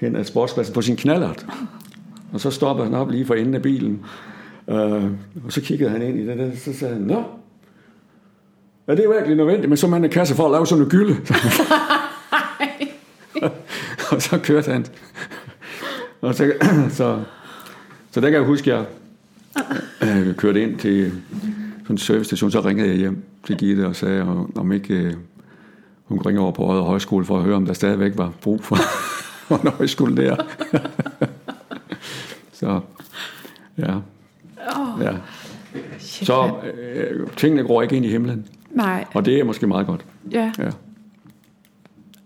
hen 0.00 0.16
ad 0.16 0.24
sportspladsen 0.24 0.74
på 0.74 0.82
sin 0.82 0.96
knallert. 0.96 1.46
Og 2.32 2.40
så 2.40 2.50
stoppede 2.50 2.86
han 2.86 2.94
op 2.94 3.10
lige 3.10 3.26
for 3.26 3.34
enden 3.34 3.54
af 3.54 3.62
bilen. 3.62 4.04
Øh, 4.70 5.04
og 5.44 5.52
så 5.52 5.60
kiggede 5.60 5.90
han 5.90 6.02
ind 6.02 6.18
i 6.18 6.26
det 6.26 6.38
der, 6.38 6.50
så 6.56 6.72
sagde 6.72 6.94
han, 6.94 7.02
Nå, 7.02 7.24
ja, 8.88 8.94
det 8.94 9.04
er 9.04 9.12
virkelig 9.12 9.36
nødvendigt, 9.36 9.68
men 9.68 9.76
så 9.76 9.86
man 9.86 10.04
en 10.04 10.10
kasse 10.10 10.34
for 10.34 10.44
at 10.46 10.50
lave 10.52 10.66
sådan 10.66 10.84
en 10.84 10.90
gylde. 10.90 11.16
og 14.10 14.22
så 14.22 14.38
kørte 14.38 14.72
han. 14.72 14.86
Og 16.20 16.34
så, 16.34 16.52
så, 16.98 17.22
så 18.10 18.20
der 18.20 18.30
kan 18.30 18.38
jeg 18.38 18.46
huske, 18.46 18.74
at 18.74 18.86
jeg 20.02 20.26
øh, 20.28 20.34
kørte 20.34 20.62
ind 20.62 20.78
til 20.78 21.12
sådan 21.88 21.94
en 21.94 21.98
servicestation, 21.98 22.50
så 22.50 22.60
ringede 22.60 22.88
jeg 22.88 22.96
hjem 22.96 23.22
til 23.46 23.56
Gitte 23.56 23.86
og 23.86 23.96
sagde, 23.96 24.22
om 24.56 24.72
ikke 24.72 24.94
øh, 24.94 25.14
hun 26.04 26.18
ringer 26.20 26.42
over 26.42 26.52
på 26.52 26.66
Røde 26.68 26.82
Højskole 26.82 27.24
for 27.24 27.38
at 27.38 27.44
høre, 27.44 27.56
om 27.56 27.66
der 27.66 27.72
stadigvæk 27.72 28.12
var 28.18 28.32
brug 28.42 28.64
for, 28.64 28.76
for 29.48 29.56
en 29.56 29.68
højskole 29.68 30.16
der. 30.16 30.36
så, 32.52 32.80
ja. 33.78 33.94
Oh, 34.76 35.02
ja. 35.02 35.12
shit, 35.98 36.26
Så 36.26 36.52
øh, 36.74 37.26
tingene 37.36 37.62
går 37.68 37.82
ikke 37.82 37.96
ind 37.96 38.04
i 38.04 38.08
himlen, 38.08 38.46
Nej, 38.70 39.04
og 39.14 39.24
det 39.24 39.40
er 39.40 39.44
måske 39.44 39.66
meget 39.66 39.86
godt. 39.86 40.04
ja. 40.30 40.52
Ja. 40.58 40.70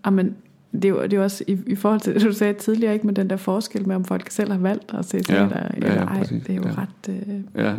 Amen, 0.03 0.35
det 0.73 0.85
er 0.85 0.89
jo 0.89 1.03
det 1.03 1.13
er 1.13 1.17
jo 1.17 1.23
også 1.23 1.43
i, 1.47 1.57
i 1.67 1.75
forhold 1.75 1.99
til 2.01 2.13
det, 2.13 2.21
du 2.21 2.33
sagde 2.33 2.53
tidligere, 2.53 2.93
ikke 2.93 3.05
med 3.07 3.13
den 3.15 3.29
der 3.29 3.37
forskel 3.37 3.87
med, 3.87 3.95
om 3.95 4.05
folk 4.05 4.29
selv 4.29 4.51
har 4.51 4.59
valgt 4.59 4.93
at 4.93 5.05
se 5.05 5.21
teater, 5.21 5.57
ja, 5.63 5.67
eller 5.87 6.07
ej. 6.07 6.17
præcis. 6.17 6.43
Det 6.43 6.49
er 6.49 6.55
jo 6.55 6.63
Ja. 6.67 6.71
ret, 6.81 7.09
øh, 7.27 7.65
ja. 7.65 7.73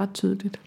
ret 0.00 0.10
tydeligt. 0.14 0.60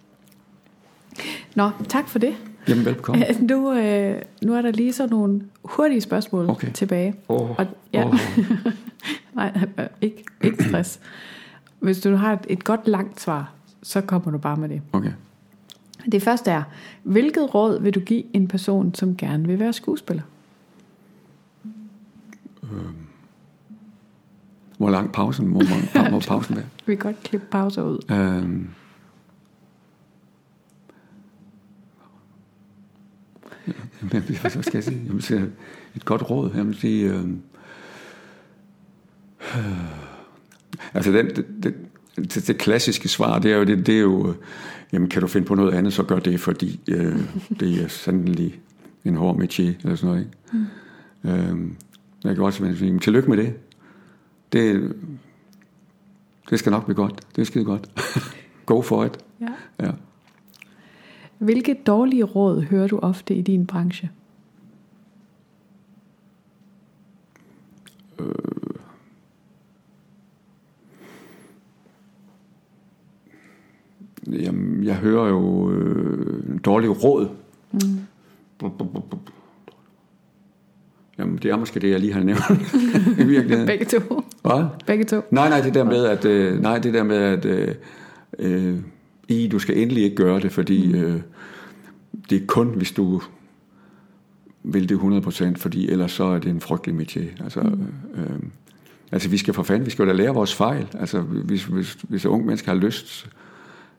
Nå, 1.56 1.70
tak 1.90 2.08
for 2.08 2.20
det. 2.20 2.36
Jamen 2.68 2.86
velkommen. 2.86 3.24
Nu, 3.50 3.74
øh, 3.74 4.22
nu 4.44 4.54
er 4.54 4.62
der 4.62 4.72
lige 4.72 4.94
så 4.94 5.08
nogle 5.08 5.42
hurtige 5.64 6.02
spørgsmål 6.02 6.50
Okay. 6.50 6.72
tilbage. 6.72 7.16
Oh, 7.28 7.50
Og, 7.50 7.66
ja. 7.94 8.08
oh. 8.08 8.14
Nej, 9.36 9.52
øh, 9.80 9.86
ikke, 10.02 10.24
ikke 10.44 10.64
stress. 10.64 11.00
Hvis 11.80 12.00
du 12.02 12.16
har 12.16 12.34
et, 12.34 12.40
et 12.50 12.64
godt 12.64 12.88
langt 12.88 13.22
svar, 13.22 13.52
så 13.84 14.02
kommer 14.02 14.32
du 14.32 14.38
bare 14.38 14.58
med 14.58 14.70
det. 14.70 14.82
Okay. 14.94 15.12
Det 16.12 16.24
første 16.24 16.52
er, 16.52 16.64
hvilket 17.04 17.56
råd 17.56 17.82
vil 17.82 17.96
du 17.96 18.00
give 18.00 18.24
en 18.34 18.48
person, 18.48 18.96
som 18.96 19.18
gerne 19.18 19.48
vil 19.48 19.60
være 19.60 19.74
skuespiller? 19.74 20.24
Hvor 24.78 24.90
lang 24.90 25.12
pausen 25.12 25.48
må, 25.48 25.60
må, 25.60 26.10
må 26.12 26.20
pausen 26.20 26.56
være? 26.56 26.66
Vi 26.86 26.96
kan 26.96 27.04
godt 27.04 27.24
klippe 27.24 27.48
pauser 27.52 27.84
ud. 27.84 28.00
Øhm. 28.12 28.70
Jamen, 34.02 34.24
hvad 34.42 34.52
skal 34.52 34.72
jeg 34.74 34.84
sige? 34.84 35.02
Jeg 35.06 35.14
vil 35.14 35.24
sige 35.24 35.50
et 35.96 36.06
godt 36.06 36.30
råd. 36.30 36.52
Jeg 36.56 36.68
vil 36.68 36.76
sige, 36.76 37.14
øhm. 37.14 37.42
altså 40.94 41.12
den, 41.12 41.26
det, 41.36 41.46
det, 42.16 42.48
det, 42.48 42.58
klassiske 42.58 43.08
svar, 43.08 43.40
det 43.40 43.52
er 43.52 43.58
jo, 43.58 43.64
det, 43.64 43.88
det 43.88 43.96
er 43.96 44.02
jo 44.02 44.30
øh, 44.30 44.36
jamen 44.94 45.10
kan 45.10 45.22
du 45.22 45.28
finde 45.28 45.48
på 45.48 45.56
noget 45.56 45.74
andet, 45.74 45.94
så 45.94 46.04
gør 46.04 46.20
det, 46.20 46.40
fordi 46.40 46.80
øh, 46.88 47.16
det 47.60 47.84
er 47.84 47.88
sandelig 47.88 48.60
en 49.06 49.16
hård 49.16 49.36
métier, 49.36 49.74
eller 49.84 49.96
sådan 49.96 50.08
noget. 50.08 50.20
Ikke? 50.20 50.68
Mm. 51.24 51.30
Øhm, 51.30 51.76
jeg 52.24 52.36
kan 52.36 52.44
også 52.44 52.76
sige, 52.76 53.00
tillykke 53.00 53.30
med 53.30 53.38
det. 53.38 53.54
Det, 54.54 54.96
det 56.50 56.60
skal 56.60 56.72
nok 56.72 56.86
blive 56.86 56.96
godt. 56.96 57.36
Det 57.36 57.42
er 57.42 57.46
skide 57.46 57.66
godt. 57.66 57.90
Go 58.66 58.82
for 58.82 59.06
it. 59.06 59.18
Ja. 59.42 59.86
Ja. 59.86 59.92
Hvilke 61.42 61.74
dårlige 61.88 62.24
råd 62.24 62.62
hører 62.62 62.88
du 62.88 63.00
ofte 63.00 63.36
i 63.36 63.42
din 63.42 63.66
branche? 63.66 64.10
Jamen, 74.28 74.84
jeg 74.84 74.96
hører 74.96 75.30
jo 75.30 75.72
øh, 75.72 76.60
dårlige 76.66 76.90
råd. 76.90 77.30
Mm. 77.72 77.80
Jamen, 81.18 81.38
det 81.38 81.52
er 81.52 81.58
måske 81.58 81.80
det, 81.80 81.90
jeg 81.90 82.00
lige 82.00 82.14
har 82.14 82.24
nævnt. 82.24 82.42
I 83.22 83.24
virkeligheden. 83.24 83.68
Begge 83.68 83.86
to. 83.86 84.24
Hvad? 84.42 84.66
Begge 84.86 85.04
to. 85.04 85.22
Nej, 85.32 85.50
nej, 85.50 85.62
det 85.62 85.74
der 85.74 85.84
med, 85.84 86.06
at, 86.06 86.26
øh, 86.26 86.62
nej, 86.62 86.80
det 86.80 86.94
der 86.94 87.04
med, 87.04 87.18
at 87.18 87.46
øh, 87.46 87.76
øh, 88.40 88.78
I, 89.28 89.48
du 89.48 89.60
skal 89.60 89.78
endelig 89.78 90.04
ikke 90.04 90.16
gøre 90.16 90.40
det, 90.40 90.52
fordi 90.52 90.94
øh, 90.94 91.22
det 92.30 92.42
er 92.42 92.46
kun, 92.48 92.68
hvis 92.68 92.92
du 92.92 93.22
vil 94.64 94.90
det 94.90 94.98
100%, 94.98 95.56
fordi 95.58 95.90
ellers 95.90 96.12
så 96.12 96.24
er 96.24 96.40
det 96.40 96.50
en 96.50 96.62
frygtelig 96.62 97.02
métier. 97.02 97.44
Altså, 97.44 97.62
mm. 97.62 98.22
øh, 98.22 98.40
altså 99.12 99.30
vi 99.30 99.38
skal 99.38 99.54
for 99.54 99.64
fanden, 99.64 99.86
vi 99.86 99.92
skal 99.92 100.08
da 100.08 100.14
lære 100.14 100.34
vores 100.34 100.56
fejl. 100.56 100.88
Altså 101.00 101.22
hvis, 101.22 101.64
hvis, 101.64 101.98
hvis 102.10 102.26
unge 102.26 102.46
mennesker 102.46 102.72
har 102.72 102.80
lyst 102.80 103.30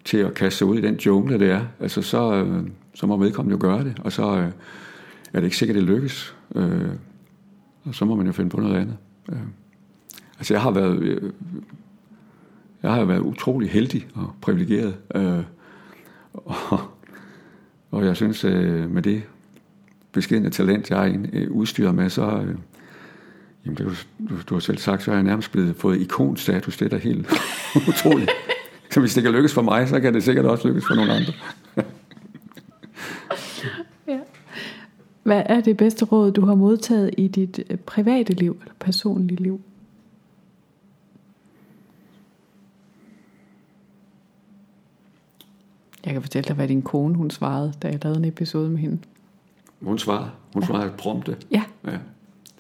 til 0.04 0.18
at 0.18 0.34
kaste 0.34 0.58
sig 0.58 0.66
ud 0.66 0.78
i 0.78 0.80
den 0.80 0.96
jungle, 0.96 1.38
det 1.38 1.50
er, 1.50 1.64
altså 1.80 2.02
så, 2.02 2.34
øh, 2.34 2.66
så 2.94 3.06
må 3.06 3.16
vedkommende 3.16 3.56
jo 3.56 3.60
gøre 3.60 3.84
det, 3.84 4.00
og 4.04 4.12
så 4.12 4.36
øh, 4.36 4.48
er 5.32 5.40
det 5.40 5.44
ikke 5.44 5.56
sikkert, 5.56 5.74
det 5.74 5.84
lykkes. 5.84 6.34
Øh, 6.54 6.90
og 7.84 7.94
så 7.94 8.04
må 8.04 8.14
man 8.14 8.26
jo 8.26 8.32
finde 8.32 8.50
på 8.50 8.60
noget 8.60 8.76
andet. 8.76 8.96
Øh. 9.32 9.38
Altså 10.38 10.54
jeg 10.54 10.62
har 10.62 10.70
været, 10.70 10.98
øh, 10.98 11.32
jeg 12.82 12.92
har 12.92 13.04
været 13.04 13.20
utrolig 13.20 13.70
heldig 13.70 14.06
og 14.14 14.30
privilegeret, 14.40 14.94
øh, 15.14 15.42
og, 16.34 16.80
og 17.90 18.04
jeg 18.04 18.16
synes, 18.16 18.44
øh, 18.44 18.90
med 18.90 19.02
det 19.02 19.22
beskedende 20.12 20.50
talent, 20.50 20.90
jeg 20.90 21.08
er 21.08 21.18
øh, 21.32 21.50
udstyret 21.50 21.94
med, 21.94 22.10
så... 22.10 22.22
Øh, 22.22 22.56
jamen, 23.64 23.76
det, 23.76 24.06
du, 24.28 24.34
du 24.48 24.54
har 24.54 24.60
selv 24.60 24.78
sagt, 24.78 25.02
så 25.02 25.10
har 25.10 25.16
jeg 25.16 25.24
nærmest 25.24 25.52
blevet 25.52 25.76
fået 25.76 26.00
ikonstatus. 26.00 26.76
Det 26.76 26.84
er 26.84 26.88
da 26.88 26.96
helt 26.96 27.26
utroligt. 27.88 28.30
Så 28.90 29.00
hvis 29.00 29.14
det 29.14 29.22
kan 29.22 29.32
lykkes 29.32 29.54
for 29.54 29.62
mig, 29.62 29.88
så 29.88 30.00
kan 30.00 30.14
det 30.14 30.22
sikkert 30.22 30.46
også 30.46 30.68
lykkes 30.68 30.84
for 30.86 30.94
nogle 30.94 31.12
andre. 31.12 31.32
ja. 34.08 34.18
Hvad 35.22 35.42
er 35.46 35.60
det 35.60 35.76
bedste 35.76 36.04
råd, 36.04 36.32
du 36.32 36.46
har 36.46 36.54
modtaget 36.54 37.10
i 37.18 37.28
dit 37.28 37.60
øh, 37.70 37.76
private 37.76 38.32
liv, 38.32 38.56
eller 38.60 38.74
personlige 38.80 39.42
liv? 39.42 39.60
Jeg 46.04 46.12
kan 46.12 46.22
fortælle 46.22 46.48
dig, 46.48 46.56
hvad 46.56 46.68
din 46.68 46.82
kone 46.82 47.14
hun 47.14 47.30
svarede, 47.30 47.72
da 47.82 47.88
jeg 47.88 48.04
lavede 48.04 48.18
en 48.18 48.24
episode 48.24 48.70
med 48.70 48.78
hende. 48.78 48.98
Hun 49.80 49.98
svarede. 49.98 50.30
Hun 50.52 50.62
ja. 50.62 50.66
svarede 50.66 50.92
prompte. 50.98 51.36
Ja. 51.50 51.64
ja. 51.84 51.98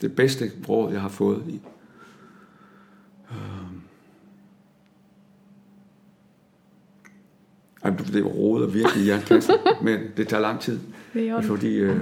Det 0.00 0.16
bedste 0.16 0.50
råd, 0.68 0.92
jeg 0.92 1.00
har 1.00 1.08
fået 1.08 1.44
i. 1.48 1.60
Øhm. 3.30 3.80
Ej, 7.82 7.90
det 7.90 8.26
råder 8.26 8.66
virkelig 8.66 9.04
i 9.04 9.08
jernkassen, 9.08 9.54
men 9.84 10.00
det 10.16 10.28
tager 10.28 10.40
lang 10.40 10.60
tid. 10.60 10.80
Det 11.14 11.28
er 11.28 11.40
fordi 11.40 11.74
øh, 11.76 12.00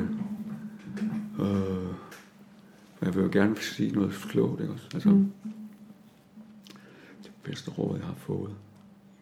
øh, 1.40 1.94
jeg 3.02 3.14
vil 3.14 3.22
jo 3.22 3.28
gerne 3.32 3.56
sige 3.56 3.92
noget 3.92 4.12
klogt, 4.12 4.60
ikke 4.60 4.72
også? 4.72 4.88
Altså, 4.94 5.08
mm. 5.08 5.32
det 7.22 7.32
bedste 7.42 7.70
råd, 7.70 7.96
jeg 7.98 8.06
har 8.06 8.14
fået 8.14 8.54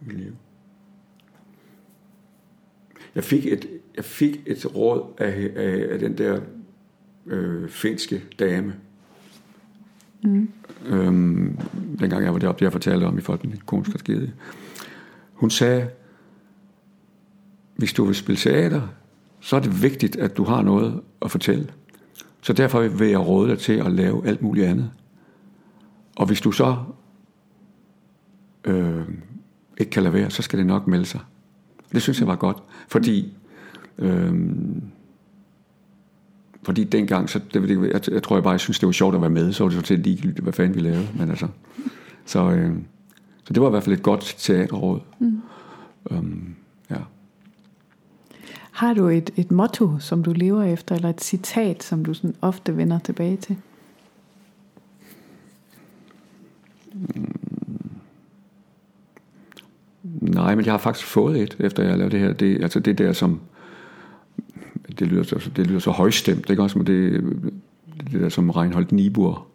i 0.01 0.05
mit 0.05 0.17
liv. 0.17 0.33
Jeg 3.19 3.25
fik 3.25 3.47
et, 3.47 3.67
jeg 3.97 4.05
fik 4.05 4.43
et 4.47 4.75
råd 4.75 5.03
af, 5.19 5.51
af, 5.57 5.87
af 5.91 5.99
den 5.99 6.19
der 6.19 6.41
øh, 7.27 7.69
finske 7.69 8.23
dame. 8.39 8.75
Mm. 10.25 10.51
Øhm, 10.87 11.59
dengang 12.01 12.25
jeg 12.25 12.33
var 12.33 12.39
deroppe, 12.39 12.65
jeg 12.65 12.73
fortalte 12.73 13.05
om 13.05 13.19
i 13.19 13.21
folk 13.21 13.45
med 13.45 13.57
konsk 13.67 13.91
tragedie. 13.91 14.33
Hun 15.33 15.51
sagde, 15.51 15.91
hvis 17.77 17.93
du 17.93 18.05
vil 18.05 18.15
spille 18.15 18.39
teater, 18.39 18.89
så 19.41 19.57
er 19.57 19.61
det 19.61 19.83
vigtigt, 19.83 20.17
at 20.17 20.37
du 20.37 20.45
har 20.45 20.63
noget 20.63 21.01
at 21.23 21.31
fortælle. 21.31 21.71
Så 22.43 22.53
derfor 22.53 22.89
vil 22.89 23.09
jeg 23.09 23.21
råde 23.21 23.51
dig 23.51 23.59
til 23.59 23.73
at 23.73 23.93
lave 23.93 24.27
alt 24.27 24.43
muligt 24.43 24.67
andet. 24.67 24.91
Og 26.17 26.27
hvis 26.27 26.41
du 26.41 26.53
så 26.53 26.77
øh, 28.65 29.09
ikke 29.79 29.91
kan 29.91 30.03
lade 30.03 30.15
være, 30.15 30.31
så 30.31 30.43
skal 30.43 30.59
det 30.59 30.67
nok 30.67 30.87
melde 30.87 31.07
sig. 31.07 31.21
Det 31.93 32.03
synes 32.03 32.21
jeg 32.21 32.29
var 32.29 32.37
godt, 32.37 32.57
fordi 32.89 33.35
øhm, 33.99 34.83
fordi 36.63 36.85
dengang, 36.85 37.31
så 37.31 37.41
det, 37.55 37.93
jeg, 37.93 38.11
jeg 38.11 38.23
tror 38.23 38.37
jeg 38.37 38.43
bare, 38.43 38.53
jeg 38.53 38.61
synes, 38.61 38.79
det 38.79 38.87
var 38.87 38.93
sjovt 38.93 39.15
at 39.15 39.21
være 39.21 39.31
med, 39.31 39.53
så 39.53 39.65
var 39.65 39.69
det 39.69 39.79
så 39.79 39.85
til 39.85 39.99
ligegyldigt, 39.99 40.41
hvad 40.41 40.53
fanden 40.53 40.75
vi 40.75 40.81
lavede, 40.81 41.09
men 41.19 41.31
altså, 41.31 41.49
så, 42.25 42.51
øh, 42.51 42.77
så 43.45 43.53
det 43.53 43.63
var 43.63 43.69
i 43.69 43.71
hvert 43.71 43.83
fald 43.83 43.97
et 43.97 44.03
godt 44.03 44.35
teaterråd. 44.39 45.01
Mm. 45.19 45.43
Øhm, 46.11 46.55
ja. 46.91 46.97
Har 48.71 48.95
du 48.95 49.07
et, 49.07 49.31
et 49.37 49.51
motto, 49.51 49.99
som 49.99 50.23
du 50.23 50.33
lever 50.33 50.63
efter, 50.63 50.95
eller 50.95 51.11
et 51.11 51.21
citat, 51.21 51.83
som 51.83 52.05
du 52.05 52.15
sådan 52.15 52.35
ofte 52.41 52.77
vender 52.77 52.99
tilbage 52.99 53.37
til? 53.37 53.57
Nej, 60.21 60.55
men 60.55 60.65
jeg 60.65 60.73
har 60.73 60.79
faktisk 60.79 61.07
fået 61.07 61.43
et, 61.43 61.57
efter 61.61 61.83
jeg 61.83 61.99
lavede 61.99 62.13
det 62.13 62.21
her. 62.21 62.33
Det, 62.33 62.63
altså 62.63 62.81
det 62.81 62.99
der, 62.99 63.13
som... 63.13 63.41
Det 64.99 65.07
lyder 65.07 65.23
så, 65.23 65.51
det 65.57 65.67
lyder 65.67 65.79
så 65.79 65.91
højstemt, 65.91 66.51
ikke 66.51 66.63
også? 66.63 66.79
Men 66.79 66.87
det, 66.87 67.25
det 68.13 68.21
der, 68.21 68.29
som 68.29 68.51
Reinhold 68.51 68.87
Niebuhr 68.91 69.47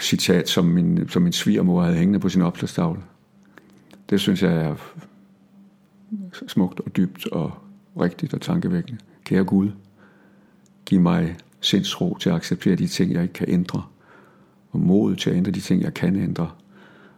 citat, 0.00 0.48
som 0.48 0.64
min, 0.64 1.08
som 1.08 1.22
min 1.22 1.32
svigermor 1.32 1.82
havde 1.82 1.96
hængende 1.96 2.18
på 2.18 2.28
sin 2.28 2.42
opslagstavle. 2.42 3.00
Det 4.10 4.20
synes 4.20 4.42
jeg 4.42 4.52
er 4.52 4.74
smukt 6.46 6.80
og 6.80 6.96
dybt 6.96 7.26
og 7.26 7.52
rigtigt 8.00 8.34
og 8.34 8.40
tankevækkende. 8.40 9.00
Kære 9.24 9.44
Gud, 9.44 9.70
giv 10.86 11.00
mig 11.00 11.36
sindsro 11.60 12.16
til 12.20 12.30
at 12.30 12.36
acceptere 12.36 12.76
de 12.76 12.86
ting, 12.86 13.12
jeg 13.12 13.22
ikke 13.22 13.34
kan 13.34 13.48
ændre, 13.50 13.82
og 14.70 14.80
mod 14.80 15.16
til 15.16 15.30
at 15.30 15.36
ændre 15.36 15.50
de 15.50 15.60
ting, 15.60 15.82
jeg 15.82 15.94
kan 15.94 16.16
ændre, 16.16 16.50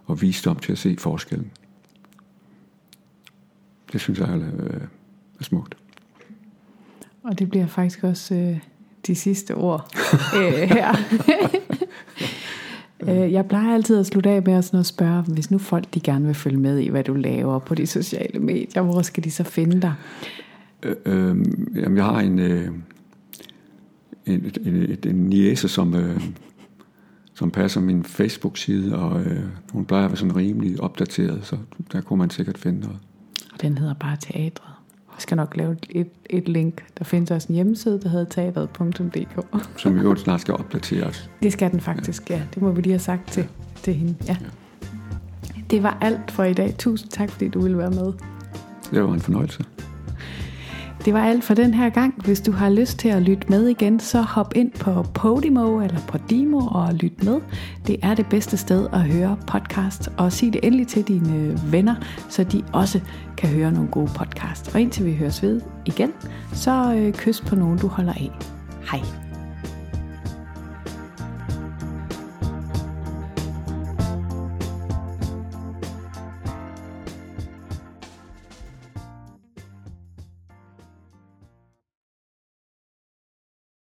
og 0.04 0.22
visdom 0.22 0.56
til 0.56 0.72
at 0.72 0.78
se 0.78 0.96
forskellen. 0.98 1.50
Det 3.92 4.00
synes 4.00 4.18
jeg 4.18 4.28
er, 4.28 4.36
øh, 4.36 4.80
er 5.40 5.44
smukt. 5.44 5.76
Og 7.22 7.38
det 7.38 7.50
bliver 7.50 7.66
faktisk 7.66 8.04
også 8.04 8.34
øh, 8.34 8.58
de 9.06 9.14
sidste 9.14 9.54
ord 9.54 9.90
øh, 10.36 10.52
her. 10.76 10.96
øh, 13.00 13.32
jeg 13.32 13.46
plejer 13.46 13.74
altid 13.74 13.98
at 13.98 14.06
slutte 14.06 14.30
af 14.30 14.42
med 14.42 14.52
at, 14.52 14.64
sådan 14.64 14.80
at 14.80 14.86
spørge, 14.86 15.22
hvis 15.22 15.50
nu 15.50 15.58
folk 15.58 15.94
de 15.94 16.00
gerne 16.00 16.26
vil 16.26 16.34
følge 16.34 16.58
med 16.58 16.78
i, 16.78 16.88
hvad 16.88 17.04
du 17.04 17.14
laver 17.14 17.58
på 17.58 17.74
de 17.74 17.86
sociale 17.86 18.38
medier, 18.38 18.82
hvor 18.82 19.02
skal 19.02 19.24
de 19.24 19.30
så 19.30 19.44
finde 19.44 19.82
dig? 19.82 19.94
Øh, 20.82 20.96
øh, 21.06 21.36
jamen, 21.76 21.96
jeg 21.96 22.04
har 22.04 22.20
en, 22.20 22.38
øh, 22.38 22.68
en, 24.26 24.52
en, 24.66 24.74
en, 24.74 24.98
en 25.06 25.14
niece, 25.14 25.68
som, 25.68 25.94
øh, 25.94 26.20
som 27.34 27.50
passer 27.50 27.80
min 27.80 28.04
Facebook-side, 28.04 28.98
og 28.98 29.20
øh, 29.20 29.44
hun 29.72 29.84
plejer 29.84 30.04
at 30.04 30.10
være 30.10 30.16
sådan 30.16 30.36
rimelig 30.36 30.80
opdateret, 30.80 31.46
så 31.46 31.56
der 31.92 32.00
kunne 32.00 32.18
man 32.18 32.30
sikkert 32.30 32.58
finde 32.58 32.80
noget. 32.80 32.98
Den 33.62 33.78
hedder 33.78 33.94
bare 33.94 34.16
Teatret. 34.16 34.74
Jeg 35.18 35.22
skal 35.22 35.36
nok 35.36 35.56
lave 35.56 35.76
et, 35.90 36.08
et 36.30 36.48
link. 36.48 36.84
Der 36.98 37.04
findes 37.04 37.30
også 37.30 37.48
en 37.48 37.54
hjemmeside, 37.54 38.00
der 38.00 38.08
hedder 38.08 38.24
teatret.dk. 38.24 39.46
Som 39.82 39.98
jo 39.98 40.16
snart 40.16 40.40
skal 40.40 40.54
opdateres. 40.54 41.30
Det 41.42 41.52
skal 41.52 41.70
den 41.70 41.80
faktisk, 41.80 42.30
ja. 42.30 42.36
ja. 42.36 42.42
Det 42.54 42.62
må 42.62 42.72
vi 42.72 42.82
lige 42.82 42.92
have 42.92 42.98
sagt 42.98 43.28
til, 43.28 43.48
til 43.82 43.94
hende. 43.94 44.14
Ja. 44.26 44.36
ja. 44.40 44.46
Det 45.70 45.82
var 45.82 45.98
alt 46.00 46.30
for 46.30 46.44
i 46.44 46.54
dag. 46.54 46.74
Tusind 46.78 47.10
tak, 47.10 47.30
fordi 47.30 47.48
du 47.48 47.60
ville 47.60 47.78
være 47.78 47.90
med. 47.90 48.12
Det 48.90 49.02
var 49.02 49.12
en 49.12 49.20
fornøjelse. 49.20 49.64
Det 51.04 51.14
var 51.14 51.24
alt 51.24 51.44
for 51.44 51.54
den 51.54 51.74
her 51.74 51.90
gang. 51.90 52.14
Hvis 52.24 52.40
du 52.40 52.52
har 52.52 52.70
lyst 52.70 52.98
til 52.98 53.08
at 53.08 53.22
lytte 53.22 53.46
med 53.48 53.66
igen, 53.66 54.00
så 54.00 54.20
hop 54.20 54.52
ind 54.56 54.72
på 54.72 55.02
Podimo 55.02 55.80
eller 55.80 56.00
på 56.08 56.18
Dimo 56.30 56.58
og 56.58 56.94
lyt 56.94 57.24
med. 57.24 57.40
Det 57.86 57.96
er 58.02 58.14
det 58.14 58.26
bedste 58.26 58.56
sted 58.56 58.88
at 58.92 59.00
høre 59.00 59.36
podcast. 59.46 60.08
Og 60.16 60.32
sig 60.32 60.52
det 60.52 60.60
endelig 60.62 60.86
til 60.86 61.08
dine 61.08 61.60
venner, 61.70 61.94
så 62.28 62.44
de 62.44 62.62
også 62.72 63.00
kan 63.36 63.48
høre 63.48 63.72
nogle 63.72 63.88
gode 63.88 64.10
podcast. 64.14 64.74
Og 64.74 64.80
indtil 64.80 65.06
vi 65.06 65.14
høres 65.14 65.42
ved 65.42 65.60
igen, 65.86 66.12
så 66.52 66.94
øh, 66.94 67.12
kys 67.12 67.40
på 67.40 67.54
nogen, 67.54 67.78
du 67.78 67.86
holder 67.86 68.12
af. 68.12 68.30
Hej. 68.90 69.27